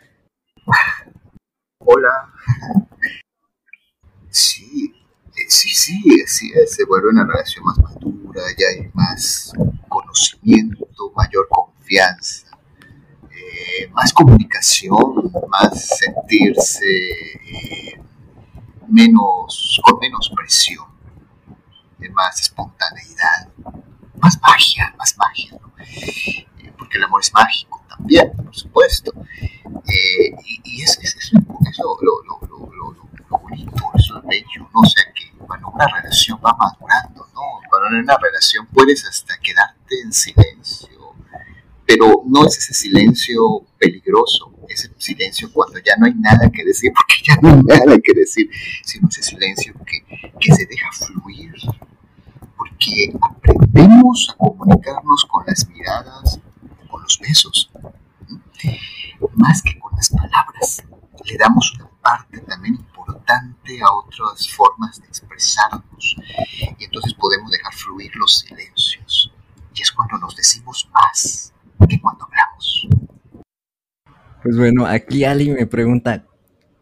Hola. 1.80 2.32
Sí, 4.30 4.94
eh, 5.28 5.46
sí, 5.48 5.70
sí, 5.70 6.02
sí, 6.28 6.52
se 6.68 6.86
vuelve 6.86 7.10
una 7.10 7.26
relación 7.26 7.66
más 7.66 7.80
madura, 7.80 8.42
ya 8.58 8.66
hay 8.68 8.90
más 8.94 9.54
conocimiento, 9.88 10.88
mayor 11.16 11.48
confianza, 11.50 12.45
más 13.94 14.14
comunicación, 14.14 15.32
más 15.50 15.88
sentirse 16.00 16.86
eh, 16.86 18.02
menos, 18.88 19.82
con 19.84 20.00
menos 20.00 20.32
presión, 20.36 20.86
más 22.14 22.40
espontaneidad, 22.40 23.50
más 24.22 24.40
magia, 24.42 24.94
más 24.98 25.16
magia, 25.18 25.58
¿no? 25.62 25.72
Eh, 25.80 26.46
porque 26.78 26.98
el 26.98 27.04
amor 27.04 27.22
es 27.22 27.34
mágico 27.34 27.82
también, 27.88 28.32
por 28.36 28.56
supuesto. 28.56 29.12
Eh, 29.88 30.36
y, 30.46 30.62
y 30.64 30.82
es, 30.82 30.98
es, 31.00 31.32
lo, 31.34 31.42
lo, 32.02 32.24
lo, 32.24 32.96
lo, 33.30 33.38
bonito, 33.40 33.76
eso 33.96 33.96
es 33.96 34.10
lo 34.10 34.22
bello, 34.24 34.70
¿no? 34.74 34.80
O 34.82 34.86
sea 34.86 35.04
que 35.14 35.38
cuando 35.38 35.70
una 35.70 35.88
relación 35.88 36.40
va 36.44 36.56
madurando, 36.58 37.28
¿no? 37.34 37.42
Cuando 37.70 37.90
en 37.90 38.04
una 38.04 38.18
relación 38.18 38.66
puedes 38.68 39.06
hasta 39.06 39.38
quedarte 39.40 40.02
en 40.02 40.14
silencio, 40.14 41.05
pero 41.86 42.24
no 42.26 42.46
es 42.48 42.58
ese 42.58 42.74
silencio 42.74 43.66
peligroso, 43.78 44.52
ese 44.68 44.92
silencio 44.98 45.52
cuando 45.54 45.80
ya 45.80 45.96
no 45.98 46.08
hay 46.08 46.14
nada 46.16 46.50
que 46.52 46.64
decir, 46.64 46.92
porque 46.96 47.24
ya 47.28 47.36
no 47.42 47.50
hay 47.50 47.64
nada 47.64 48.00
que 48.00 48.14
decir, 48.14 48.50
sino 48.84 49.08
ese 49.08 49.24
silencio 49.24 49.74
que, 49.86 50.04
que 50.40 50.54
se 50.54 50.66
deja 50.66 50.92
fluir, 50.92 51.54
porque 52.58 53.14
aprendemos 53.22 54.30
a 54.32 54.38
comunicarnos 54.38 55.26
con 55.26 55.46
las 55.46 55.68
miradas, 55.70 56.40
con 56.90 57.04
los 57.04 57.20
besos, 57.20 57.70
más 59.36 59.62
que 59.62 59.78
con 59.80 59.96
las 59.96 60.10
palabras. 60.10 60.84
Le 61.24 61.38
damos 61.38 61.74
una 61.76 61.90
parte 62.02 62.40
también 62.42 62.76
importante 62.76 63.82
a 63.82 63.92
otras 63.92 64.50
formas 64.50 65.00
de 65.00 65.08
expresarnos 65.08 66.16
y 66.78 66.84
entonces 66.84 67.14
podemos 67.16 67.52
dejar 67.52 67.74
fluir 67.74 68.16
los 68.16 68.40
silencios. 68.40 69.32
Y 69.74 69.82
es 69.82 69.92
cuando 69.92 70.18
nos 70.18 70.36
decimos 70.36 70.88
más 70.94 71.54
que 71.88 72.00
cuando 72.02 72.26
hablamos. 72.26 72.88
Pues 74.44 74.58
bueno, 74.58 74.86
aquí 74.86 75.24
Ali 75.24 75.50
me 75.52 75.66
pregunta, 75.66 76.24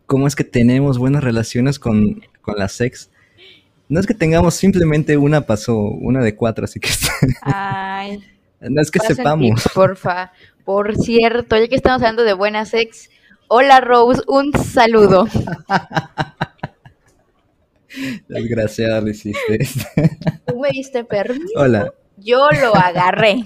¿cómo 0.06 0.28
es 0.28 0.36
que 0.36 0.44
tenemos 0.44 0.98
buenas 0.98 1.24
relaciones 1.24 1.80
con, 1.80 2.22
con 2.42 2.56
las 2.58 2.80
ex? 2.82 3.10
No 3.90 4.00
es 4.00 4.08
que 4.08 4.14
tengamos 4.14 4.56
simplemente 4.56 5.18
una 5.18 5.42
pasó, 5.42 5.78
una 5.78 6.22
de 6.24 6.36
cuatro, 6.36 6.66
así 6.66 6.80
que 6.80 6.90
Ay, 7.42 8.22
no 8.62 8.82
es 8.82 8.92
que 8.92 9.00
sepamos. 9.00 9.62
tips, 9.64 9.74
porfa. 9.74 10.32
Por 10.66 10.96
cierto, 10.98 11.58
ya 11.58 11.68
que 11.68 11.76
estamos 11.76 12.02
hablando 12.02 12.24
de 12.24 12.34
buenas 12.34 12.74
ex, 12.74 13.10
hola 13.48 13.82
Rose, 13.82 14.22
un 14.28 14.52
saludo. 14.54 15.28
Desgraciada 18.28 19.02
lo 19.02 19.10
hiciste. 19.10 19.60
Tú 20.48 20.60
me 20.60 20.70
diste 20.70 21.04
permiso, 21.04 21.54
Hola. 21.56 21.94
yo 22.18 22.50
lo 22.62 22.76
agarré. 22.76 23.44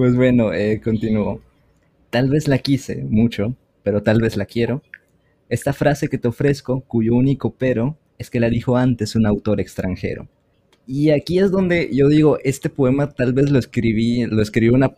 Pues 0.00 0.16
bueno, 0.16 0.54
eh, 0.54 0.80
continúo. 0.82 1.42
Tal 2.08 2.30
vez 2.30 2.48
la 2.48 2.56
quise 2.56 3.04
mucho, 3.04 3.54
pero 3.82 4.02
tal 4.02 4.18
vez 4.18 4.34
la 4.34 4.46
quiero. 4.46 4.82
Esta 5.50 5.74
frase 5.74 6.08
que 6.08 6.16
te 6.16 6.26
ofrezco, 6.26 6.80
cuyo 6.80 7.14
único 7.14 7.50
pero 7.50 7.98
es 8.16 8.30
que 8.30 8.40
la 8.40 8.48
dijo 8.48 8.78
antes 8.78 9.14
un 9.14 9.26
autor 9.26 9.60
extranjero. 9.60 10.26
Y 10.86 11.10
aquí 11.10 11.38
es 11.38 11.50
donde 11.50 11.90
yo 11.92 12.08
digo, 12.08 12.38
este 12.44 12.70
poema 12.70 13.10
tal 13.10 13.34
vez 13.34 13.50
lo 13.50 13.58
escribí, 13.58 14.24
lo 14.24 14.40
escribió 14.40 14.72
una, 14.72 14.96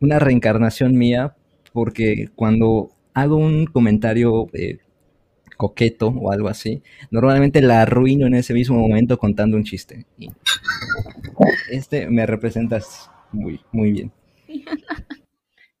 una 0.00 0.18
reencarnación 0.18 0.98
mía, 0.98 1.34
porque 1.72 2.28
cuando 2.34 2.90
hago 3.14 3.36
un 3.36 3.64
comentario 3.64 4.48
eh, 4.52 4.80
coqueto 5.56 6.08
o 6.08 6.30
algo 6.30 6.48
así, 6.48 6.82
normalmente 7.10 7.62
la 7.62 7.80
arruino 7.80 8.26
en 8.26 8.34
ese 8.34 8.52
mismo 8.52 8.76
momento 8.76 9.16
contando 9.16 9.56
un 9.56 9.64
chiste. 9.64 10.04
Y 10.18 10.28
este 11.70 12.10
me 12.10 12.26
representas 12.26 13.10
muy, 13.32 13.58
muy 13.72 13.92
bien. 13.92 14.12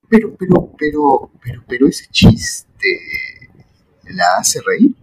Pero, 0.08 0.36
pero, 0.36 0.72
pero, 0.78 1.30
pero, 1.42 1.64
pero 1.66 1.88
ese 1.88 2.06
chiste 2.10 2.88
la 4.04 4.24
hace 4.38 4.60
reír. 4.66 4.94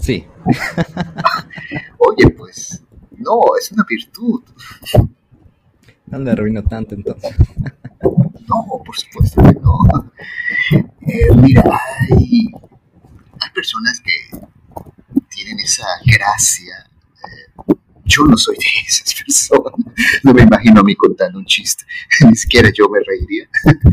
Sí, 0.00 0.24
Oye, 1.98 2.30
pues, 2.30 2.82
no, 3.18 3.40
es 3.60 3.70
una 3.72 3.84
virtud. 3.88 4.42
no 6.06 6.18
le 6.18 6.30
arruino 6.30 6.62
tanto 6.64 6.94
entonces. 6.94 7.36
No, 8.02 8.82
por 8.84 8.96
supuesto 8.96 9.42
que 9.42 9.52
no. 9.60 9.78
Eh, 11.02 11.34
mira, 11.36 11.62
hay, 12.10 12.46
hay 13.40 13.50
personas 13.54 14.00
que 14.00 14.40
tienen 15.28 15.60
esa 15.60 15.86
gracia. 16.06 16.74
eh, 17.24 17.74
yo 18.10 18.24
no 18.24 18.36
soy 18.36 18.56
de 18.56 18.64
esas 18.86 19.14
personas. 19.14 19.72
No 20.24 20.34
me 20.34 20.42
imagino 20.42 20.80
a 20.80 20.84
mí 20.84 20.94
contando 20.96 21.38
un 21.38 21.46
chiste. 21.46 21.84
Ni 22.28 22.36
siquiera 22.36 22.70
yo 22.74 22.88
me 22.88 23.00
reiría. 23.00 23.48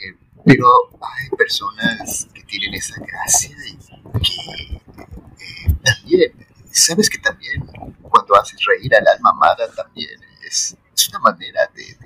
Eh, 0.00 0.14
pero 0.44 0.66
hay 1.00 1.28
personas 1.36 2.28
que 2.32 2.42
tienen 2.44 2.74
esa 2.74 2.94
gracia 3.00 3.56
y 3.66 3.76
que 4.20 4.76
eh, 4.76 5.74
también, 5.82 6.46
sabes 6.70 7.10
que 7.10 7.18
también 7.18 7.66
cuando 8.02 8.36
haces 8.36 8.60
reír 8.64 8.94
al 8.94 9.08
alma 9.08 9.30
amada 9.30 9.68
también 9.74 10.20
es, 10.46 10.76
es 10.94 11.08
una 11.08 11.18
manera 11.18 11.68
de, 11.74 11.96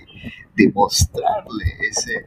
de, 0.55 0.73
mostrarle 0.73 1.77
ese, 1.81 2.25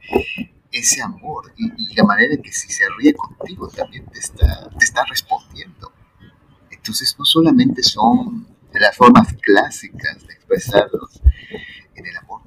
ese 0.71 1.01
amor 1.01 1.51
y, 1.57 1.91
y 1.91 1.95
la 1.95 2.03
manera 2.03 2.35
en 2.35 2.41
que 2.43 2.51
si 2.51 2.71
se 2.71 2.83
ríe 2.99 3.13
contigo 3.13 3.67
también 3.69 4.05
te 4.07 4.19
está, 4.19 4.69
te 4.77 4.85
está 4.85 5.03
respondiendo. 5.05 5.91
Entonces 6.69 7.15
no 7.17 7.25
solamente 7.25 7.81
son 7.81 8.54
las 8.79 8.95
formas 8.95 9.33
clásicas 9.41 10.25
de 10.27 10.33
expresarlos 10.33 11.21
en 11.95 12.05
el 12.05 12.17
amor, 12.17 12.41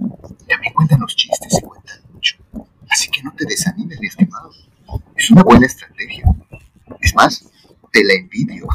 también 0.49 0.75
cuentan 0.75 1.01
los 1.01 1.17
chistes 1.17 1.59
y 1.59 1.63
cuentan 1.63 2.01
mucho. 2.13 2.37
Así 2.89 3.11
que 3.11 3.23
no 3.23 3.35
te 3.35 3.47
desanimes, 3.47 4.01
mi 4.01 4.07
estimado. 4.07 4.51
Es 5.17 5.31
una 5.31 5.43
buena 5.43 5.67
estrategia. 5.67 6.25
Es 7.01 7.15
más, 7.15 7.51
te 7.93 8.05
la 8.05 8.15
envidio. 8.15 8.67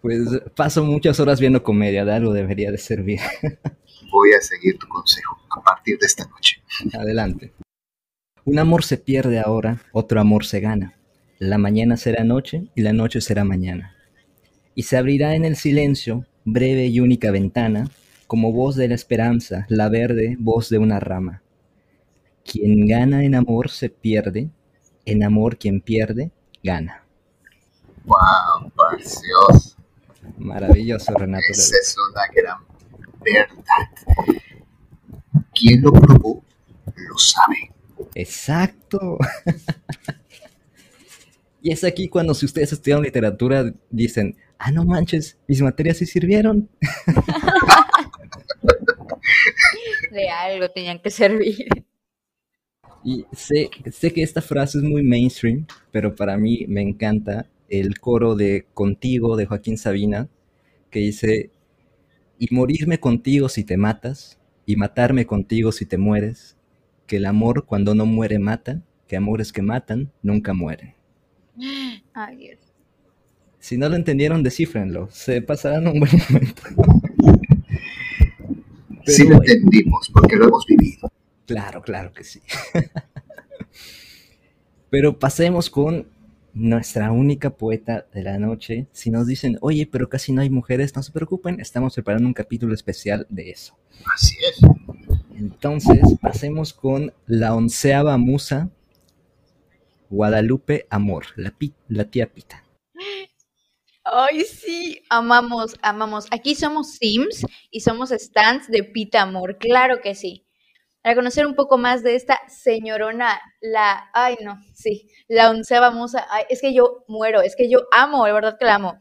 Pues 0.00 0.20
paso 0.54 0.84
muchas 0.84 1.18
horas 1.18 1.40
viendo 1.40 1.62
comedia, 1.62 2.04
de 2.04 2.12
algo 2.12 2.32
debería 2.32 2.70
de 2.70 2.78
servir. 2.78 3.20
Voy 4.12 4.32
a 4.32 4.40
seguir 4.42 4.78
tu 4.78 4.86
consejo 4.86 5.38
a 5.50 5.62
partir 5.62 5.98
de 5.98 6.06
esta 6.06 6.26
noche. 6.26 6.62
Adelante. 6.92 7.54
Un 8.44 8.58
amor 8.58 8.84
se 8.84 8.98
pierde 8.98 9.40
ahora, 9.40 9.80
otro 9.92 10.20
amor 10.20 10.44
se 10.44 10.60
gana. 10.60 10.94
La 11.38 11.56
mañana 11.56 11.96
será 11.96 12.22
noche 12.22 12.68
y 12.74 12.82
la 12.82 12.92
noche 12.92 13.22
será 13.22 13.44
mañana. 13.44 13.93
Y 14.74 14.84
se 14.84 14.96
abrirá 14.96 15.34
en 15.34 15.44
el 15.44 15.56
silencio, 15.56 16.26
breve 16.44 16.86
y 16.86 17.00
única 17.00 17.30
ventana, 17.30 17.90
como 18.26 18.52
voz 18.52 18.76
de 18.76 18.88
la 18.88 18.94
esperanza, 18.94 19.66
la 19.68 19.88
verde 19.88 20.36
voz 20.38 20.68
de 20.68 20.78
una 20.78 21.00
rama. 21.00 21.42
Quien 22.44 22.86
gana 22.86 23.24
en 23.24 23.34
amor 23.34 23.70
se 23.70 23.88
pierde, 23.88 24.50
en 25.04 25.22
amor 25.22 25.56
quien 25.56 25.80
pierde, 25.80 26.30
gana. 26.62 27.04
¡Wow! 28.04 28.70
Precioso. 28.90 29.76
Maravilloso, 30.38 31.14
Renato. 31.14 31.44
Esa 31.50 31.76
es 31.80 31.96
una 32.10 32.22
gran 32.34 32.58
verdad. 33.24 34.42
Quien 35.54 35.82
lo 35.82 35.92
probó, 35.92 36.44
lo 36.86 37.18
sabe. 37.18 37.72
Exacto. 38.14 39.18
y 41.62 41.72
es 41.72 41.84
aquí 41.84 42.08
cuando 42.08 42.34
si 42.34 42.46
ustedes 42.46 42.72
estudian 42.72 43.02
literatura 43.02 43.72
dicen, 43.90 44.36
ah, 44.64 44.72
no 44.72 44.84
manches, 44.84 45.38
mis 45.46 45.60
materias 45.60 45.98
sí 45.98 46.06
sirvieron. 46.06 46.68
De 50.10 50.30
algo 50.30 50.68
tenían 50.70 50.98
que 50.98 51.10
servir. 51.10 51.68
Y 53.04 53.26
sé, 53.32 53.68
sé 53.92 54.12
que 54.12 54.22
esta 54.22 54.40
frase 54.40 54.78
es 54.78 54.84
muy 54.84 55.02
mainstream, 55.02 55.66
pero 55.90 56.14
para 56.14 56.38
mí 56.38 56.64
me 56.66 56.80
encanta 56.80 57.46
el 57.68 57.98
coro 57.98 58.34
de 58.34 58.66
Contigo 58.72 59.36
de 59.36 59.44
Joaquín 59.44 59.76
Sabina, 59.76 60.28
que 60.90 61.00
dice, 61.00 61.50
y 62.38 62.54
morirme 62.54 62.98
contigo 62.98 63.50
si 63.50 63.64
te 63.64 63.76
matas, 63.76 64.38
y 64.64 64.76
matarme 64.76 65.26
contigo 65.26 65.72
si 65.72 65.84
te 65.84 65.98
mueres, 65.98 66.56
que 67.06 67.16
el 67.16 67.26
amor 67.26 67.66
cuando 67.66 67.94
no 67.94 68.06
muere 68.06 68.38
mata, 68.38 68.80
que 69.08 69.16
amores 69.16 69.52
que 69.52 69.60
matan 69.60 70.10
nunca 70.22 70.54
mueren. 70.54 70.94
Ay, 72.14 72.36
Dios. 72.36 72.73
Si 73.64 73.78
no 73.78 73.88
lo 73.88 73.96
entendieron, 73.96 74.42
descifrenlo, 74.42 75.08
se 75.10 75.40
pasarán 75.40 75.86
un 75.86 76.00
buen 76.00 76.12
momento. 76.28 76.62
sí 79.06 79.26
lo 79.26 79.36
entendimos, 79.36 80.10
porque 80.12 80.36
lo 80.36 80.48
hemos 80.48 80.66
vivido. 80.66 81.10
Claro, 81.46 81.80
claro 81.80 82.12
que 82.12 82.24
sí. 82.24 82.42
pero 84.90 85.18
pasemos 85.18 85.70
con 85.70 86.06
nuestra 86.52 87.10
única 87.10 87.56
poeta 87.56 88.06
de 88.12 88.22
la 88.22 88.38
noche. 88.38 88.86
Si 88.92 89.10
nos 89.10 89.26
dicen, 89.26 89.56
oye, 89.62 89.88
pero 89.90 90.10
casi 90.10 90.32
no 90.34 90.42
hay 90.42 90.50
mujeres, 90.50 90.94
no 90.94 91.02
se 91.02 91.12
preocupen, 91.12 91.58
estamos 91.58 91.94
preparando 91.94 92.28
un 92.28 92.34
capítulo 92.34 92.74
especial 92.74 93.26
de 93.30 93.48
eso. 93.50 93.74
Así 94.14 94.36
es. 94.46 94.60
Entonces, 95.38 96.00
pasemos 96.20 96.74
con 96.74 97.14
la 97.26 97.54
onceava 97.54 98.18
musa, 98.18 98.68
Guadalupe 100.10 100.86
Amor, 100.90 101.24
la, 101.36 101.50
pi- 101.50 101.72
la 101.88 102.04
tía 102.04 102.26
Pita. 102.26 102.63
Ay, 104.04 104.42
sí, 104.44 105.02
amamos, 105.08 105.76
amamos. 105.82 106.26
Aquí 106.30 106.54
somos 106.54 106.92
Sims 106.96 107.46
y 107.70 107.80
somos 107.80 108.10
stands 108.10 108.68
de 108.68 108.84
Pita 108.84 109.22
Amor, 109.22 109.56
claro 109.58 110.00
que 110.02 110.14
sí. 110.14 110.46
Para 111.02 111.16
conocer 111.16 111.46
un 111.46 111.54
poco 111.54 111.78
más 111.78 112.02
de 112.02 112.14
esta 112.14 112.40
señorona, 112.48 113.40
la, 113.60 114.10
ay 114.14 114.36
no, 114.42 114.58
sí, 114.74 115.08
la 115.28 115.50
onceava 115.50 115.90
musa, 115.90 116.26
ay, 116.30 116.44
es 116.50 116.60
que 116.60 116.74
yo 116.74 117.04
muero, 117.08 117.40
es 117.42 117.56
que 117.56 117.70
yo 117.70 117.80
amo, 117.92 118.26
de 118.26 118.32
verdad 118.32 118.56
que 118.58 118.66
la 118.66 118.76
amo. 118.76 119.00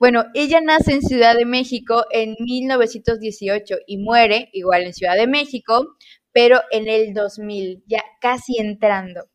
Bueno, 0.00 0.24
ella 0.34 0.60
nace 0.60 0.92
en 0.94 1.02
Ciudad 1.02 1.36
de 1.36 1.44
México 1.46 2.04
en 2.12 2.36
1918 2.40 3.76
y 3.86 3.98
muere 3.98 4.50
igual 4.52 4.82
en 4.82 4.94
Ciudad 4.94 5.16
de 5.16 5.28
México, 5.28 5.96
pero 6.32 6.60
en 6.72 6.88
el 6.88 7.14
2000, 7.14 7.84
ya 7.86 8.02
casi 8.20 8.58
entrando. 8.58 9.28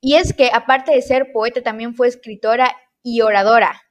Y 0.00 0.14
es 0.14 0.32
que 0.32 0.50
aparte 0.52 0.92
de 0.92 1.02
ser 1.02 1.32
poeta, 1.32 1.62
también 1.62 1.94
fue 1.94 2.08
escritora 2.08 2.74
y 3.14 3.20
oradora. 3.22 3.82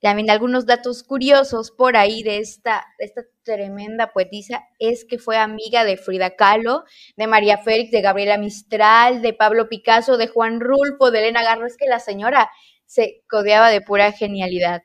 También 0.00 0.30
algunos 0.30 0.66
datos 0.66 1.02
curiosos 1.02 1.70
por 1.70 1.96
ahí 1.96 2.22
de 2.22 2.38
esta, 2.38 2.84
esta 2.98 3.22
tremenda 3.42 4.12
poetisa 4.12 4.62
es 4.78 5.04
que 5.04 5.18
fue 5.18 5.36
amiga 5.36 5.84
de 5.84 5.96
Frida 5.96 6.36
Kahlo, 6.36 6.84
de 7.16 7.26
María 7.26 7.58
Félix, 7.58 7.90
de 7.90 8.02
Gabriela 8.02 8.38
Mistral, 8.38 9.22
de 9.22 9.32
Pablo 9.32 9.68
Picasso, 9.68 10.16
de 10.16 10.28
Juan 10.28 10.60
Rulfo, 10.60 11.10
de 11.10 11.20
Elena 11.20 11.42
Garro. 11.42 11.66
Es 11.66 11.76
que 11.76 11.88
la 11.88 11.98
señora 11.98 12.50
se 12.84 13.24
codeaba 13.28 13.70
de 13.70 13.80
pura 13.80 14.12
genialidad. 14.12 14.82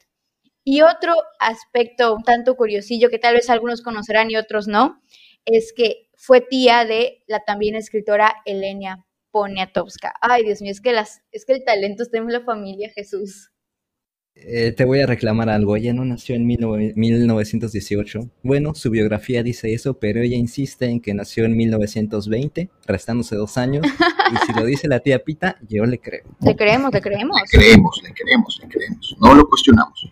Y 0.64 0.82
otro 0.82 1.14
aspecto 1.40 2.16
un 2.16 2.24
tanto 2.24 2.56
curiosillo 2.56 3.10
que 3.10 3.20
tal 3.20 3.36
vez 3.36 3.50
algunos 3.50 3.82
conocerán 3.82 4.32
y 4.32 4.38
otros 4.38 4.68
no, 4.68 5.02
es 5.46 5.74
que 5.76 6.10
fue 6.16 6.42
tía 6.42 6.86
de 6.86 7.24
la 7.28 7.44
también 7.44 7.76
escritora 7.76 8.36
Elena 8.46 9.06
Poniatowska. 9.32 10.14
Ay, 10.22 10.44
Dios 10.44 10.62
mío, 10.62 10.72
es 10.72 10.82
que, 10.82 10.94
las, 10.94 11.22
es 11.32 11.46
que 11.46 11.54
el 11.54 11.64
talento 11.64 12.04
está 12.04 12.18
en 12.18 12.28
la 12.28 12.42
familia 12.42 12.92
Jesús. 12.94 13.52
Eh, 14.44 14.72
te 14.72 14.86
voy 14.86 15.00
a 15.02 15.06
reclamar 15.06 15.50
algo, 15.50 15.76
ella 15.76 15.94
no 15.94 16.04
nació 16.04 16.36
en 16.36 16.48
19- 16.48 16.94
1918. 16.96 18.30
Bueno, 18.42 18.74
su 18.74 18.89
biografía 18.89 19.44
dice 19.44 19.74
eso, 19.74 20.00
pero 20.00 20.22
ella 20.22 20.36
insiste 20.36 20.86
en 20.86 21.00
que 21.00 21.14
nació 21.14 21.46
en 21.46 21.56
1920, 21.56 22.70
restándose 22.88 23.36
dos 23.36 23.58
años. 23.58 23.86
Y 23.86 24.46
si 24.46 24.60
lo 24.60 24.66
dice 24.66 24.88
la 24.88 25.00
tía 25.00 25.24
Pita, 25.24 25.58
yo 25.68 25.86
le 25.86 26.00
creo. 26.00 26.24
Le 26.42 26.56
creemos, 26.56 26.92
le 26.92 27.02
creemos. 27.02 27.39
Le 27.39 27.60
creemos, 27.60 28.02
le 28.04 28.14
creemos, 28.14 28.60
le 28.62 28.68
creemos. 28.68 29.18
No 29.22 29.36
lo 29.36 29.48
cuestionamos. 29.48 30.10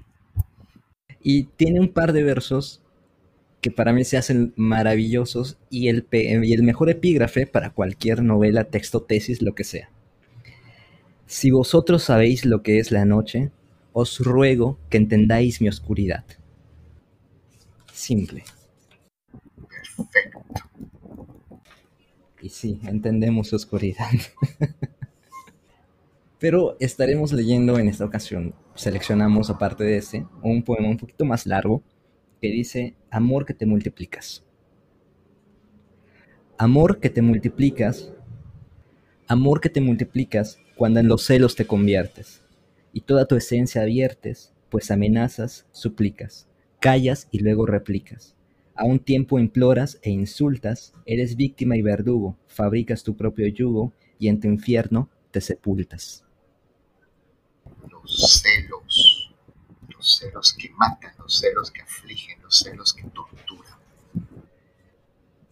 Y 1.21 1.43
tiene 1.43 1.80
un 1.80 1.89
par 1.89 2.13
de 2.13 2.23
versos 2.23 2.82
que 3.61 3.71
para 3.71 3.93
mí 3.93 4.03
se 4.03 4.17
hacen 4.17 4.53
maravillosos 4.55 5.57
y 5.69 5.89
el, 5.89 6.07
y 6.11 6.53
el 6.53 6.63
mejor 6.63 6.89
epígrafe 6.89 7.47
para 7.47 7.71
cualquier 7.71 8.23
novela, 8.23 8.65
texto, 8.65 9.01
tesis, 9.01 9.41
lo 9.41 9.53
que 9.53 9.63
sea. 9.63 9.89
Si 11.25 11.51
vosotros 11.51 12.03
sabéis 12.03 12.45
lo 12.45 12.63
que 12.63 12.80
es 12.80 12.91
la 12.91 13.05
noche, 13.05 13.51
os 13.99 14.19
ruego 14.19 14.79
que 14.89 14.97
entendáis 14.97 15.61
mi 15.61 15.67
oscuridad. 15.67 16.25
Simple. 17.91 18.43
Perfecto. 19.97 20.39
Y 22.41 22.49
sí, 22.49 22.79
entendemos 22.85 23.51
oscuridad. 23.53 24.09
Pero 26.39 26.77
estaremos 26.79 27.33
leyendo 27.33 27.77
en 27.77 27.89
esta 27.89 28.05
ocasión, 28.05 28.55
seleccionamos 28.73 29.49
aparte 29.49 29.83
de 29.83 29.97
ese, 29.97 30.25
un 30.41 30.63
poema 30.63 30.87
un 30.87 30.95
poquito 30.95 31.25
más 31.25 31.45
largo 31.45 31.83
que 32.41 32.47
dice, 32.47 32.95
Amor 33.11 33.45
que 33.45 33.53
te 33.53 33.65
multiplicas. 33.65 34.45
Amor 36.57 37.01
que 37.01 37.09
te 37.09 37.21
multiplicas, 37.21 38.13
amor 39.27 39.61
que 39.61 39.69
te 39.69 39.79
multiplicas 39.79 40.59
cuando 40.75 40.99
en 40.99 41.07
los 41.07 41.23
celos 41.23 41.55
te 41.55 41.67
conviertes, 41.67 42.41
y 42.93 43.01
toda 43.01 43.25
tu 43.25 43.35
esencia 43.35 43.83
viertes, 43.83 44.53
pues 44.69 44.91
amenazas, 44.91 45.65
suplicas, 45.71 46.47
callas 46.79 47.27
y 47.31 47.39
luego 47.39 47.65
replicas. 47.65 48.35
A 48.75 48.85
un 48.85 48.99
tiempo 48.99 49.39
imploras 49.39 49.99
e 50.01 50.09
insultas, 50.09 50.93
eres 51.05 51.35
víctima 51.35 51.75
y 51.75 51.81
verdugo, 51.81 52.37
fabricas 52.47 53.03
tu 53.03 53.15
propio 53.17 53.47
yugo 53.47 53.91
y 54.19 54.29
en 54.29 54.39
tu 54.39 54.47
infierno 54.47 55.09
te 55.31 55.41
sepultas. 55.41 56.23
Los 57.89 58.41
celos. 58.41 59.33
Los 59.89 60.17
celos 60.17 60.53
que 60.53 60.69
matan, 60.71 61.13
los 61.19 61.39
celos 61.39 61.71
que 61.71 61.81
afligen, 61.81 62.41
los 62.41 62.57
celos 62.57 62.93
que 62.93 63.03
torturan. 63.03 63.77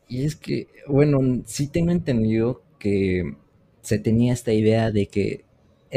Y 0.07 0.23
es 0.23 0.35
que, 0.35 0.69
bueno, 0.87 1.43
sí 1.45 1.67
tengo 1.67 1.91
entendido 1.91 2.63
que 2.79 3.35
se 3.81 3.99
tenía 3.99 4.33
esta 4.33 4.53
idea 4.53 4.91
de 4.91 5.07
que 5.07 5.43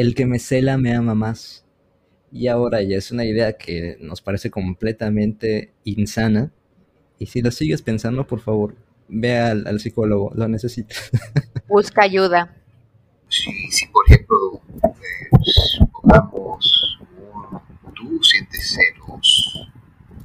el 0.01 0.15
que 0.15 0.27
me 0.27 0.39
cela 0.39 0.79
me 0.79 0.95
ama 0.95 1.15
más. 1.15 1.65
Y 2.33 2.47
ahora 2.47 2.83
ya 2.83 2.97
es 2.97 3.11
una 3.11 3.25
idea 3.25 3.55
que 3.59 3.97
nos 4.01 4.23
parece 4.23 4.51
completamente 4.51 5.73
insana. 5.85 6.51
Y 7.19 7.27
si 7.27 7.43
lo 7.43 7.51
sigues 7.51 7.83
pensando, 7.83 8.27
por 8.27 8.41
favor, 8.41 8.77
ve 9.09 9.37
al, 9.39 9.67
al 9.67 9.81
psicólogo, 9.81 10.33
lo 10.35 10.47
necesitas. 10.49 11.11
Busca 11.69 12.03
ayuda. 12.03 12.55
Si, 13.29 13.51
si 13.71 13.87
por 13.89 14.05
ejemplo, 14.09 14.61
supongamos, 15.43 16.99
tú 17.95 18.23
sientes 18.23 18.75
celos, 18.77 19.69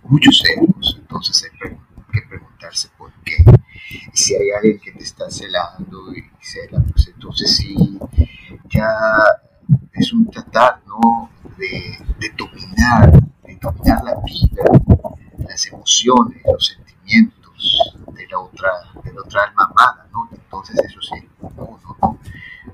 muchos 0.03 0.41
celos, 0.41 0.97
entonces 0.99 1.43
hay 1.43 1.57
pre- 1.59 1.77
que 2.13 2.27
preguntarse 2.27 2.87
por 2.97 3.11
qué. 3.23 3.35
Y 4.13 4.17
si 4.17 4.35
hay 4.35 4.49
alguien 4.51 4.79
que 4.79 4.91
te 4.91 5.03
está 5.03 5.29
celando 5.29 6.13
y 6.15 6.23
cela, 6.41 6.83
pues 6.91 7.07
entonces 7.07 7.55
sí, 7.55 7.75
ya 8.69 8.87
es 9.97 10.13
un 10.13 10.29
tratar, 10.29 10.81
¿no? 10.85 11.29
de, 11.57 12.31
dominar, 12.37 13.11
de 13.43 13.55
dominar 13.61 14.03
la 14.03 14.15
vida, 14.23 14.63
las 15.39 15.65
emociones, 15.67 16.41
los 16.45 16.65
sentimientos 16.67 17.97
de 18.13 18.27
la 18.27 18.39
otra, 18.39 18.69
de 19.03 19.13
la 19.13 19.21
otra 19.21 19.43
alma 19.43 19.71
amada, 19.71 20.07
¿no? 20.11 20.29
Entonces 20.31 20.77
eso 20.83 20.99
sí, 21.01 21.27
no, 21.41 21.49
no, 21.57 21.97
no, 22.01 22.19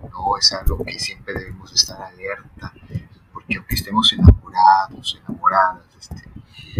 no 0.10 0.38
es 0.38 0.52
algo 0.54 0.84
que 0.84 1.00
siempre 1.00 1.34
debemos 1.34 1.72
estar 1.74 2.02
alerta, 2.02 2.74
porque 3.34 3.58
aunque 3.58 3.76
estemos 3.76 4.12
enamorados, 4.14 5.20
enamoradas, 5.24 5.86
este, 6.00 6.24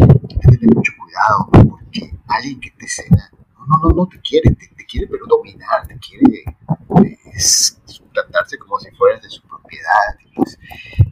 hay 0.00 0.38
que 0.38 0.56
tener 0.56 0.74
mucho 0.74 0.92
cuidado, 0.98 1.48
porque 1.68 2.16
alguien 2.26 2.60
que 2.60 2.70
te 2.70 2.88
ceda, 2.88 3.30
no, 3.66 3.78
no, 3.78 3.88
no, 3.94 4.06
te 4.06 4.20
quiere, 4.20 4.50
quiere 4.92 5.06
pero 5.06 5.26
dominar, 5.26 5.86
te 5.86 5.98
quiere 5.98 6.44
pues, 6.86 7.80
tratarse 8.12 8.58
como 8.58 8.78
si 8.78 8.90
fueras 8.90 9.22
de 9.22 9.30
su 9.30 9.42
propiedad, 9.42 10.18
pues, 10.36 10.58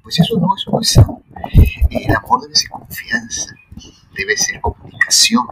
pues, 0.03 0.21
eso 0.21 0.39
no, 0.39 0.49
eso 0.55 0.79
es 0.81 0.93
sano. 0.93 1.23
El 1.91 2.15
amor 2.15 2.43
debe 2.43 2.55
ser 2.55 2.71
confianza, 2.71 3.55
debe 4.15 4.37
ser 4.37 4.61
comunicación, 4.61 5.47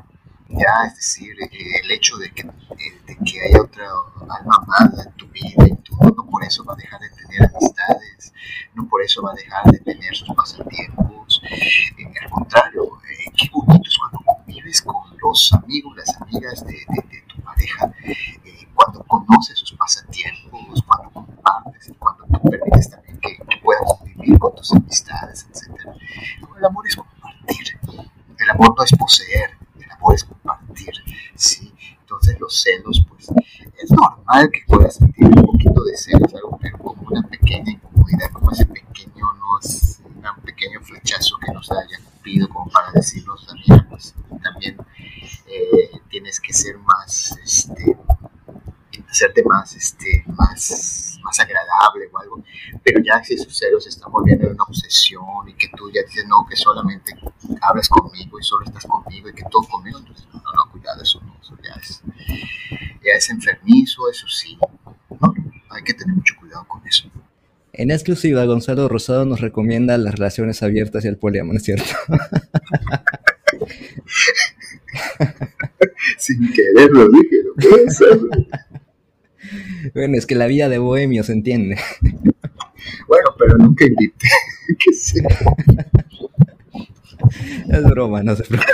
ya, 0.51 0.87
es 0.87 0.97
decir, 0.97 1.35
el 1.41 1.91
hecho 1.91 2.17
de 2.19 2.31
que, 2.33 2.45
de 2.45 3.17
que 3.25 3.41
haya 3.41 3.63
otra 3.63 3.87
alma 4.29 4.57
amada 4.63 5.05
en 5.05 5.13
tu 5.13 5.27
vida 5.29 5.67
y 5.67 5.75
tú 5.77 5.97
no 6.01 6.27
por 6.27 6.45
eso 6.45 6.65
va 6.65 6.75
a 6.75 6.77
dejar 6.77 7.01
de 7.01 7.11
tener 7.11 7.43
amistades, 7.43 8.33
no 8.75 8.87
por 8.89 9.03
eso 9.03 9.23
va 9.23 9.33
a 9.33 9.35
dejar 9.35 9.65
de 9.73 9.79
tener 9.81 10.15
sus 10.15 10.29
pasatiempos, 10.35 11.41
al 12.23 12.31
contrario, 12.31 12.85
eh, 13.11 13.33
qué 13.37 13.49
bonito 13.53 13.89
es 13.89 13.99
cuando 13.99 14.21
convives 14.21 14.83
con 14.83 14.97
los 15.23 15.53
amigos, 15.53 15.97
las 15.97 16.21
amigas 16.21 16.65
de, 16.65 16.85
tu 17.29 17.41
pareja, 17.43 17.93
eh, 18.05 18.69
cuando 18.75 19.03
conoces 19.05 19.59
sus 19.59 19.73
pasatiempos, 19.73 20.83
cuando 20.87 21.11
compartes, 21.11 21.93
cuando 21.99 22.25
tú 22.27 22.51
permites 22.51 22.91
también 22.91 23.19
que, 23.21 23.37
que 23.37 23.57
puedas 23.63 23.83
convivir 23.99 24.39
con 24.39 24.55
tus 24.55 24.73
amistades, 24.73 25.47
etc. 25.51 25.81
El 26.57 26.65
amor 26.65 26.87
es 26.87 26.97
compartir, 26.97 27.79
el 28.39 28.51
amor 28.51 28.75
no 28.77 28.85
es 28.85 28.93
poseer, 28.97 29.57
el 29.81 29.91
amor 29.91 30.15
es 30.15 30.25
compartir, 30.25 30.93
¿sí? 31.35 31.73
Entonces 32.01 32.39
los 32.41 32.63
celos, 32.63 33.05
pues, 33.09 33.29
es 33.83 33.91
que 34.47 34.63
puedas 34.67 34.95
sentir 34.95 35.27
un 35.27 35.43
poquito 35.43 35.83
de 35.83 35.97
celos, 35.97 36.33
algo, 36.35 36.59
pero 36.61 36.79
como 36.79 37.03
una 37.09 37.23
pequeña 37.23 37.73
incomodidad, 37.73 38.31
como 38.33 38.53
ese 38.53 38.67
pequeño, 38.67 39.25
no 39.41 39.59
un 40.37 40.43
pequeño 40.43 40.81
flechazo 40.81 41.37
que 41.45 41.53
no 41.53 41.63
se 41.63 41.75
haya 41.75 41.99
cumplido 42.05 42.49
como 42.49 42.71
para 42.71 42.93
decirnos 42.93 43.47
también, 43.47 43.89
pues, 43.89 44.15
también 44.43 44.77
eh, 45.47 46.01
tienes 46.09 46.41
que 46.41 46.53
ser 46.53 46.79
más, 46.79 47.37
este, 47.43 47.97
hacerte 49.09 49.43
más, 49.45 49.75
este, 49.75 50.25
más, 50.27 51.19
más 51.23 51.41
agradable 51.41 52.09
o 52.13 52.19
algo, 52.19 52.45
pero 52.85 53.01
ya 53.03 53.23
si 53.25 53.35
esos 53.35 53.57
celos 53.57 53.85
se 53.85 53.91
están 53.91 54.13
volviendo 54.13 54.47
en 54.47 54.53
una 54.53 54.65
obsesión 54.65 55.49
y 55.49 55.55
que 55.55 55.69
tú 55.77 55.91
ya 55.91 56.03
dices, 56.03 56.27
no, 56.27 56.47
que 56.49 56.57
solamente 56.57 57.15
hablas 57.63 57.89
conmigo 57.89 58.39
y 58.39 58.43
solo 58.43 58.65
estás 58.65 58.87
conmigo 58.87 59.29
y 59.29 59.35
que 59.35 59.45
todo 59.51 59.63
conmigo, 59.69 59.99
entonces 59.99 60.27
no, 60.33 60.41
no, 60.41 60.53
no 60.53 60.71
cuidado, 60.71 61.03
eso 61.03 61.21
no, 61.23 61.37
eso 61.41 61.57
ya 61.63 61.73
es, 61.81 62.03
ya 63.05 63.13
es 63.17 63.31
enfermizo, 63.31 64.09
eso 64.11 64.27
sí, 64.29 64.59
no, 65.21 65.35
hay 65.71 65.83
que 65.83 65.95
tener 65.95 66.15
mucho 66.15 66.35
cuidado 66.39 66.67
con 66.67 66.87
eso. 66.87 67.11
En 67.89 67.93
exclusiva, 67.93 68.45
Gonzalo 68.45 68.87
Rosado 68.87 69.25
nos 69.25 69.41
recomienda 69.41 69.97
las 69.97 70.17
relaciones 70.17 70.63
abiertas 70.63 71.07
y 71.07 71.09
el 71.09 71.17
poliamor, 71.17 71.57
¿es 71.57 71.63
cierto? 71.63 71.89
Sin 76.19 76.53
quererlo 76.53 77.09
dije, 77.09 77.37
¿no? 77.47 77.55
Bueno, 79.95 80.19
es 80.19 80.27
que 80.27 80.35
la 80.35 80.47
vida 80.47 80.69
de 80.69 80.77
bohemio 80.77 81.25
se 81.25 81.33
entiende. 81.33 81.79
Bueno, 83.07 83.31
pero 83.39 83.57
nunca 83.57 83.87
invité. 83.87 84.29
que 84.79 84.93
sea. 84.93 85.27
Es 87.71 87.85
broma, 87.85 88.23
no 88.23 88.37
se 88.37 88.43
preocupe. 88.43 88.71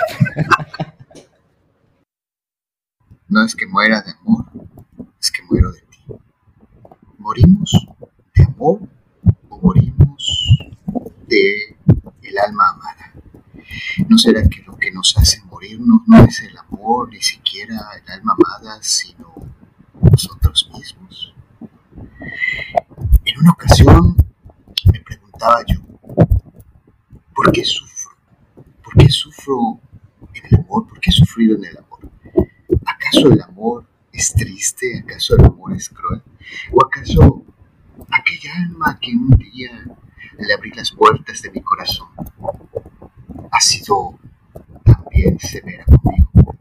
No 3.28 3.44
es 3.44 3.54
que 3.54 3.68
muera 3.68 4.02
de 4.02 4.10
amor, 4.10 4.46
es 5.20 5.30
que 5.30 5.40
muero 5.44 5.70
de 5.70 5.82
ti. 5.82 5.98
¿Morimos 7.18 7.86
de 8.34 8.42
amor 8.42 8.80
morimos 9.64 10.58
de 11.26 11.76
el 12.22 12.38
alma 12.38 12.64
amada? 12.74 13.14
¿No 14.08 14.18
será 14.18 14.46
que 14.46 14.62
lo 14.62 14.76
que 14.76 14.92
nos 14.92 15.16
hace 15.16 15.42
morirnos 15.44 16.02
no 16.06 16.22
es 16.24 16.40
el 16.40 16.56
amor, 16.58 17.08
ni 17.10 17.22
siquiera 17.22 17.76
el 17.96 18.12
alma 18.12 18.36
amada, 18.38 18.78
sino 18.82 19.32
nosotros 20.02 20.70
mismos? 20.74 21.34
En 23.24 23.38
una 23.40 23.52
ocasión 23.52 24.16
me 24.92 25.00
preguntaba 25.00 25.64
yo, 25.66 25.80
¿por 27.34 27.50
qué 27.50 27.64
sufro? 27.64 28.12
¿Por 28.82 28.94
qué 28.98 29.08
sufro 29.08 29.80
en 30.34 30.46
el 30.46 30.60
amor? 30.60 30.86
¿Por 30.86 31.00
qué 31.00 31.08
he 31.08 31.12
sufrido 31.12 31.56
en 31.56 31.64
el 31.64 31.78
amor? 31.78 32.00
¿Acaso 32.84 33.32
el 33.32 33.40
amor 33.40 33.86
es 34.12 34.34
triste? 34.34 34.98
¿Acaso 34.98 35.36
el 35.36 35.46
amor 35.46 35.72
es 35.72 35.88
cruel? 35.88 36.22
¿O 36.70 36.84
acaso 36.84 37.44
aquella 38.10 38.54
alma 38.56 38.98
que 39.00 39.12
un 39.12 39.30
día 39.30 39.84
le 40.38 40.54
abrí 40.54 40.70
las 40.72 40.90
puertas 40.92 41.42
de 41.42 41.50
mi 41.50 41.60
corazón 41.60 42.08
ha 43.50 43.60
sido 43.60 44.18
también 44.84 45.38
severa 45.38 45.84
conmigo? 45.84 46.56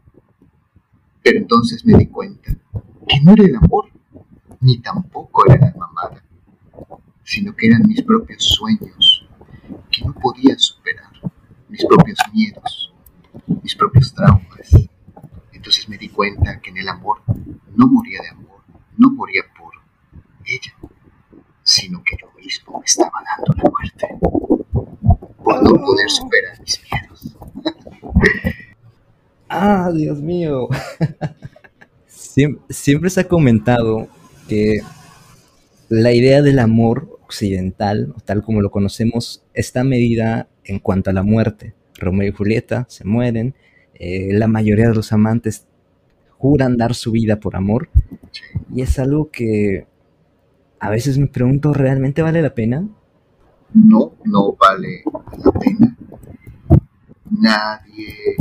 Pero 1.22 1.38
entonces 1.38 1.84
me 1.84 1.96
di 1.98 2.06
cuenta 2.06 2.52
que 3.08 3.20
no 3.22 3.32
era 3.32 3.44
el 3.44 3.56
amor, 3.56 3.88
ni 4.60 4.78
tampoco 4.78 5.46
era 5.46 5.58
la 5.58 5.66
alma 5.68 5.88
amada, 5.90 6.22
sino 7.22 7.54
que 7.54 7.66
eran 7.66 7.82
mis 7.86 8.02
propios 8.02 8.44
sueños 8.44 9.26
que 9.90 10.04
no 10.04 10.14
podía 10.14 10.58
superar, 10.58 11.10
mis 11.68 11.84
propios 11.84 12.18
miedos, 12.32 12.92
mis 13.62 13.74
propios 13.74 14.12
traumas. 14.12 14.70
Entonces 15.52 15.88
me 15.88 15.96
di 15.96 16.08
cuenta 16.08 16.60
que 16.60 16.70
en 16.70 16.78
el 16.78 16.88
amor 16.88 17.22
no 17.74 17.86
moría 17.86 18.20
de 18.22 18.28
amor, 18.28 18.62
no 18.98 19.10
moría 19.10 19.42
sino 21.64 22.02
que 22.04 22.16
yo 22.20 22.28
mismo 22.36 22.78
me 22.78 22.84
estaba 22.84 23.12
dando 23.36 23.54
la 23.62 23.70
muerte 23.70 24.08
por 25.42 25.62
no 25.62 25.84
poder 25.84 26.10
superar 26.10 26.60
mis 26.60 26.80
miedos. 26.90 27.36
ah, 29.48 29.90
Dios 29.94 30.20
mío. 30.20 30.68
siempre 32.68 33.10
se 33.10 33.20
ha 33.20 33.28
comentado 33.28 34.08
que 34.48 34.80
la 35.88 36.12
idea 36.12 36.42
del 36.42 36.58
amor 36.58 37.18
occidental, 37.24 38.14
tal 38.24 38.42
como 38.42 38.60
lo 38.60 38.70
conocemos, 38.70 39.42
está 39.54 39.84
medida 39.84 40.48
en 40.64 40.78
cuanto 40.78 41.10
a 41.10 41.12
la 41.12 41.22
muerte. 41.22 41.74
Romeo 41.96 42.28
y 42.28 42.32
Julieta 42.32 42.86
se 42.88 43.04
mueren, 43.04 43.54
eh, 43.94 44.32
la 44.32 44.48
mayoría 44.48 44.88
de 44.88 44.94
los 44.94 45.12
amantes 45.12 45.66
juran 46.36 46.76
dar 46.76 46.94
su 46.94 47.12
vida 47.12 47.40
por 47.40 47.56
amor, 47.56 47.88
y 48.74 48.82
es 48.82 48.98
algo 48.98 49.30
que 49.30 49.86
a 50.84 50.90
veces 50.90 51.16
me 51.16 51.28
pregunto, 51.28 51.72
¿realmente 51.72 52.20
vale 52.20 52.42
la 52.42 52.54
pena? 52.54 52.86
No, 53.72 54.12
no 54.26 54.52
vale 54.52 55.02
la 55.42 55.50
pena. 55.52 55.96
Nadie, 57.30 58.36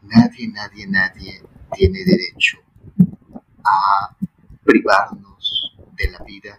nadie, 0.00 0.48
nadie, 0.48 0.86
nadie 0.86 1.42
tiene 1.72 1.98
derecho 2.06 2.56
a 3.62 4.16
privarnos 4.64 5.76
de 5.94 6.10
la 6.10 6.24
vida, 6.24 6.58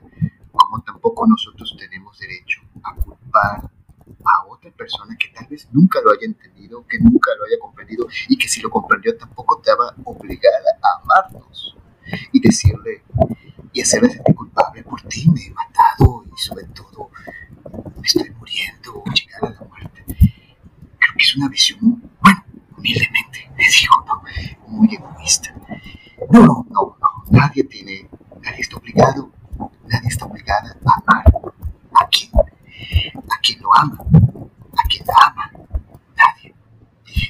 como 0.52 0.84
tampoco 0.84 1.26
nosotros 1.26 1.76
tenemos 1.80 2.20
derecho 2.20 2.62
a 2.84 2.94
culpar 2.96 3.64
a 3.64 4.46
otra 4.48 4.70
persona 4.70 5.18
que 5.18 5.30
tal 5.34 5.48
vez 5.50 5.68
nunca 5.72 6.02
lo 6.06 6.12
haya 6.12 6.28
entendido, 6.28 6.86
que 6.86 7.00
nunca 7.00 7.32
lo 7.40 7.46
haya 7.46 7.58
comprendido 7.60 8.06
y 8.30 8.38
que 8.38 8.48
si 8.48 8.62
lo 8.62 8.70
comprendió 8.70 9.18
tampoco 9.18 9.60
va 9.68 9.96
obligada 10.04 10.78
a 10.84 11.02
amarnos 11.02 11.76
y 12.32 12.40
decirle 12.40 13.02
y 13.74 13.82
hacerle 13.82 14.10
sentir 14.10 14.36
culpable 14.36 14.84
por 14.84 15.02
ti, 15.04 15.28
me 15.30 15.42
he 15.42 15.52
matado 15.52 16.24
y 16.32 16.38
sobre 16.40 16.66
todo 16.66 17.10
me 18.00 18.06
estoy 18.06 18.30
muriendo, 18.32 19.04
llegar 19.14 19.46
a 19.46 19.50
la 19.50 19.68
muerte. 19.68 20.04
Creo 20.06 21.16
que 21.18 21.24
es 21.24 21.36
una 21.36 21.50
visión, 21.50 21.80
bueno, 22.22 22.44
humildemente, 22.78 23.50
me 23.58 23.64
dijo, 23.64 24.06
no, 24.06 24.24
muy 24.68 24.94
egoísta. 24.94 25.54
No, 26.32 26.46
no, 26.46 26.66
no, 26.70 26.98
no, 27.00 27.24
nadie 27.32 27.64
tiene, 27.64 28.08
nadie 28.42 28.62
está 28.62 28.78
obligado, 28.78 29.32
nadie 29.88 30.08
está 30.08 30.26
obligada 30.26 30.78
a 30.86 31.00
amar 31.02 31.26
a 32.00 32.08
quien, 32.08 32.32
a 32.36 33.40
quien 33.42 33.60
lo 33.62 33.76
ama, 33.76 33.98
a 33.98 34.88
quien 34.88 35.06
la 35.06 35.14
ama, 35.28 35.52
nadie. 36.16 36.54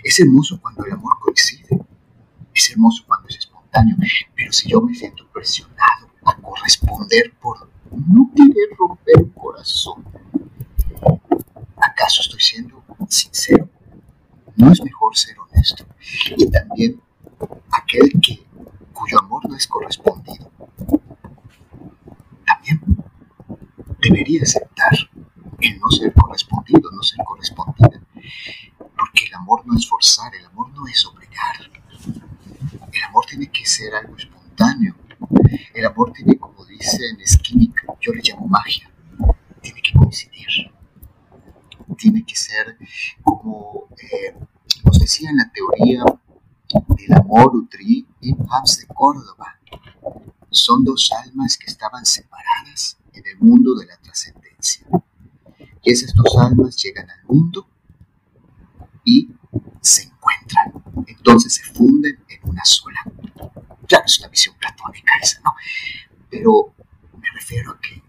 Es 0.04 0.20
hermoso 0.20 0.60
cuando 0.62 0.86
el 0.86 0.92
amor 0.92 1.18
coincide, 1.20 1.80
es 2.54 2.70
hermoso 2.72 3.04
cuando 3.08 3.30
es 3.30 3.38
espontáneo, 3.38 3.96
pero 4.36 4.52
si 4.52 4.70
yo 4.70 4.82
me 4.82 4.94
siento 4.94 5.26
presionado 5.32 6.13
a 6.26 6.36
corresponder 6.38 7.34
por 7.42 7.70
no 7.92 8.30
querer 8.36 8.70
romper 8.78 9.18
un 9.18 9.30
corazón, 9.30 10.04
¿acaso 11.78 12.22
estoy 12.22 12.40
siendo 12.40 12.84
sincero? 13.10 13.70
¿No 14.56 14.72
es 14.72 14.82
mejor 14.84 15.16
ser 15.16 15.36
honesto? 15.40 15.86
Y 16.38 16.50
también 16.50 17.02
aquel 17.72 18.12
que 18.22 18.46
cuyo 18.94 19.20
amor 19.20 19.48
no 19.50 19.56
es 19.56 19.68
correspondido, 19.68 20.50
también 22.46 22.82
debería 24.02 24.42
aceptar 24.44 24.92
el 25.60 25.80
no 25.80 25.90
ser 25.90 26.14
correspondido, 26.14 26.92
no 26.92 27.02
ser 27.04 27.20
correspondida. 27.26 28.02
Porque 28.78 29.26
el 29.28 29.34
amor 29.36 29.66
no 29.66 29.78
es 29.78 29.88
forzar, 29.88 30.34
el 30.36 30.46
amor 30.46 30.70
no 30.74 30.88
es 30.88 31.06
obligar. 31.06 31.56
El 32.92 33.04
amor 33.04 33.26
tiene 33.26 33.48
que 33.48 33.66
ser 33.66 33.94
algo 33.96 34.16
espontáneo. 34.18 34.96
El 35.74 35.86
amor 35.86 36.12
tiene, 36.14 36.38
como 36.38 36.66
dicen, 36.66 37.18
química, 37.42 37.84
yo 38.00 38.12
le 38.14 38.22
llamo 38.24 38.48
magia. 38.48 38.90
Tiene 39.62 39.82
que 39.82 39.94
coincidir. 39.98 40.72
Tiene 41.98 42.26
que 42.26 42.36
ser 42.36 42.78
como 43.24 43.88
eh, 43.92 44.36
nos 44.84 45.00
decía 45.00 45.30
en 45.30 45.38
la 45.38 45.52
teoría 45.52 46.04
del 46.98 47.14
amor 47.14 47.56
Utri 47.56 48.06
y 48.22 48.34
Pabst 48.34 48.82
de 48.82 48.88
Córdoba. 48.88 49.60
Son 50.50 50.84
dos 50.84 51.12
almas 51.24 51.58
que 51.58 51.68
estaban 51.68 52.06
separadas 52.06 52.98
en 53.14 53.24
el 53.26 53.38
mundo 53.40 53.76
de 53.76 53.86
la 53.86 53.98
trascendencia. 53.98 54.88
Y 55.84 55.92
esas 55.92 56.14
dos 56.14 56.38
almas 56.38 56.76
llegan 56.82 57.10
al 57.10 57.24
mundo 57.26 57.68
y 59.06 59.30
se 59.82 60.04
encuentran. 60.04 60.84
Entonces 61.08 61.56
se 61.56 61.64
funden 61.74 62.24
en 62.30 62.50
una 62.50 62.64
sola. 62.66 63.00
Claro, 63.88 64.06
es 64.06 64.20
una 64.20 64.30
visión 64.30 64.56
platónica 64.58 65.14
esa, 65.22 65.42
¿no? 65.42 65.54
Pero 66.30 66.74
me 67.20 67.30
refiero 67.34 67.72
a 67.72 67.80
que 67.80 68.02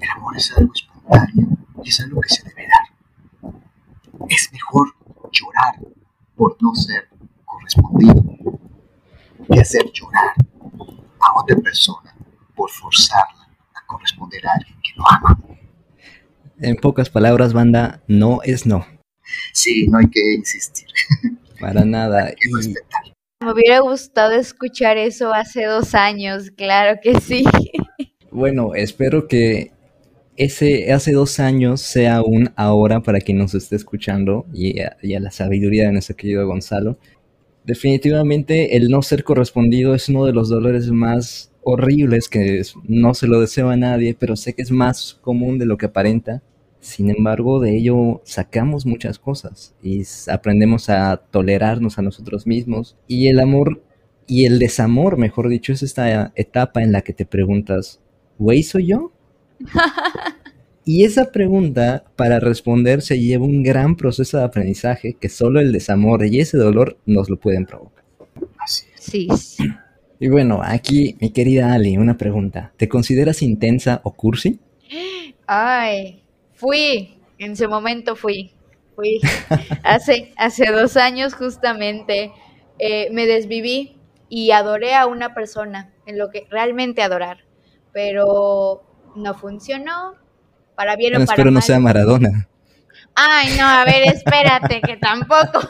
el 0.00 0.10
amor 0.10 0.36
es 0.36 0.52
algo 0.56 0.72
espontáneo 0.72 1.48
y 1.82 1.88
es 1.88 2.00
algo 2.00 2.20
que 2.20 2.28
se 2.28 2.42
debe 2.42 2.66
dar. 2.66 3.54
Es 4.28 4.50
mejor 4.52 4.94
llorar 5.32 5.80
por 6.36 6.56
no 6.60 6.74
ser 6.74 7.08
correspondido 7.44 8.24
que 9.52 9.60
hacer 9.60 9.90
llorar 9.92 10.34
a 11.20 11.38
otra 11.38 11.56
persona 11.56 12.14
por 12.54 12.70
forzarla 12.70 13.48
a 13.74 13.86
corresponder 13.86 14.46
a 14.46 14.52
alguien 14.52 14.78
que 14.82 14.92
no 14.96 15.04
ama. 15.08 15.38
En 16.60 16.76
pocas 16.76 17.08
palabras, 17.08 17.52
banda, 17.52 18.02
no 18.06 18.40
es 18.42 18.66
no. 18.66 18.84
Sí, 19.52 19.86
no 19.88 19.98
hay 19.98 20.06
que 20.10 20.20
insistir. 20.34 20.86
Para 21.60 21.84
nada. 21.84 22.26
Hay 22.26 22.34
que 22.34 22.48
respetar. 22.56 23.02
Me 23.42 23.52
hubiera 23.52 23.80
gustado 23.80 24.32
escuchar 24.32 24.98
eso 24.98 25.32
hace 25.32 25.64
dos 25.64 25.94
años, 25.94 26.50
claro 26.50 26.98
que 27.02 27.18
sí. 27.20 27.44
Bueno, 28.30 28.74
espero 28.74 29.26
que 29.28 29.72
ese 30.36 30.92
hace 30.92 31.12
dos 31.12 31.40
años 31.40 31.80
sea 31.80 32.22
un 32.22 32.50
ahora 32.56 33.00
para 33.00 33.20
quien 33.20 33.38
nos 33.38 33.54
esté 33.54 33.76
escuchando 33.76 34.46
y 34.52 34.80
a, 34.80 34.96
y 35.02 35.14
a 35.14 35.20
la 35.20 35.30
sabiduría 35.30 35.86
de 35.86 35.92
nuestro 35.92 36.16
querido 36.16 36.46
Gonzalo. 36.46 36.98
Definitivamente 37.64 38.76
el 38.76 38.88
no 38.88 39.02
ser 39.02 39.22
correspondido 39.24 39.94
es 39.94 40.08
uno 40.08 40.24
de 40.24 40.32
los 40.32 40.48
dolores 40.48 40.90
más 40.90 41.50
horribles 41.62 42.28
que 42.28 42.58
es- 42.60 42.74
no 42.84 43.14
se 43.14 43.26
lo 43.26 43.40
deseo 43.40 43.68
a 43.70 43.76
nadie, 43.76 44.16
pero 44.18 44.34
sé 44.36 44.54
que 44.54 44.62
es 44.62 44.70
más 44.70 45.18
común 45.20 45.58
de 45.58 45.66
lo 45.66 45.76
que 45.76 45.86
aparenta. 45.86 46.42
Sin 46.80 47.10
embargo, 47.10 47.60
de 47.60 47.76
ello 47.76 48.22
sacamos 48.24 48.86
muchas 48.86 49.18
cosas 49.18 49.74
y 49.82 50.02
aprendemos 50.30 50.88
a 50.88 51.18
tolerarnos 51.18 51.98
a 51.98 52.02
nosotros 52.02 52.46
mismos. 52.46 52.96
Y 53.06 53.28
el 53.28 53.38
amor 53.38 53.82
y 54.26 54.46
el 54.46 54.58
desamor, 54.58 55.18
mejor 55.18 55.48
dicho, 55.48 55.72
es 55.72 55.82
esta 55.82 56.32
etapa 56.36 56.82
en 56.82 56.92
la 56.92 57.02
que 57.02 57.12
te 57.12 57.26
preguntas, 57.26 58.00
¿güey 58.38 58.62
soy 58.62 58.86
yo? 58.86 59.12
Y 60.84 61.04
esa 61.04 61.30
pregunta, 61.30 62.04
para 62.16 62.40
responder, 62.40 63.02
se 63.02 63.20
lleva 63.20 63.44
un 63.44 63.62
gran 63.62 63.96
proceso 63.96 64.38
de 64.38 64.44
aprendizaje 64.44 65.14
que 65.20 65.28
solo 65.28 65.60
el 65.60 65.72
desamor 65.72 66.24
y 66.24 66.40
ese 66.40 66.56
dolor 66.56 66.98
nos 67.06 67.28
lo 67.28 67.38
pueden 67.38 67.66
provocar. 67.66 68.02
Así 68.58 68.86
es. 68.94 69.04
Sí, 69.04 69.28
sí. 69.36 69.64
Y 70.18 70.28
bueno, 70.28 70.60
aquí, 70.62 71.16
mi 71.20 71.30
querida 71.30 71.72
Ali, 71.72 71.96
una 71.96 72.16
pregunta. 72.16 72.72
¿Te 72.76 72.88
consideras 72.88 73.42
intensa 73.42 74.00
o 74.04 74.14
cursi? 74.14 74.58
Ay, 75.46 76.22
fui, 76.60 77.18
en 77.38 77.56
su 77.56 77.68
momento 77.68 78.14
fui, 78.14 78.52
fui. 78.94 79.20
Hace, 79.82 80.34
hace 80.36 80.70
dos 80.70 80.96
años 80.98 81.34
justamente 81.34 82.32
eh, 82.78 83.08
me 83.12 83.26
desviví 83.26 83.98
y 84.28 84.50
adoré 84.50 84.94
a 84.94 85.06
una 85.06 85.34
persona, 85.34 85.90
en 86.06 86.18
lo 86.18 86.30
que 86.30 86.46
realmente 86.50 87.02
adorar, 87.02 87.38
pero 87.92 88.84
no 89.16 89.34
funcionó, 89.34 90.14
para 90.76 90.96
bien 90.96 91.12
Bueno, 91.12 91.24
o 91.24 91.26
para 91.26 91.34
espero 91.34 91.50
no 91.50 91.54
mal. 91.54 91.62
sea 91.62 91.80
Maradona. 91.80 92.48
Ay, 93.14 93.56
no, 93.58 93.66
a 93.66 93.84
ver, 93.84 94.04
espérate, 94.14 94.80
que 94.82 94.96
tampoco. 94.98 95.60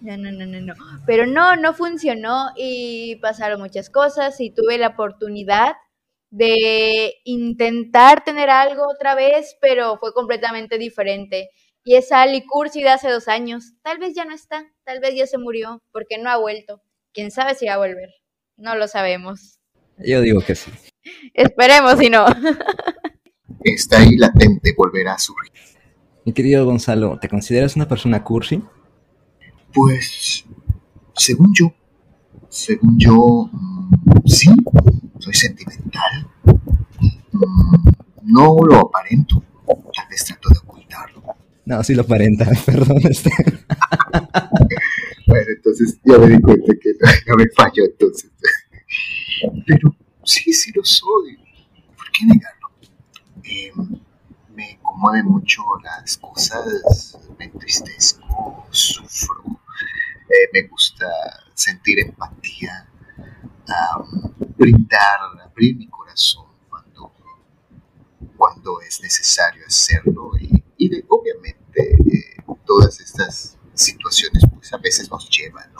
No, 0.00 0.16
no, 0.16 0.30
no, 0.30 0.46
no, 0.46 0.60
no. 0.60 0.74
Pero 1.04 1.26
no, 1.26 1.56
no 1.56 1.74
funcionó 1.74 2.50
y 2.56 3.16
pasaron 3.16 3.60
muchas 3.60 3.90
cosas 3.90 4.40
y 4.40 4.50
tuve 4.50 4.78
la 4.78 4.88
oportunidad 4.88 5.74
de 6.36 7.14
intentar 7.24 8.22
tener 8.22 8.50
algo 8.50 8.82
otra 8.86 9.14
vez, 9.14 9.56
pero 9.58 9.96
fue 9.96 10.12
completamente 10.12 10.76
diferente. 10.76 11.48
Y 11.82 11.94
esa 11.94 12.20
Ali 12.20 12.44
Cursi 12.44 12.82
de 12.82 12.90
hace 12.90 13.08
dos 13.08 13.26
años, 13.26 13.72
tal 13.82 13.96
vez 13.98 14.14
ya 14.14 14.26
no 14.26 14.34
está, 14.34 14.66
tal 14.84 15.00
vez 15.00 15.14
ya 15.14 15.26
se 15.26 15.38
murió, 15.38 15.82
porque 15.92 16.18
no 16.18 16.28
ha 16.28 16.36
vuelto. 16.36 16.82
Quién 17.14 17.30
sabe 17.30 17.54
si 17.54 17.66
va 17.66 17.74
a 17.74 17.78
volver. 17.78 18.10
No 18.58 18.76
lo 18.76 18.86
sabemos. 18.86 19.60
Yo 19.96 20.20
digo 20.20 20.42
que 20.42 20.54
sí. 20.54 20.70
Esperemos 21.34 21.98
si 21.98 22.10
no. 22.10 22.26
Está 23.64 24.00
ahí 24.00 24.16
latente, 24.16 24.74
volverá 24.76 25.14
a 25.14 25.18
surgir. 25.18 25.52
Mi 26.26 26.34
querido 26.34 26.66
Gonzalo, 26.66 27.18
¿te 27.18 27.30
consideras 27.30 27.76
una 27.76 27.88
persona 27.88 28.22
cursi? 28.22 28.62
Pues, 29.72 30.44
según 31.14 31.54
yo, 31.54 31.72
según 32.50 32.98
yo, 32.98 33.48
mm, 33.50 34.26
sí, 34.26 34.50
soy 35.26 35.34
sentimental. 35.34 36.28
Mm, 37.32 37.88
No 38.22 38.56
lo 38.64 38.78
aparento, 38.80 39.42
tal 39.66 40.08
vez 40.08 40.24
trato 40.24 40.48
de 40.50 40.58
ocultarlo. 40.58 41.22
No, 41.64 41.82
sí 41.82 41.94
lo 41.94 42.02
aparenta, 42.02 42.48
perdón. 42.66 42.98
Este. 43.02 43.30
Bueno, 45.26 45.46
entonces 45.56 45.98
ya 46.04 46.18
me 46.18 46.28
di 46.28 46.40
cuenta 46.40 46.72
que 46.80 46.90
no 47.26 47.36
me 47.36 47.46
fallo 47.56 47.84
entonces. 47.84 48.30
Pero 49.66 49.96
sí, 50.24 50.52
sí 50.52 50.70
lo 50.74 50.84
soy. 50.84 51.36
¿Por 51.96 52.10
qué 52.12 52.24
negarlo? 52.26 52.68
Eh, 53.42 53.72
me 54.54 54.78
conmueven 54.80 55.26
mucho 55.26 55.62
las 55.82 56.16
cosas, 56.18 57.18
me 57.38 57.46
entristezco, 57.46 58.66
sufro, 58.70 59.42
eh, 60.28 60.48
me 60.52 60.62
gusta 60.68 61.06
sentir 61.54 61.98
empatía, 62.00 62.88
brindar, 64.56 65.20
abrir 65.44 65.76
mi 65.76 65.86
corazón 65.88 66.46
cuando, 66.68 67.12
cuando 68.36 68.80
es 68.80 69.00
necesario 69.00 69.64
hacerlo 69.66 70.32
y, 70.38 70.62
obviamente 71.08 71.56
eh, 71.76 72.42
todas 72.64 73.00
estas 73.00 73.56
situaciones 73.74 74.44
pues 74.52 74.72
a 74.72 74.78
veces 74.78 75.10
nos 75.10 75.28
llevan 75.30 75.70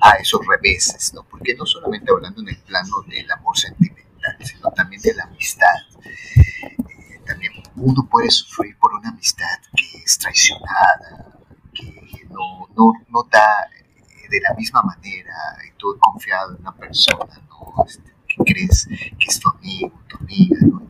a, 0.00 0.10
a 0.10 0.16
esos 0.16 0.40
reveses, 0.46 1.12
¿no? 1.14 1.22
porque 1.24 1.54
no 1.54 1.66
solamente 1.66 2.10
hablando 2.10 2.40
en 2.42 2.48
el 2.48 2.58
plano 2.62 3.02
del 3.06 3.30
amor 3.30 3.56
sentimental, 3.56 4.36
sino 4.40 4.70
también 4.72 5.02
de 5.02 5.14
la 5.14 5.24
amistad. 5.24 5.76
Eh, 6.04 7.20
también 7.26 7.52
uno 7.76 8.08
puede 8.10 8.30
sufrir 8.30 8.76
por 8.78 8.94
una 8.94 9.10
amistad 9.10 9.58
que 9.76 9.98
es 9.98 10.18
traicionada, 10.18 11.38
que 11.74 12.26
no, 12.30 12.68
no, 12.76 12.92
no 13.08 13.22
da 13.30 13.68
eh, 13.76 14.28
de 14.28 14.40
la 14.40 14.54
misma 14.54 14.82
manera 14.82 15.34
tú 15.78 15.96
confiado 15.98 16.54
en 16.54 16.60
una 16.60 16.74
persona, 16.74 17.40
Este, 17.86 18.12
que 18.26 18.44
crees 18.44 18.86
que 18.86 19.26
es 19.28 19.40
tu 19.40 19.48
amigo, 19.48 19.92
tu 20.08 20.16
amiga, 20.18 20.58
¿no? 20.62 20.88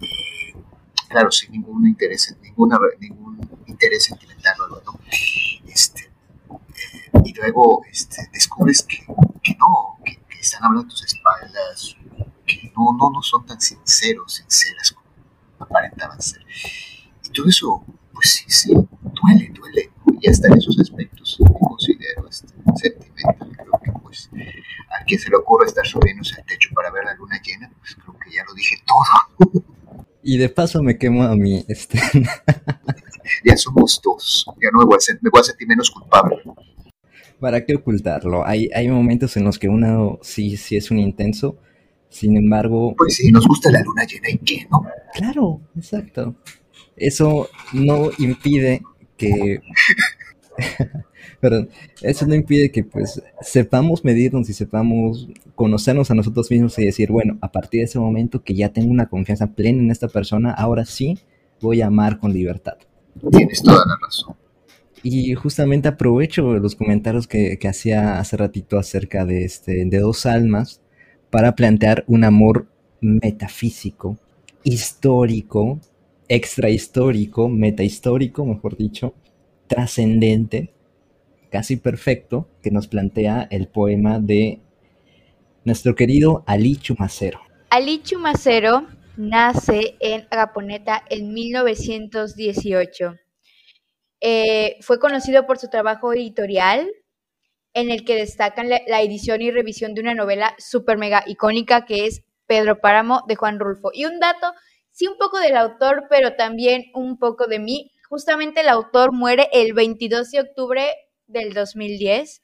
Eh, 0.00 0.54
claro, 1.08 1.30
sin 1.30 1.52
ningún 1.52 1.86
interés, 1.86 2.36
ninguna, 2.42 2.78
ningún 3.00 3.38
interés 3.66 4.04
sentimental 4.04 4.56
¿no? 4.84 4.98
Este, 5.66 6.04
eh, 6.04 7.20
y 7.24 7.34
luego 7.34 7.82
este, 7.90 8.28
descubres 8.32 8.82
que, 8.82 8.98
que 9.42 9.56
no, 9.58 9.98
que, 10.04 10.16
que 10.28 10.40
están 10.40 10.64
hablando 10.64 10.86
a 10.86 10.90
tus 10.90 11.04
espaldas, 11.04 11.96
que 12.46 12.72
no, 12.76 12.96
no, 12.96 13.10
no 13.10 13.22
son 13.22 13.44
tan 13.46 13.60
sinceros, 13.60 14.34
sinceras 14.34 14.92
como 14.92 15.08
aparentaban 15.58 16.20
ser. 16.20 16.44
Y 17.24 17.30
todo 17.30 17.48
eso, 17.48 17.84
pues 18.12 18.30
sí, 18.30 18.44
sí, 18.48 18.72
duele, 18.72 19.52
duele. 19.54 19.90
Y 20.20 20.30
hasta 20.30 20.48
en 20.48 20.54
esos 20.58 20.78
aspectos 20.78 21.38
me 21.40 21.50
considero 21.60 22.28
este, 22.28 22.48
sentimental. 22.76 23.36
Creo 23.56 23.80
que 23.84 23.92
pues 24.02 24.30
a 25.00 25.04
quien 25.04 25.20
se 25.20 25.30
le 25.30 25.36
ocurre 25.36 25.66
estar 25.66 25.86
subiéndose 25.86 26.34
al 26.40 26.44
techo 26.46 26.70
para 26.74 26.90
ver 26.90 27.04
la 27.04 27.14
luna 27.14 27.40
llena, 27.44 27.70
pues 27.78 27.94
creo 27.94 28.16
que 28.18 28.30
ya 28.34 28.42
lo 28.46 28.54
dije 28.54 28.76
todo. 28.86 29.64
Y 30.22 30.36
de 30.36 30.48
paso 30.48 30.82
me 30.82 30.98
quemo 30.98 31.22
a 31.24 31.34
mí. 31.36 31.64
Este. 31.68 32.00
Ya 33.44 33.56
somos 33.58 34.00
dos. 34.02 34.46
Ya 34.60 34.70
no 34.72 34.78
me 34.80 34.84
voy 34.86 34.94
a, 34.94 34.98
sen- 34.98 35.18
me 35.20 35.28
voy 35.30 35.40
a 35.40 35.44
sentir 35.44 35.68
menos 35.68 35.90
culpable. 35.90 36.38
¿Para 37.38 37.64
qué 37.64 37.74
ocultarlo? 37.76 38.44
Hay, 38.46 38.70
hay 38.74 38.88
momentos 38.88 39.36
en 39.36 39.44
los 39.44 39.58
que 39.58 39.68
uno 39.68 40.18
sí, 40.22 40.56
sí 40.56 40.76
es 40.78 40.90
un 40.90 40.98
intenso. 40.98 41.58
Sin 42.08 42.36
embargo, 42.38 42.94
Pues 42.96 43.16
sí, 43.16 43.30
nos 43.30 43.46
gusta 43.46 43.70
la 43.70 43.82
luna 43.82 44.04
llena 44.06 44.30
y 44.30 44.38
qué, 44.38 44.66
¿no? 44.70 44.82
claro, 45.12 45.60
exacto. 45.76 46.36
Eso 46.96 47.48
no 47.74 48.08
impide 48.18 48.80
que 49.18 49.60
Pero 51.40 51.68
eso 52.02 52.26
no 52.26 52.34
impide 52.34 52.70
que 52.70 52.82
pues 52.82 53.22
sepamos 53.40 54.04
medirnos 54.04 54.48
y 54.50 54.52
sepamos 54.52 55.28
conocernos 55.54 56.10
a 56.10 56.14
nosotros 56.14 56.50
mismos 56.50 56.78
y 56.78 56.84
decir, 56.84 57.10
bueno, 57.12 57.38
a 57.40 57.52
partir 57.52 57.80
de 57.80 57.84
ese 57.84 57.98
momento 57.98 58.42
que 58.42 58.54
ya 58.54 58.70
tengo 58.70 58.90
una 58.90 59.08
confianza 59.08 59.46
plena 59.48 59.82
en 59.82 59.90
esta 59.90 60.08
persona, 60.08 60.50
ahora 60.50 60.84
sí 60.84 61.18
voy 61.60 61.80
a 61.80 61.86
amar 61.86 62.18
con 62.18 62.32
libertad. 62.32 62.76
Tienes 63.30 63.62
toda 63.62 63.84
la 63.86 63.96
razón. 64.04 64.36
Y 65.02 65.34
justamente 65.34 65.88
aprovecho 65.88 66.54
los 66.54 66.74
comentarios 66.74 67.28
que, 67.28 67.56
que 67.58 67.68
hacía 67.68 68.18
hace 68.18 68.36
ratito 68.36 68.78
acerca 68.78 69.24
de, 69.24 69.44
este, 69.44 69.84
de 69.84 69.98
dos 69.98 70.26
almas 70.26 70.80
para 71.30 71.54
plantear 71.54 72.04
un 72.08 72.24
amor 72.24 72.66
metafísico, 73.00 74.18
histórico, 74.64 75.78
extrahistórico, 76.28 77.48
metahistórico, 77.48 78.44
mejor 78.44 78.76
dicho, 78.76 79.14
trascendente, 79.66 80.72
casi 81.50 81.76
perfecto, 81.76 82.48
que 82.62 82.70
nos 82.70 82.86
plantea 82.88 83.48
el 83.50 83.68
poema 83.68 84.18
de 84.18 84.60
nuestro 85.64 85.94
querido 85.94 86.44
Ali 86.46 86.76
Chumacero. 86.76 87.40
Ali 87.70 88.02
Chumacero 88.02 88.86
nace 89.16 89.96
en 90.00 90.26
Agaponeta 90.30 91.04
en 91.10 91.32
1918. 91.32 93.16
Eh, 94.20 94.76
fue 94.80 94.98
conocido 94.98 95.46
por 95.46 95.58
su 95.58 95.68
trabajo 95.68 96.12
editorial, 96.12 96.88
en 97.74 97.90
el 97.90 98.04
que 98.04 98.16
destacan 98.16 98.68
la, 98.68 98.80
la, 98.86 99.02
edición 99.02 99.42
y 99.42 99.50
revisión 99.50 99.94
de 99.94 100.00
una 100.00 100.14
novela 100.14 100.54
super 100.58 100.96
mega 100.98 101.22
icónica 101.26 101.84
que 101.84 102.06
es 102.06 102.24
Pedro 102.46 102.80
Páramo 102.80 103.22
de 103.28 103.36
Juan 103.36 103.60
Rulfo. 103.60 103.90
Y 103.92 104.06
un 104.06 104.18
dato, 104.18 104.52
sí 104.98 105.06
un 105.06 105.16
poco 105.16 105.38
del 105.38 105.56
autor, 105.56 106.06
pero 106.10 106.34
también 106.34 106.86
un 106.92 107.18
poco 107.18 107.46
de 107.46 107.60
mí. 107.60 107.92
Justamente 108.08 108.62
el 108.62 108.68
autor 108.68 109.12
muere 109.12 109.48
el 109.52 109.72
22 109.72 110.32
de 110.32 110.40
octubre 110.40 110.82
del 111.28 111.54
2010 111.54 112.42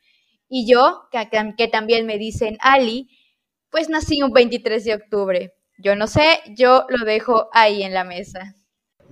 y 0.49 0.71
yo, 0.71 1.09
que, 1.11 1.29
que 1.59 1.67
también 1.67 2.07
me 2.07 2.17
dicen 2.17 2.57
Ali, 2.61 3.09
pues 3.71 3.89
nací 3.89 4.23
un 4.23 4.33
23 4.33 4.85
de 4.85 4.95
octubre. 4.95 5.55
Yo 5.79 5.97
no 5.97 6.07
sé, 6.07 6.39
yo 6.57 6.87
lo 6.91 7.05
dejo 7.05 7.49
ahí 7.53 7.83
en 7.83 7.93
la 7.93 8.05
mesa. 8.05 8.55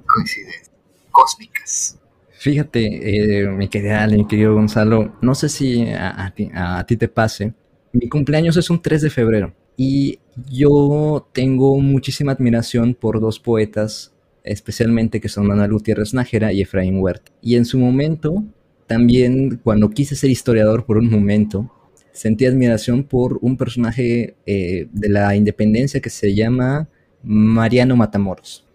Coincidencias 0.06 0.70
cósmicas. 1.10 1.98
Fíjate, 2.30 3.40
eh, 3.40 3.48
mi 3.48 3.68
querida 3.68 4.04
Ale, 4.04 4.18
mi 4.18 4.26
querido 4.28 4.54
Gonzalo, 4.54 5.16
no 5.20 5.34
sé 5.34 5.48
si 5.48 5.88
a, 5.88 6.26
a, 6.26 6.32
ti, 6.32 6.48
a, 6.54 6.84
ti, 6.86 6.96
te 6.96 7.08
pase. 7.08 7.54
Mi 7.92 8.08
cumpleaños 8.08 8.56
es 8.56 8.70
un 8.70 8.80
3 8.80 9.02
de 9.02 9.10
febrero 9.10 9.52
y 9.76 10.18
yo 10.50 11.28
tengo 11.32 11.78
muchísima 11.80 12.32
admiración 12.32 12.94
por 12.94 13.20
dos 13.20 13.38
poetas, 13.38 14.12
especialmente 14.44 15.20
que 15.20 15.28
son 15.28 15.46
Manuel 15.46 15.72
Gutiérrez 15.72 16.14
Nájera 16.14 16.52
y 16.52 16.62
Efraín 16.62 16.98
Huerta. 17.00 17.32
Y 17.40 17.56
en 17.56 17.64
su 17.64 17.78
momento, 17.78 18.44
también 18.86 19.60
cuando 19.62 19.90
quise 19.90 20.16
ser 20.16 20.30
historiador 20.30 20.84
por 20.84 20.98
un 20.98 21.10
momento, 21.10 21.70
sentí 22.12 22.46
admiración 22.46 23.04
por 23.04 23.38
un 23.40 23.56
personaje 23.56 24.36
eh, 24.46 24.88
de 24.92 25.08
la 25.08 25.34
independencia 25.34 26.00
que 26.00 26.10
se 26.10 26.34
llama 26.34 26.88
Mariano 27.22 27.96
Matamoros. 27.96 28.66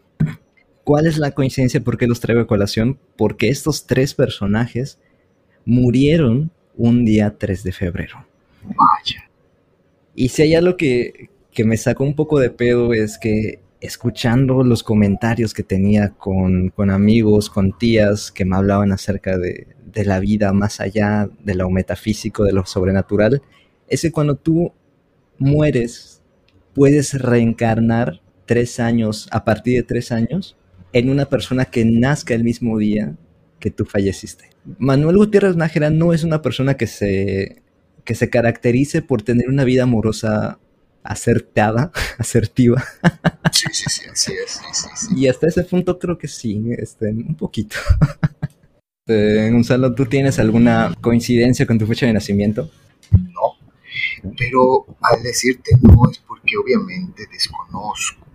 ¿Cuál 0.84 1.06
es 1.06 1.18
la 1.18 1.32
coincidencia? 1.32 1.84
¿Por 1.84 1.98
qué 1.98 2.08
los 2.08 2.22
traigo 2.22 2.42
a 2.42 2.48
colación? 2.48 2.98
Porque 3.18 3.50
estos 3.50 3.86
tres 3.86 4.14
personajes 4.14 5.00
murieron 5.66 6.50
un 6.78 7.04
día 7.04 7.38
3 7.38 7.64
de 7.64 7.72
febrero. 7.74 8.26
Vaya. 8.64 9.27
Y 10.20 10.30
si 10.30 10.42
hay 10.42 10.56
algo 10.56 10.78
que, 10.78 11.30
que 11.52 11.64
me 11.64 11.78
sacó 11.78 12.04
un 12.04 12.16
poco 12.16 12.40
de 12.40 12.50
pedo 12.50 12.92
es 12.92 13.20
que 13.20 13.60
escuchando 13.82 14.64
los 14.64 14.82
comentarios 14.82 15.54
que 15.54 15.62
tenía 15.62 16.10
con, 16.10 16.70
con 16.70 16.90
amigos, 16.90 17.52
con 17.52 17.78
tías 17.78 18.32
que 18.32 18.44
me 18.44 18.56
hablaban 18.56 18.92
acerca 18.92 19.38
de, 19.38 19.68
de, 19.94 20.06
la 20.06 20.20
vida 20.20 20.52
más 20.54 20.82
allá 20.82 21.30
de 21.44 21.54
lo 21.54 21.70
metafísico, 21.70 22.44
de 22.44 22.52
lo 22.52 22.66
sobrenatural, 22.66 23.44
es 23.88 24.02
que 24.02 24.12
cuando 24.12 24.34
tú 24.34 24.74
mueres, 25.38 26.24
puedes 26.74 27.14
reencarnar 27.14 28.20
tres 28.48 28.80
años, 28.80 29.28
a 29.30 29.46
partir 29.46 29.76
de 29.76 29.84
tres 29.84 30.12
años, 30.12 30.58
en 30.94 31.12
una 31.12 31.26
persona 31.26 31.66
que 31.66 31.86
nazca 31.86 32.34
el 32.34 32.44
mismo 32.44 32.80
día 32.80 33.16
que 33.60 33.70
tú 33.70 33.86
falleciste. 33.86 34.50
Manuel 34.80 35.18
Gutiérrez 35.18 35.56
Nájera 35.56 35.92
no 35.92 36.12
es 36.12 36.24
una 36.24 36.42
persona 36.42 36.74
que 36.74 36.88
se, 36.88 37.62
que 38.08 38.16
se 38.16 38.30
caracterice 38.30 39.02
por 39.02 39.22
tener 39.22 39.50
una 39.50 39.66
vida 39.66 39.84
amorosa 39.84 40.60
acertada, 41.04 41.92
asertiva. 42.18 42.82
Sí, 43.52 43.68
sí, 43.74 43.84
sí, 43.90 44.02
así 44.10 44.32
es. 44.32 44.52
Sí, 44.52 44.64
sí, 44.72 44.88
sí. 44.96 45.16
Y 45.16 45.28
hasta 45.28 45.48
ese 45.48 45.64
punto 45.66 46.00
creo 46.00 46.18
que 46.18 46.30
sí, 46.30 46.72
este, 46.78 47.10
un 47.10 47.36
poquito. 47.36 47.76
Eh, 49.10 49.48
Gonzalo, 49.54 49.96
¿tú 49.96 50.06
tienes 50.06 50.38
alguna 50.38 50.94
coincidencia 51.00 51.66
con 51.66 51.80
tu 51.80 51.88
fecha 51.88 52.06
de 52.06 52.12
nacimiento? 52.12 52.70
No, 53.10 53.56
pero 54.38 54.86
al 55.00 55.24
decirte 55.24 55.72
no 55.82 56.12
es 56.12 56.18
porque 56.18 56.58
obviamente 56.58 57.26
desconozco. 57.32 58.28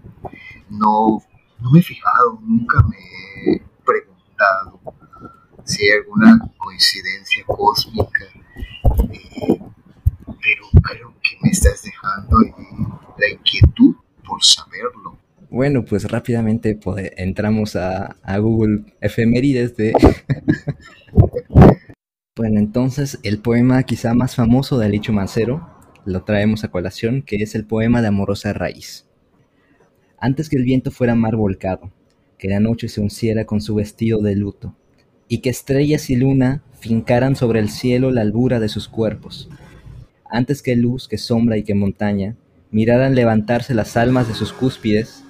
No, 0.70 1.22
no 1.60 1.70
me 1.70 1.80
he 1.80 1.82
fijado, 1.82 2.40
nunca 2.40 2.82
me 2.88 2.96
he 3.52 3.62
preguntado 3.84 4.80
si 5.64 5.84
hay 5.84 5.98
alguna 5.98 6.38
coincidencia 6.58 7.44
cósmica. 7.46 8.24
Eh, 9.12 9.60
pero 10.42 10.66
creo 10.82 11.14
que 11.22 11.36
me 11.42 11.50
estás 11.50 11.82
dejando 11.82 12.36
la 13.18 13.28
inquietud 13.28 13.94
por 14.24 14.42
saberlo. 14.42 15.18
Bueno, 15.50 15.84
pues 15.84 16.10
rápidamente 16.10 16.74
pues, 16.74 17.12
entramos 17.16 17.76
a, 17.76 18.16
a, 18.22 18.38
Google 18.38 18.84
efemérides 19.00 19.76
de... 19.76 19.92
bueno, 22.36 22.58
entonces 22.58 23.18
el 23.22 23.38
poema 23.38 23.82
quizá 23.82 24.14
más 24.14 24.34
famoso 24.34 24.78
de 24.78 24.86
Alicho 24.86 25.12
Mancero 25.12 25.68
lo 26.04 26.24
traemos 26.24 26.64
a 26.64 26.70
colación, 26.70 27.22
que 27.22 27.36
es 27.36 27.54
el 27.54 27.66
poema 27.66 28.02
de 28.02 28.08
Amorosa 28.08 28.52
Raíz. 28.52 29.06
Antes 30.18 30.48
que 30.48 30.56
el 30.56 30.64
viento 30.64 30.90
fuera 30.90 31.14
mar 31.14 31.36
volcado, 31.36 31.92
que 32.38 32.48
la 32.48 32.60
noche 32.60 32.88
se 32.88 33.00
unciera 33.00 33.44
con 33.44 33.60
su 33.60 33.74
vestido 33.74 34.20
de 34.20 34.36
luto, 34.36 34.74
y 35.32 35.38
que 35.38 35.48
estrellas 35.48 36.10
y 36.10 36.16
luna 36.16 36.62
fincaran 36.78 37.36
sobre 37.36 37.58
el 37.58 37.70
cielo 37.70 38.10
la 38.10 38.20
albura 38.20 38.60
de 38.60 38.68
sus 38.68 38.86
cuerpos, 38.86 39.48
antes 40.30 40.60
que 40.60 40.76
luz, 40.76 41.08
que 41.08 41.16
sombra 41.16 41.56
y 41.56 41.62
que 41.62 41.72
montaña, 41.72 42.36
miraran 42.70 43.14
levantarse 43.14 43.72
las 43.72 43.96
almas 43.96 44.28
de 44.28 44.34
sus 44.34 44.52
cúspides, 44.52 45.24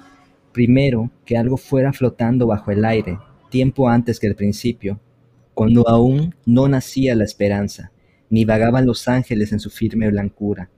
primero 0.51 1.09
que 1.23 1.37
algo 1.37 1.55
fuera 1.55 1.93
flotando 1.93 2.47
bajo 2.47 2.69
el 2.71 2.83
aire, 2.83 3.17
tiempo 3.49 3.87
antes 3.87 4.19
que 4.19 4.27
el 4.27 4.35
principio, 4.35 4.99
cuando 5.53 5.87
aún 5.87 6.35
no 6.45 6.67
nacía 6.67 7.15
la 7.15 7.23
esperanza, 7.23 7.93
ni 8.29 8.43
vagaban 8.43 8.85
los 8.85 9.07
ángeles 9.07 9.53
en 9.53 9.61
su 9.61 9.69
firme 9.69 10.09
blancura, 10.09 10.69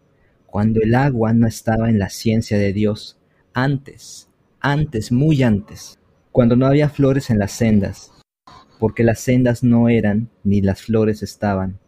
cuando 0.46 0.82
el 0.84 0.94
agua 0.94 1.34
no 1.34 1.48
estaba 1.48 1.90
en 1.90 1.98
la 1.98 2.12
ciencia 2.12 2.60
de 2.60 2.74
Dios, 2.74 3.18
antes, 3.56 4.30
antes, 4.60 5.12
muy 5.12 5.42
antes, 5.42 5.98
cuando 6.32 6.56
no 6.56 6.68
había 6.68 6.90
flores 6.90 7.32
en 7.32 7.40
las 7.40 7.54
sendas, 7.54 8.12
porque 8.80 9.04
las 9.04 9.20
sendas 9.20 9.64
no 9.64 9.90
eran, 9.90 10.30
ni 10.44 10.62
las 10.62 10.82
flores 10.82 11.24
estaban, 11.24 11.80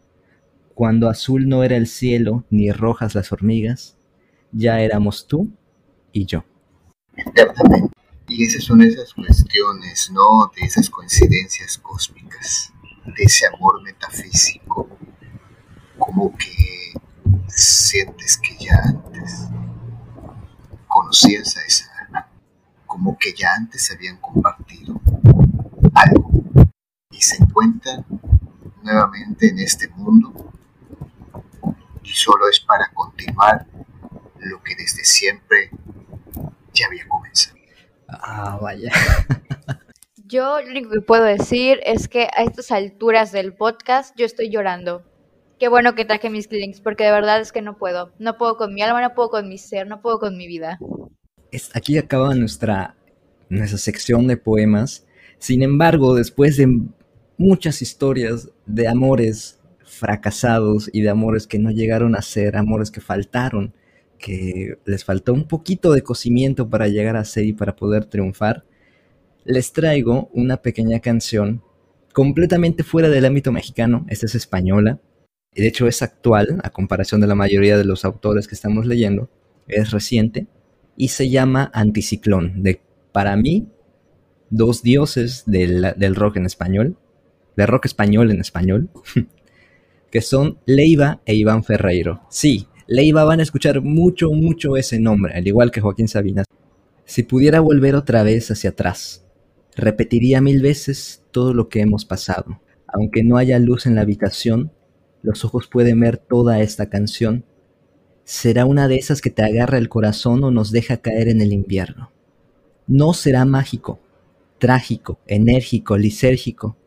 cuando 0.78 1.10
azul 1.10 1.49
no 1.49 1.64
era 1.64 1.76
el 1.76 1.88
cielo, 1.88 2.45
ni 2.49 2.72
rojas 2.72 3.16
las 3.16 3.32
hormigas, 3.32 3.98
ya 4.52 4.80
éramos 4.80 5.28
tú 5.28 5.52
y 6.11 6.26
yo. 6.26 6.45
Y 8.28 8.45
esas 8.45 8.64
son 8.64 8.82
esas 8.82 9.14
cuestiones, 9.14 10.11
¿no? 10.11 10.52
De 10.56 10.68
esas 10.68 10.90
coincidencias 10.90 11.78
cósmicas, 11.78 12.72
de 13.06 13.24
ese 13.24 13.48
amor 13.48 13.82
metafísico, 13.82 14.88
como 15.98 16.36
que 16.38 16.94
sientes 17.48 18.38
que 18.38 18.56
ya 18.64 18.76
antes 18.86 19.48
conocías 20.88 21.57
a 21.57 21.66
esa 21.66 21.86
alma, 22.06 22.28
como 22.86 23.18
que 23.18 23.34
ya 23.34 23.53
antes 23.56 23.90
habían 23.91 24.18
compartido 24.18 25.02
algo 25.94 26.30
y 27.18 27.22
se 27.22 27.41
encuentran 27.41 28.06
nuevamente 28.84 29.49
en 29.49 29.60
este 29.60 29.88
mundo 29.89 30.53
y 32.03 32.10
solo 32.10 32.48
es 32.49 32.60
para 32.60 32.89
continuar 32.94 33.65
lo 34.39 34.61
que 34.64 34.76
desde 34.76 35.03
siempre 35.03 35.72
ya 36.73 36.85
había 36.88 37.07
comenzado. 37.07 37.57
Ah, 38.07 38.57
vaya. 38.61 38.91
Yo 40.26 40.61
lo 40.61 40.69
único 40.69 40.89
que 40.91 41.02
puedo 41.02 41.23
decir 41.23 41.80
es 41.85 42.07
que 42.07 42.30
a 42.35 42.44
estas 42.44 42.72
alturas 42.72 43.31
del 43.31 43.53
podcast 43.53 44.15
yo 44.18 44.26
estoy 44.26 44.49
llorando. 44.49 45.03
Qué 45.60 45.69
bueno 45.69 45.95
que 45.95 46.06
traje 46.06 46.30
mis 46.30 46.52
links, 46.52 46.81
porque 46.81 47.06
de 47.06 47.11
verdad 47.11 47.41
es 47.41 47.52
que 47.52 47.61
no 47.61 47.77
puedo. 47.77 48.14
No 48.19 48.38
puedo 48.38 48.57
con 48.57 48.73
mi 48.73 48.81
alma, 48.84 49.02
no 49.02 49.15
puedo 49.15 49.30
con 49.30 49.49
mi 49.49 49.57
ser, 49.57 49.88
no 49.88 50.02
puedo 50.02 50.19
con 50.19 50.38
mi 50.38 50.48
vida. 50.48 50.80
Aquí 51.73 51.98
acaba 51.98 52.35
nuestra, 52.35 52.95
nuestra 53.49 53.80
sección 53.80 54.27
de 54.27 54.38
poemas. 54.38 55.06
Sin 55.39 55.64
embargo, 55.64 56.15
después 56.15 56.57
de 56.57 56.68
muchas 57.38 57.81
historias 57.81 58.49
de 58.65 58.88
amores 58.88 59.59
fracasados 59.85 60.89
y 60.91 61.01
de 61.01 61.09
amores 61.09 61.47
que 61.47 61.59
no 61.59 61.72
llegaron 61.72 62.15
a 62.15 62.22
ser, 62.22 62.57
amores 62.57 62.91
que 62.91 63.01
faltaron, 63.01 63.73
que 64.18 64.77
les 64.85 65.05
faltó 65.05 65.34
un 65.34 65.47
poquito 65.47 65.91
de 65.91 66.01
cocimiento 66.01 66.69
para 66.69 66.88
llegar 66.88 67.15
a 67.15 67.26
ser 67.26 67.45
y 67.45 67.53
para 67.53 67.76
poder 67.76 68.05
triunfar, 68.05 68.65
les 69.45 69.72
traigo 69.72 70.30
una 70.34 70.57
pequeña 70.57 70.99
canción 70.99 71.61
completamente 72.14 72.84
fuera 72.84 73.09
del 73.09 73.26
ámbito 73.26 73.51
mexicano, 73.51 74.05
esta 74.09 74.26
es 74.26 74.35
española, 74.35 74.99
y 75.53 75.61
de 75.61 75.68
hecho 75.68 75.88
es 75.88 76.01
actual, 76.01 76.59
a 76.64 76.72
comparación 76.72 77.22
de 77.22 77.27
la 77.27 77.35
mayoría 77.35 77.77
de 77.77 77.85
los 77.85 78.05
autores 78.05 78.47
que 78.47 78.55
estamos 78.55 78.85
leyendo, 78.85 79.30
es 79.68 79.91
reciente, 79.91 80.47
y 80.95 81.09
se 81.09 81.30
llama 81.30 81.69
Anticiclón, 81.73 82.64
de, 82.64 82.81
para 83.11 83.35
mí, 83.38 83.69
dos 84.49 84.81
dioses 84.81 85.43
del, 85.45 85.93
del 85.95 86.15
rock 86.15 86.38
en 86.38 86.45
español, 86.45 86.97
de 87.58 87.66
rock 87.66 87.86
español 87.86 88.32
en 88.32 88.40
español, 88.40 88.90
que 90.12 90.22
son 90.22 90.60
Leiva 90.66 91.22
e 91.26 91.36
Iván 91.36 91.64
Ferreiro. 91.64 92.22
Sí, 92.30 92.68
Leiva 92.88 93.26
van 93.26 93.42
a 93.42 93.44
escuchar 93.44 93.82
mucho, 93.82 94.32
mucho 94.32 94.78
ese 94.78 95.00
nombre, 95.00 95.34
al 95.34 95.46
igual 95.46 95.72
que 95.72 95.82
Joaquín 95.82 96.08
Sabina. 96.08 96.46
Si 97.04 97.24
pudiera 97.24 97.60
volver 97.60 97.96
otra 97.96 98.24
vez 98.24 98.50
hacia 98.52 98.70
atrás, 98.70 99.26
repetiría 99.76 100.40
mil 100.40 100.62
veces 100.62 101.24
todo 101.32 101.54
lo 101.54 101.68
que 101.68 101.82
hemos 101.82 102.06
pasado. 102.06 102.62
Aunque 102.88 103.24
no 103.24 103.38
haya 103.38 103.60
luz 103.60 103.86
en 103.86 103.96
la 103.96 104.02
habitación, 104.02 104.72
los 105.22 105.44
ojos 105.44 105.68
pueden 105.68 106.00
ver 106.00 106.18
toda 106.18 106.62
esta 106.62 106.90
canción. 106.90 107.44
Será 108.24 108.66
una 108.66 108.88
de 108.88 108.96
esas 108.96 109.22
que 109.22 109.30
te 109.30 109.44
agarra 109.44 109.78
el 109.78 109.90
corazón 109.90 110.44
o 110.44 110.52
nos 110.52 110.72
deja 110.72 110.98
caer 110.98 111.28
en 111.28 111.42
el 111.42 111.52
invierno. 111.52 112.12
No 112.88 113.14
será 113.14 113.44
mágico, 113.46 114.00
trágico, 114.60 115.20
enérgico, 115.28 115.98
lisérgico. 115.98 116.78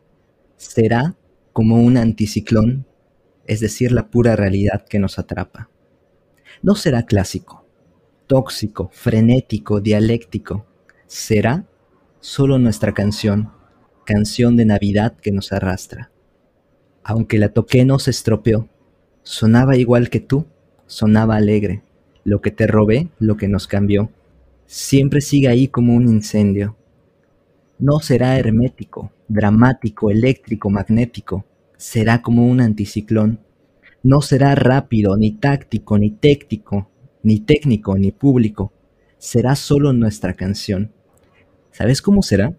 Será 0.60 1.16
como 1.54 1.82
un 1.82 1.96
anticiclón, 1.96 2.84
es 3.46 3.60
decir, 3.60 3.92
la 3.92 4.10
pura 4.10 4.36
realidad 4.36 4.84
que 4.86 4.98
nos 4.98 5.18
atrapa. 5.18 5.70
No 6.60 6.74
será 6.74 7.06
clásico, 7.06 7.64
tóxico, 8.26 8.90
frenético, 8.92 9.80
dialéctico. 9.80 10.66
Será 11.06 11.64
solo 12.20 12.58
nuestra 12.58 12.92
canción, 12.92 13.52
canción 14.04 14.58
de 14.58 14.66
Navidad 14.66 15.16
que 15.16 15.32
nos 15.32 15.50
arrastra. 15.50 16.12
Aunque 17.04 17.38
la 17.38 17.54
toqué 17.54 17.86
no 17.86 17.98
se 17.98 18.10
estropeó, 18.10 18.68
sonaba 19.22 19.78
igual 19.78 20.10
que 20.10 20.20
tú, 20.20 20.44
sonaba 20.86 21.36
alegre, 21.36 21.82
lo 22.22 22.42
que 22.42 22.50
te 22.50 22.66
robé, 22.66 23.08
lo 23.18 23.38
que 23.38 23.48
nos 23.48 23.66
cambió, 23.66 24.10
siempre 24.66 25.22
sigue 25.22 25.48
ahí 25.48 25.68
como 25.68 25.94
un 25.94 26.06
incendio. 26.06 26.76
No 27.80 28.00
será 28.00 28.38
hermético, 28.38 29.10
dramático, 29.26 30.10
eléctrico, 30.10 30.68
magnético, 30.68 31.46
será 31.78 32.20
como 32.20 32.46
un 32.46 32.60
anticiclón. 32.60 33.40
No 34.02 34.20
será 34.20 34.54
rápido, 34.54 35.16
ni 35.16 35.32
táctico, 35.32 35.96
ni 35.96 36.10
técnico, 36.10 36.90
ni 37.22 37.40
técnico, 37.40 37.96
ni 37.96 38.12
público, 38.12 38.74
será 39.16 39.56
solo 39.56 39.94
nuestra 39.94 40.34
canción. 40.34 40.92
¿Sabes 41.70 42.02
cómo 42.02 42.22
será? 42.22 42.54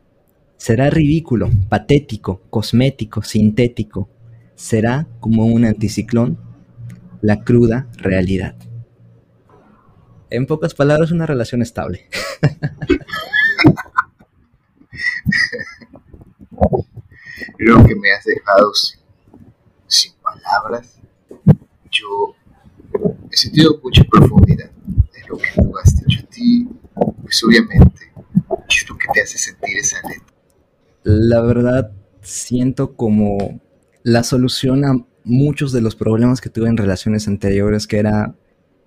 Será 0.57 0.89
ridículo, 0.89 1.51
patético, 1.69 2.41
cosmético, 2.49 3.21
sintético, 3.21 4.09
será 4.55 5.07
como 5.19 5.45
un 5.45 5.65
anticiclón 5.65 6.39
la 7.21 7.43
cruda 7.43 7.87
realidad. 7.97 8.55
En 10.31 10.47
pocas 10.47 10.73
palabras, 10.73 11.11
una 11.11 11.27
relación 11.27 11.61
estable. 11.61 12.07
Creo 17.63 17.85
que 17.85 17.93
me 17.93 18.11
has 18.11 18.25
dejado 18.25 18.73
sin, 18.73 20.13
palabras. 20.13 20.99
Yo 21.91 22.33
he 23.29 23.37
sentido 23.37 23.79
mucha 23.83 24.03
profundidad 24.03 24.71
de 24.71 25.27
lo 25.29 25.37
que 25.37 25.45
tú 25.53 25.71
has 25.77 25.95
dicho 25.95 26.25
a 26.25 26.29
ti. 26.31 26.67
Pues 27.21 27.43
obviamente, 27.43 28.11
¿qué 28.67 28.75
es 28.75 28.89
lo 28.89 28.97
que 28.97 29.05
te 29.13 29.21
hace 29.21 29.37
sentir 29.37 29.77
esa 29.77 29.97
letra? 29.97 30.25
La 31.03 31.41
verdad, 31.41 31.91
siento 32.23 32.95
como 32.95 33.61
la 34.01 34.23
solución 34.23 34.83
a 34.83 34.95
muchos 35.23 35.71
de 35.71 35.81
los 35.81 35.95
problemas 35.95 36.41
que 36.41 36.49
tuve 36.49 36.67
en 36.67 36.77
relaciones 36.77 37.27
anteriores, 37.27 37.85
que 37.85 37.99
era 37.99 38.33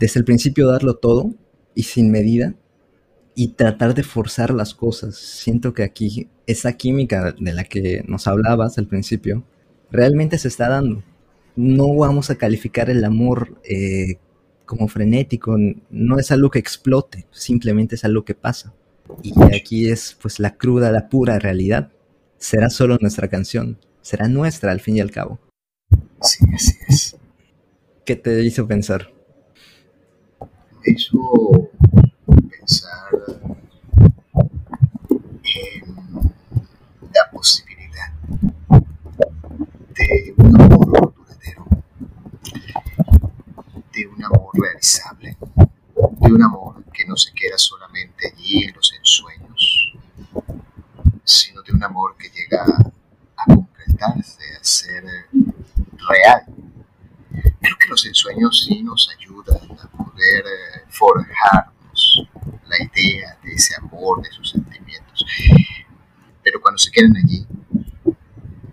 desde 0.01 0.19
el 0.19 0.25
principio 0.25 0.67
darlo 0.67 0.97
todo 0.97 1.33
y 1.77 1.85
sin 1.85 2.11
medida 2.11 2.57
y 3.35 3.49
tratar 3.49 3.95
de 3.95 4.03
forzar 4.03 4.53
las 4.53 4.75
cosas. 4.75 5.17
Siento 5.17 5.75
que 5.75 5.83
aquí 5.83 6.29
esa 6.47 6.75
química 6.75 7.35
de 7.39 7.53
la 7.53 7.65
que 7.65 8.05
nos 8.07 8.27
hablabas 8.27 8.79
al 8.79 8.87
principio 8.87 9.45
realmente 9.91 10.39
se 10.39 10.49
está 10.49 10.69
dando. 10.69 11.03
No 11.57 11.95
vamos 11.95 12.31
a 12.31 12.37
calificar 12.37 12.91
el 12.91 13.05
amor 13.05 13.61
eh, 13.65 14.19
como 14.67 14.89
frenético, 14.89 15.57
no 15.91 16.19
es 16.19 16.31
algo 16.31 16.51
que 16.51 16.59
explote, 16.59 17.27
simplemente 17.31 17.95
es 17.95 18.05
algo 18.05 18.25
que 18.25 18.35
pasa. 18.35 18.75
Y 19.23 19.35
aquí 19.55 19.91
es 19.91 20.17
pues 20.21 20.41
la 20.41 20.57
cruda, 20.57 20.91
la 20.91 21.09
pura 21.09 21.39
realidad. 21.39 21.93
Será 22.39 22.71
solo 22.71 22.99
nuestra 23.01 23.29
canción, 23.29 23.79
será 24.01 24.29
nuestra 24.29 24.73
al 24.73 24.81
fin 24.81 24.97
y 24.97 25.01
al 25.01 25.11
cabo. 25.11 25.39
Sí, 26.23 26.45
así 26.55 26.73
es. 26.89 27.17
¿Qué 28.05 28.17
te 28.17 28.43
hizo 28.43 28.67
pensar? 28.67 29.13
Me 30.41 30.93
hizo 30.93 31.71
pensar 32.27 33.05
en 35.45 35.95
la 37.15 37.31
posibilidad 37.31 38.13
de 39.95 40.35
un 40.37 40.61
amor 40.61 41.15
duradero, 41.15 41.67
de 43.93 44.07
un 44.07 44.25
amor 44.25 44.51
realizable, 44.55 45.37
de 46.21 46.33
un 46.33 46.43
amor 46.43 46.85
que 46.93 47.07
no 47.07 47.17
se 47.17 47.33
queda 47.33 47.57
solamente 47.57 48.33
allí 48.33 48.65
en 48.65 48.75
los 48.75 48.93
ensueños, 48.99 49.95
sino 51.25 51.63
de 51.63 51.73
un 51.73 51.83
amor 51.83 52.17
que 52.17 52.29
llega 52.31 52.65
de 53.47 54.57
hacer 54.61 55.05
real. 56.09 56.45
Creo 57.61 57.77
que 57.79 57.89
los 57.89 58.05
ensueños 58.07 58.65
sí 58.67 58.83
nos 58.83 59.11
ayudan 59.17 59.61
a 59.81 59.89
poder 59.89 60.45
eh, 60.47 60.85
forjarnos 60.89 62.29
la 62.67 62.77
idea 62.83 63.39
de 63.43 63.53
ese 63.53 63.77
amor, 63.77 64.23
de 64.23 64.29
esos 64.29 64.51
sentimientos. 64.51 65.25
Pero 66.45 66.61
cuando 66.61 66.79
se 66.79 66.91
quedan 66.91 67.17
allí, 67.17 67.47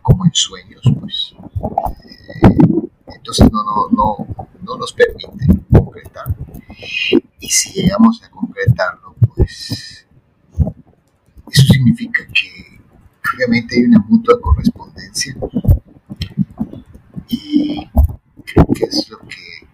como 0.02 0.26
en 0.26 0.34
sueños, 0.34 0.82
pues. 1.00 1.34
Entonces 3.08 3.50
no, 3.50 3.64
no, 3.64 3.88
no, 3.92 4.48
no 4.62 4.78
nos 4.78 4.92
permite 4.92 5.48
concretarlo. 5.72 6.36
Y 7.40 7.48
si 7.48 7.72
llegamos 7.72 8.22
a 8.24 8.30
concretarlo, 8.30 9.16
pues 9.36 10.06
eso 11.50 11.64
significa 11.72 12.26
que 12.28 12.80
obviamente 13.36 13.76
hay 13.76 13.86
una 13.86 14.00
mutua 14.00 14.40
correspondencia. 14.42 15.36
Y 17.30 17.90
creo 18.46 18.66
que 18.76 18.84
es 18.84 19.10
lo 19.10 19.20
que 19.20 19.68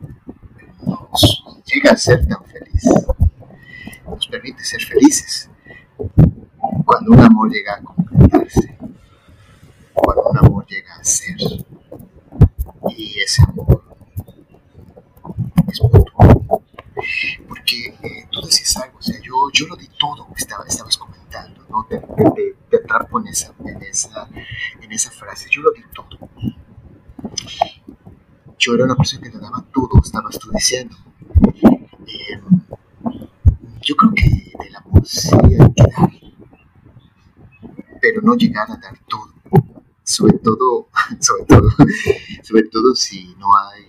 nos 0.86 1.64
llega 1.66 1.92
a 1.92 1.98
ser 1.98 2.28
tan 2.28 2.44
feliz, 2.46 2.84
nos 4.06 4.28
permite 4.28 4.64
ser 4.64 4.82
felices 4.84 5.50
cuando 6.88 7.12
un 7.12 7.20
amor 7.20 7.52
llega 7.52 7.76
a 7.76 7.84
concretarse, 7.84 8.78
cuando 9.94 10.24
un 10.30 10.38
amor 10.38 10.66
llega 10.68 10.96
a 10.96 11.04
ser 11.04 11.36
y 12.90 13.20
ese 13.20 13.44
amor 13.44 13.84
es 15.68 15.82
mutuo. 15.82 16.64
Porque 17.50 17.88
eh, 18.02 18.28
tú 18.32 18.40
decías 18.42 18.78
algo, 18.78 19.00
o 19.00 19.02
sea, 19.02 19.20
yo, 19.22 19.34
yo 19.52 19.68
lo 19.68 19.76
di 19.76 19.90
todo, 20.00 20.30
estaba, 20.38 20.64
estabas 20.66 20.98
comentando, 20.98 21.62
¿no? 21.70 21.86
Te, 21.90 22.00
te, 22.00 22.78
atrapo 22.78 23.20
en 23.20 23.28
esa, 23.28 23.54
en, 23.66 23.82
esa, 23.84 24.30
en 24.82 24.92
esa 24.92 25.12
frase, 25.12 25.50
yo 25.52 25.64
lo 25.64 25.72
di 25.72 25.82
todo. 25.94 26.18
Yo 28.58 28.76
era 28.76 28.86
una 28.86 28.96
persona 28.96 29.24
que 29.24 29.30
te 29.30 29.40
daba 29.40 29.62
todo, 29.74 30.02
estabas 30.02 30.40
tú 30.40 30.52
diciendo. 30.52 30.96
Eh, 32.08 32.42
yo 33.82 33.96
creo 33.98 34.14
que 34.16 34.54
del 34.64 34.76
amor 34.78 35.06
sí 35.06 35.30
hay 35.34 35.50
que 35.50 35.84
dar, 35.84 36.12
pero 38.02 38.17
no 38.28 38.36
llegar 38.36 38.70
a 38.70 38.78
dar 38.78 38.98
todo. 39.08 39.34
Sobre 40.04 40.38
todo, 40.40 40.90
sobre 41.20 41.46
todo, 41.46 41.70
sobre 42.44 42.64
todo 42.70 42.96
si 42.96 43.36
no 43.40 43.48
hay 43.58 43.86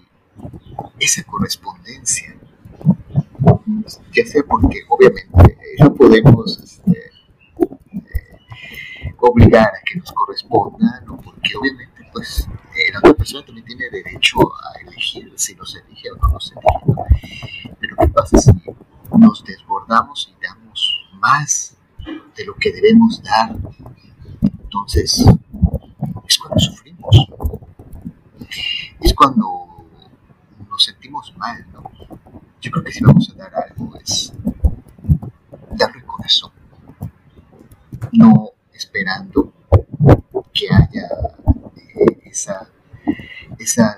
esa 0.98 1.22
correspondencia 1.24 2.38
ya 4.12 4.26
sea 4.26 4.42
porque 4.48 4.80
obviamente 4.88 5.58
no 5.78 5.94
podemos 5.94 6.58
este, 6.58 7.12
eh, 7.92 9.14
obligar 9.18 9.68
a 9.68 9.80
que 9.84 9.98
nos 9.98 10.12
corresponda, 10.12 11.02
¿no? 11.06 11.16
porque 11.20 11.56
obviamente 11.56 12.08
pues 12.12 12.48
eh, 12.74 12.92
la 12.92 12.98
otra 13.00 13.14
persona 13.14 13.44
también 13.44 13.66
tiene 13.66 13.90
derecho 13.90 14.38
a 14.40 14.80
elegir 14.80 15.32
si 15.36 15.54
nos 15.54 15.76
elige 15.76 16.10
o 16.10 16.16
no 16.16 16.28
nos 16.28 16.52
elige. 16.52 17.76
Pero 17.80 17.96
¿qué 17.96 18.08
pasa 18.08 18.38
si 18.38 18.50
nos 19.16 19.44
desbordamos 19.44 20.32
y 20.32 20.44
damos 20.44 21.08
más 21.14 21.76
de 22.36 22.44
lo 22.44 22.54
que 22.54 22.72
debemos 22.72 23.22
dar? 23.22 23.56
Entonces 24.42 25.24
es 26.26 26.38
cuando 26.38 26.58
sufrimos. 26.58 27.28
Es 29.00 29.14
cuando 29.14 29.46
nos 30.68 30.84
sentimos 30.84 31.34
mal, 31.36 31.64
¿no? 31.72 31.82
Yo 32.60 32.70
creo 32.70 32.84
que 32.84 32.92
si 32.92 33.04
vamos 33.04 33.30
a 33.30 33.34
dar 33.34 33.52
algo 33.54 33.96
es 33.96 34.32
darlo 35.76 35.98
el 35.98 36.04
corazón, 36.06 36.52
no 38.12 38.50
esperando 38.72 39.52
que 40.52 40.66
haya 40.68 41.08
esa, 42.24 42.68
esa 43.58 43.96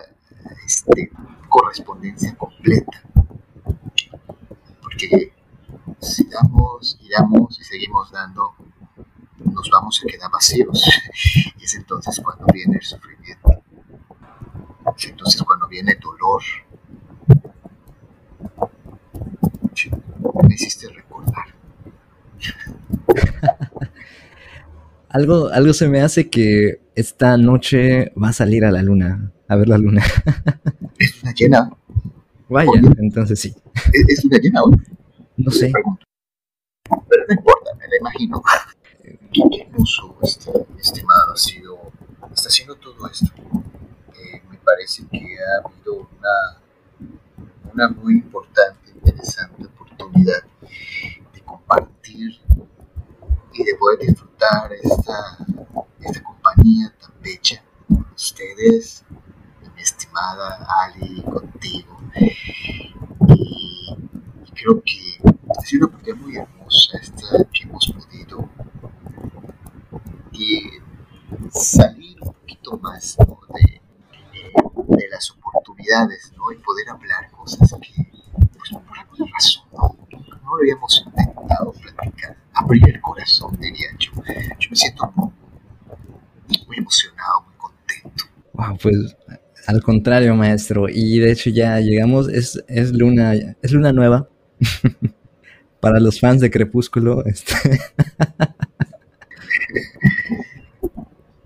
este, 0.65 1.11
correspondencia 1.49 2.35
completa. 2.37 3.03
Porque 4.81 5.33
si 6.01 6.25
damos 6.25 6.99
y 7.01 7.09
damos 7.09 7.61
y 7.61 7.65
seguimos 7.65 8.11
dando, 8.11 8.55
nos 9.45 9.71
vamos 9.71 10.03
a 10.03 10.07
quedar 10.07 10.31
vacíos. 10.31 10.85
Y 11.59 11.65
es 11.65 11.75
entonces 11.75 12.21
cuando 12.23 12.47
viene 12.53 12.77
el 12.77 12.83
sufrimiento. 12.83 13.63
Es 14.97 15.05
entonces 15.07 15.43
cuando 15.43 15.69
viene 15.69 15.93
el 15.93 16.01
dolor. 16.01 16.43
Me 20.49 20.55
hiciste 20.55 20.89
recordar. 20.89 21.47
algo, 25.09 25.49
algo 25.49 25.73
se 25.73 25.89
me 25.89 26.01
hace 26.01 26.31
que 26.31 26.81
esta 26.95 27.37
noche 27.37 28.13
va 28.21 28.29
a 28.29 28.33
salir 28.33 28.65
a 28.65 28.71
la 28.71 28.83
luna, 28.83 29.33
a 29.49 29.57
ver 29.57 29.69
la 29.69 29.79
luna. 29.79 30.03
es 30.99 31.23
una 31.23 31.33
llena. 31.33 31.71
Vaya, 32.49 32.81
entonces 32.99 33.41
sí. 33.41 33.55
¿Es, 34.09 34.25
una 34.25 34.39
llena 34.39 34.63
hoy? 34.63 34.77
No 35.37 35.51
sé. 35.51 35.73
Pero 37.09 37.25
no 37.29 37.35
importa, 37.35 37.71
me 37.79 37.89
la 37.89 37.97
imagino. 38.01 38.43
Qué 39.33 39.43
hermoso, 39.63 40.17
este, 40.23 40.51
estimado, 40.77 41.35
ha 41.35 41.37
sido, 41.37 41.79
está 42.35 42.49
haciendo 42.49 42.75
todo 42.75 43.07
esto. 43.09 43.33
Eh, 44.15 44.43
me 44.51 44.57
parece 44.59 45.07
que 45.09 45.37
ha 45.39 45.69
habido 45.69 46.09
una, 46.19 46.61
una 47.73 47.89
muy 47.91 48.15
importante, 48.15 48.91
interesante 48.93 49.67
oportunidad 49.67 50.43
de 51.33 51.41
compartir 51.43 52.41
y 53.53 53.65
de 53.65 53.75
poder 53.77 54.01
disfrutar 54.01 54.73
esta, 54.73 55.39
esta 56.01 56.23
compañía 56.25 56.93
tan 57.01 57.13
bella 57.23 57.63
con 57.87 58.07
ustedes, 58.13 59.05
mi 59.77 59.83
estimada 59.83 60.67
Ali, 60.83 61.23
contigo. 61.23 62.01
Y, 63.29 63.95
creo 64.55 64.83
que 64.83 65.21
ha 65.57 65.61
sido 65.63 65.87
una 65.87 65.97
oportunidad 65.97 66.17
muy 66.17 66.37
hermosa 66.37 66.99
esta 67.01 67.45
que 67.53 67.63
hemos 67.63 67.87
podido 67.87 68.10
salir 71.51 72.17
un 72.23 72.33
poquito 72.33 72.79
más 72.79 73.17
de, 73.19 73.81
de, 74.97 75.09
las 75.09 75.31
oportunidades 75.31 76.33
¿no? 76.37 76.53
y 76.53 76.57
poder 76.57 76.89
hablar 76.91 77.31
cosas 77.31 77.73
que, 77.81 78.11
pues, 78.57 78.71
por 78.71 78.99
alguna 78.99 79.33
razón, 79.33 79.65
no, 79.73 79.97
no 80.11 80.57
lo 80.57 80.57
habíamos 80.57 81.05
intentado 81.07 81.73
platicar 81.73 82.41
abrir 82.61 82.89
el 82.89 83.01
corazón, 83.01 83.57
diría 83.61 83.89
yo. 83.99 84.13
Yo 84.59 84.71
me 84.71 84.77
siento 84.77 85.13
muy, 85.15 86.79
emocionado, 86.79 87.43
muy 87.47 87.55
contento. 87.57 88.25
Wow, 88.53 88.79
pues 88.83 89.17
al 89.67 89.83
contrario, 89.83 90.35
maestro. 90.35 90.87
Y 90.89 91.19
de 91.19 91.33
hecho 91.33 91.51
ya 91.51 91.79
llegamos, 91.81 92.29
es, 92.29 92.63
es 92.69 92.93
luna, 92.93 93.35
es 93.35 93.73
luna 93.73 93.93
nueva. 93.93 94.29
Para 95.81 95.99
los 95.99 96.21
fans 96.21 96.41
de 96.41 96.51
Crepúsculo. 96.51 97.25
Este. 97.25 97.55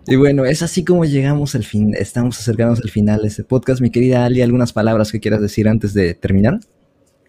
y 0.06 0.16
bueno, 0.16 0.44
es 0.44 0.62
así 0.62 0.84
como 0.84 1.04
llegamos 1.04 1.54
al 1.54 1.64
fin, 1.64 1.94
estamos 1.94 2.38
acercándonos 2.38 2.82
al 2.82 2.90
final 2.90 3.22
de 3.22 3.28
este 3.28 3.44
podcast. 3.44 3.80
Mi 3.80 3.90
querida 3.90 4.24
Ali, 4.24 4.42
¿algunas 4.42 4.72
palabras 4.72 5.10
que 5.10 5.20
quieras 5.20 5.40
decir 5.40 5.68
antes 5.68 5.94
de 5.94 6.14
terminar? 6.14 6.60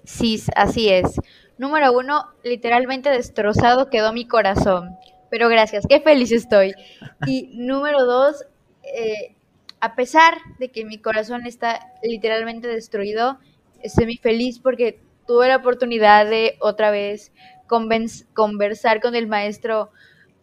Sí, 0.03 0.41
así 0.55 0.89
es. 0.89 1.19
Número 1.57 1.91
uno, 1.93 2.25
literalmente 2.43 3.09
destrozado 3.09 3.89
quedó 3.89 4.11
mi 4.11 4.27
corazón. 4.27 4.89
Pero 5.29 5.49
gracias, 5.49 5.85
qué 5.87 6.01
feliz 6.01 6.31
estoy. 6.31 6.73
Y 7.25 7.49
número 7.53 8.05
dos, 8.05 8.45
eh, 8.83 9.35
a 9.79 9.95
pesar 9.95 10.35
de 10.59 10.69
que 10.69 10.85
mi 10.85 10.97
corazón 10.97 11.45
está 11.45 11.79
literalmente 12.03 12.67
destruido, 12.67 13.39
estoy 13.81 14.05
muy 14.05 14.17
feliz 14.17 14.59
porque 14.59 14.99
tuve 15.27 15.47
la 15.47 15.57
oportunidad 15.57 16.25
de 16.29 16.57
otra 16.59 16.91
vez 16.91 17.31
conversar 17.67 19.01
con 19.01 19.15
el 19.15 19.27
maestro 19.27 19.91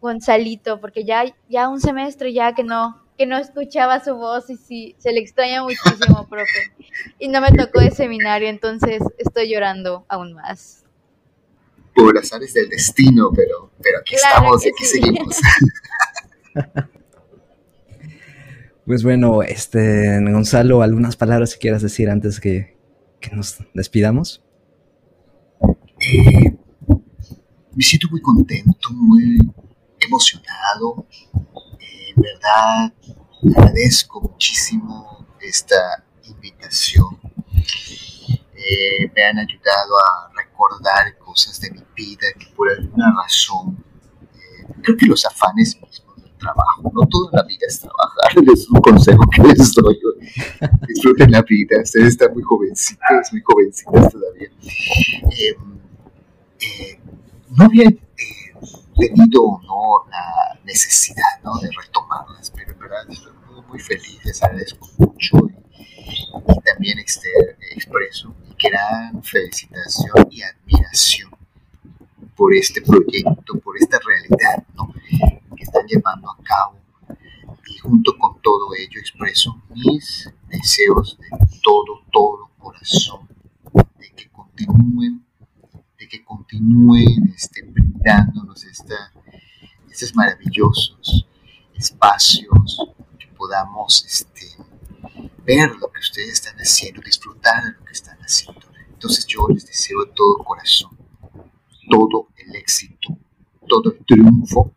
Gonzalito, 0.03 0.79
porque 0.79 1.05
ya, 1.05 1.23
ya 1.49 1.69
un 1.69 1.79
semestre 1.79 2.33
ya 2.33 2.53
que 2.53 2.63
no, 2.63 3.01
que 3.17 3.25
no 3.25 3.37
escuchaba 3.37 4.03
su 4.03 4.15
voz 4.15 4.49
y 4.49 4.57
sí, 4.57 4.95
se 4.99 5.11
le 5.11 5.19
extraña 5.19 5.63
muchísimo, 5.63 6.27
profe. 6.29 6.73
Y 7.17 7.29
no 7.29 7.41
me 7.41 7.51
tocó 7.51 7.79
el 7.81 7.93
seminario, 7.93 8.49
entonces 8.49 9.01
estoy 9.17 9.51
llorando 9.51 10.05
aún 10.09 10.33
más 10.33 10.83
por 11.95 12.17
azares 12.17 12.53
del 12.53 12.69
destino, 12.69 13.31
pero, 13.35 13.71
pero 13.81 13.99
aquí 13.99 14.15
estamos 14.15 14.65
y 14.65 14.69
aquí 14.69 14.85
seguimos. 14.85 15.39
Pues 18.85 19.01
bueno, 19.01 19.43
este 19.43 20.19
Gonzalo, 20.19 20.81
algunas 20.81 21.15
palabras 21.15 21.53
que 21.53 21.59
quieras 21.59 21.81
decir 21.81 22.09
antes 22.09 22.41
que, 22.41 22.75
que 23.21 23.33
nos 23.33 23.59
despidamos. 23.73 24.43
Eh, 26.01 26.53
me 27.73 27.81
siento 27.81 28.09
muy 28.11 28.21
contento, 28.21 28.89
muy 28.91 29.37
emocionado. 30.05 31.05
en 31.79 32.21
verdad, 32.21 32.93
agradezco 33.57 34.21
muchísimo 34.21 35.27
esta 35.39 36.03
invitación. 36.23 37.19
Eh, 38.55 39.11
me 39.13 39.23
han 39.23 39.39
ayudado 39.39 39.97
a 39.97 40.31
recordar 40.35 41.17
cosas 41.17 41.59
de 41.59 41.71
mi 41.71 41.83
vida 41.95 42.27
que 42.39 42.47
por 42.55 42.69
alguna 42.69 43.13
razón, 43.21 43.83
eh, 44.35 44.73
creo 44.81 44.95
que 44.95 45.05
los 45.05 45.25
afanes 45.25 45.77
mismos 45.81 46.21
del 46.21 46.31
trabajo, 46.37 46.91
no 46.93 47.05
toda 47.07 47.41
la 47.41 47.43
vida 47.43 47.65
es 47.67 47.81
trabajar, 47.81 48.31
es 48.53 48.69
un 48.69 48.79
consejo 48.79 49.23
que 49.35 49.41
les 49.43 49.73
doy. 49.73 49.99
Disfruten 50.87 51.31
la 51.31 51.41
vida, 51.41 51.81
ustedes 51.83 52.09
están 52.09 52.33
muy 52.33 52.43
jovencitos, 52.43 53.31
muy 53.31 53.41
jovencitas 53.41 54.09
todavía. 54.11 54.49
Em, 54.59 55.79
eh, 56.61 56.99
no 57.49 57.65
eh, 57.65 57.99
tenido 58.95 59.43
o 59.43 59.61
no 59.61 60.09
la 60.09 60.59
necesidad 60.63 61.41
¿no? 61.43 61.57
de 61.59 61.69
retomarlas, 61.71 62.51
pero 62.51 62.71
en 62.71 62.79
verdad 62.79 63.09
estoy 63.09 63.33
muy, 63.49 63.61
muy 63.67 63.79
feliz, 63.79 64.19
les 64.23 64.41
agradezco 64.43 64.87
mucho 64.97 65.37
y, 65.47 65.63
también 66.65 66.99
este, 66.99 67.29
expreso 67.71 68.33
gran 68.63 69.21
felicitación 69.23 70.27
y 70.31 70.41
admiración 70.41 71.31
por 72.35 72.53
este 72.53 72.81
proyecto, 72.81 73.59
por 73.63 73.77
esta 73.77 73.99
realidad 73.99 74.63
que 75.55 75.63
están 75.63 75.85
llevando 75.85 76.31
a 76.31 76.37
cabo. 76.43 76.79
Y 77.67 77.77
junto 77.79 78.17
con 78.17 78.41
todo 78.41 78.73
ello 78.77 78.99
expreso 78.99 79.61
mis 79.69 80.29
deseos 80.47 81.17
de 81.19 81.27
todo, 81.61 82.01
todo 82.11 82.49
corazón, 82.57 83.27
de 83.99 84.11
que 84.15 84.29
continúen, 84.29 85.25
que 86.13 86.23
continúen 86.23 87.33
este, 87.35 87.63
brindándonos 87.63 88.63
esta, 88.65 89.11
estos 89.89 90.13
maravillosos 90.13 91.25
espacios, 91.73 92.77
que 93.17 93.27
podamos 93.29 94.05
este, 94.05 94.45
ver 95.43 95.71
lo 95.71 95.91
que 95.91 95.99
ustedes 95.99 96.33
están 96.33 96.55
haciendo, 96.57 97.01
disfrutar 97.01 97.63
de 97.63 97.71
lo 97.71 97.83
que 97.83 97.93
están 97.93 98.19
haciendo. 98.19 98.61
Entonces 98.91 99.25
yo 99.25 99.47
les 99.49 99.65
deseo 99.65 100.05
de 100.05 100.11
todo 100.11 100.37
corazón 100.37 100.95
todo 101.89 102.29
el 102.37 102.55
éxito, 102.57 103.17
todo 103.67 103.91
el 103.91 104.05
triunfo, 104.05 104.71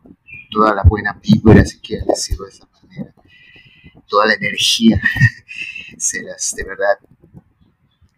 toda 0.49 0.73
la 0.73 0.81
buena 0.81 1.21
vibra, 1.21 1.63
si 1.63 1.77
quieren 1.79 2.07
decirlo 2.07 2.45
de 2.45 2.51
esa 2.51 2.67
manera, 2.81 3.13
toda 4.07 4.25
la 4.25 4.33
energía, 4.33 4.99
se 5.99 6.23
las, 6.23 6.55
de 6.55 6.63
verdad, 6.63 6.97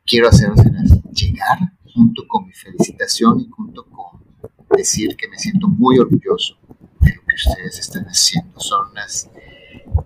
quiero 0.06 0.30
hacerlas 0.30 0.64
llegar 1.12 1.79
junto 1.94 2.28
con 2.28 2.46
mi 2.46 2.54
felicitación 2.54 3.40
y 3.40 3.50
junto 3.50 3.86
con 3.86 4.24
decir 4.76 5.16
que 5.16 5.28
me 5.28 5.38
siento 5.38 5.68
muy 5.68 6.00
orgulloso 6.00 6.58
de 7.00 7.16
lo 7.16 7.22
que 7.26 7.36
ustedes 7.36 7.80
están 7.80 8.06
haciendo. 8.06 8.60
Son 8.60 8.90
unas 8.92 9.30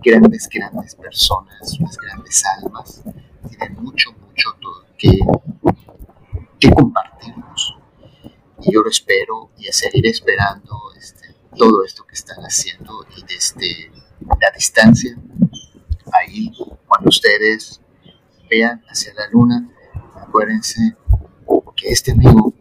grandes, 0.03 0.47
grandes 0.49 0.95
personas, 0.95 1.79
unas 1.79 1.97
grandes 1.97 2.43
almas, 2.57 3.03
tienen 3.47 3.81
mucho, 3.81 4.11
mucho 4.13 4.49
todo 4.61 4.85
que, 4.97 5.19
que 6.59 6.69
compartirnos. 6.71 7.75
Y 8.61 8.73
yo 8.73 8.81
lo 8.81 8.89
espero 8.89 9.51
y 9.57 9.67
a 9.67 9.73
seguir 9.73 10.07
esperando 10.07 10.79
este, 10.97 11.35
todo 11.57 11.83
esto 11.83 12.05
que 12.05 12.15
están 12.15 12.39
haciendo 12.43 13.05
y 13.17 13.23
desde 13.23 13.91
la 14.41 14.51
distancia, 14.55 15.17
ahí, 16.13 16.51
cuando 16.87 17.09
ustedes 17.09 17.81
vean 18.49 18.83
hacia 18.87 19.13
la 19.13 19.27
luna, 19.31 19.69
acuérdense 20.15 20.95
este 21.85 22.11
amigo 22.11 22.53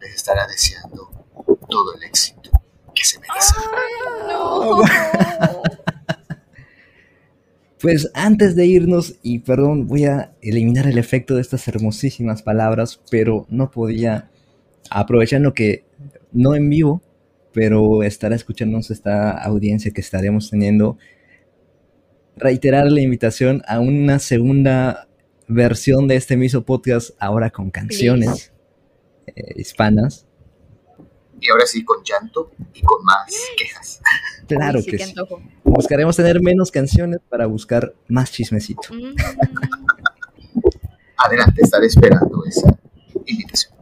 les 0.00 0.14
estará 0.14 0.46
deseando 0.46 1.10
todo 1.68 1.94
el 1.94 2.02
éxito 2.04 2.50
que 2.94 3.04
se 3.04 3.18
merece. 3.18 3.54
no. 4.28 4.82
Pues 7.80 8.10
antes 8.12 8.56
de 8.56 8.66
irnos, 8.66 9.14
y 9.22 9.38
perdón, 9.38 9.86
voy 9.86 10.04
a 10.06 10.32
eliminar 10.42 10.88
el 10.88 10.98
efecto 10.98 11.36
de 11.36 11.42
estas 11.42 11.68
hermosísimas 11.68 12.42
palabras, 12.42 13.00
pero 13.08 13.46
no 13.50 13.70
podía, 13.70 14.30
aprovechando 14.90 15.54
que 15.54 15.84
no 16.32 16.56
en 16.56 16.68
vivo, 16.68 17.02
pero 17.52 18.02
estará 18.02 18.34
escuchándonos 18.34 18.90
esta 18.90 19.30
audiencia 19.30 19.92
que 19.92 20.00
estaremos 20.00 20.50
teniendo, 20.50 20.98
reiterar 22.36 22.90
la 22.90 23.00
invitación 23.00 23.62
a 23.68 23.78
una 23.78 24.18
segunda 24.18 25.07
versión 25.48 26.06
de 26.08 26.16
este 26.16 26.36
mismo 26.36 26.62
podcast, 26.62 27.10
ahora 27.18 27.50
con 27.50 27.70
canciones 27.70 28.52
eh, 29.26 29.54
hispanas. 29.56 30.26
Y 31.40 31.50
ahora 31.50 31.66
sí, 31.66 31.84
con 31.84 32.02
llanto 32.02 32.50
y 32.74 32.82
con 32.82 33.04
más 33.04 33.32
quejas. 33.56 34.00
Claro 34.46 34.82
sí, 34.82 34.90
que 34.90 34.98
sí. 34.98 35.14
Buscaremos 35.62 36.16
tener 36.16 36.40
menos 36.40 36.70
canciones 36.70 37.20
para 37.28 37.46
buscar 37.46 37.94
más 38.08 38.32
chismecito. 38.32 38.92
Mm. 38.92 39.14
Adelante, 41.16 41.62
estaré 41.62 41.86
esperando 41.86 42.44
esa 42.44 42.76
invitación. 43.26 43.77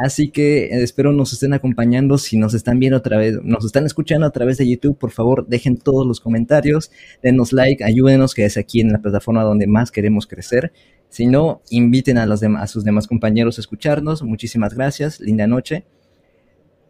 Así 0.00 0.30
que 0.30 0.64
eh, 0.64 0.82
espero 0.82 1.12
nos 1.12 1.34
estén 1.34 1.52
acompañando. 1.52 2.16
Si 2.16 2.38
nos 2.38 2.54
están 2.54 2.78
viendo 2.78 2.96
otra 2.96 3.18
vez, 3.18 3.38
nos 3.42 3.66
están 3.66 3.84
escuchando 3.84 4.26
a 4.26 4.30
través 4.30 4.56
de 4.56 4.66
YouTube, 4.66 4.96
por 4.96 5.10
favor, 5.10 5.46
dejen 5.46 5.76
todos 5.76 6.06
los 6.06 6.20
comentarios, 6.20 6.90
denos 7.22 7.52
like, 7.52 7.84
ayúdenos, 7.84 8.34
que 8.34 8.46
es 8.46 8.56
aquí 8.56 8.80
en 8.80 8.92
la 8.92 9.02
plataforma 9.02 9.42
donde 9.42 9.66
más 9.66 9.90
queremos 9.90 10.26
crecer. 10.26 10.72
Si 11.10 11.26
no, 11.26 11.60
inviten 11.68 12.16
a, 12.16 12.22
a 12.22 12.66
sus 12.66 12.82
demás 12.82 13.06
compañeros 13.06 13.58
a 13.58 13.60
escucharnos. 13.60 14.22
Muchísimas 14.22 14.72
gracias, 14.72 15.20
linda 15.20 15.46
noche. 15.46 15.84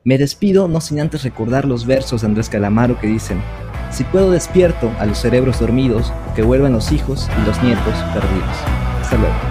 Me 0.05 0.17
despido, 0.17 0.69
no 0.69 0.81
sin 0.81 1.01
antes 1.01 1.25
recordar 1.25 1.65
los 1.65 1.87
versos 1.87 2.21
de 2.21 2.29
Andrés 2.29 2.49
Calamaro 2.49 3.01
que 3.01 3.09
dicen: 3.09 3.43
Si 3.91 4.05
puedo 4.05 4.31
despierto 4.31 4.89
a 5.01 5.07
los 5.07 5.19
cerebros 5.19 5.59
dormidos, 5.59 6.13
que 6.37 6.43
vuelvan 6.43 6.73
los 6.75 6.93
hijos 6.93 7.29
y 7.43 7.47
los 7.47 7.61
nietos 7.61 7.95
perdidos. 8.15 8.57
Hasta 9.01 9.17
luego. 9.17 9.50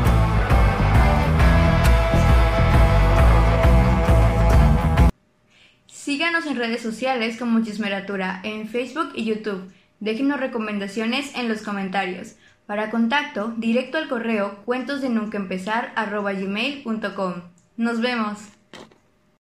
Síganos 6.10 6.48
en 6.48 6.56
redes 6.56 6.82
sociales 6.82 7.38
como 7.38 7.64
Chismeratura 7.64 8.42
en 8.44 8.68
Facebook 8.68 9.12
y 9.14 9.26
YouTube. 9.26 9.72
Déjenos 10.00 10.40
recomendaciones 10.40 11.36
en 11.36 11.48
los 11.48 11.62
comentarios. 11.62 12.34
Para 12.66 12.90
contacto, 12.90 13.54
directo 13.58 14.00
al 14.00 14.10
correo 14.10 14.58
cuentosdenuncaempezar@gmail.com. 14.66 17.34
Nos 17.78 18.02
vemos. 18.02 18.40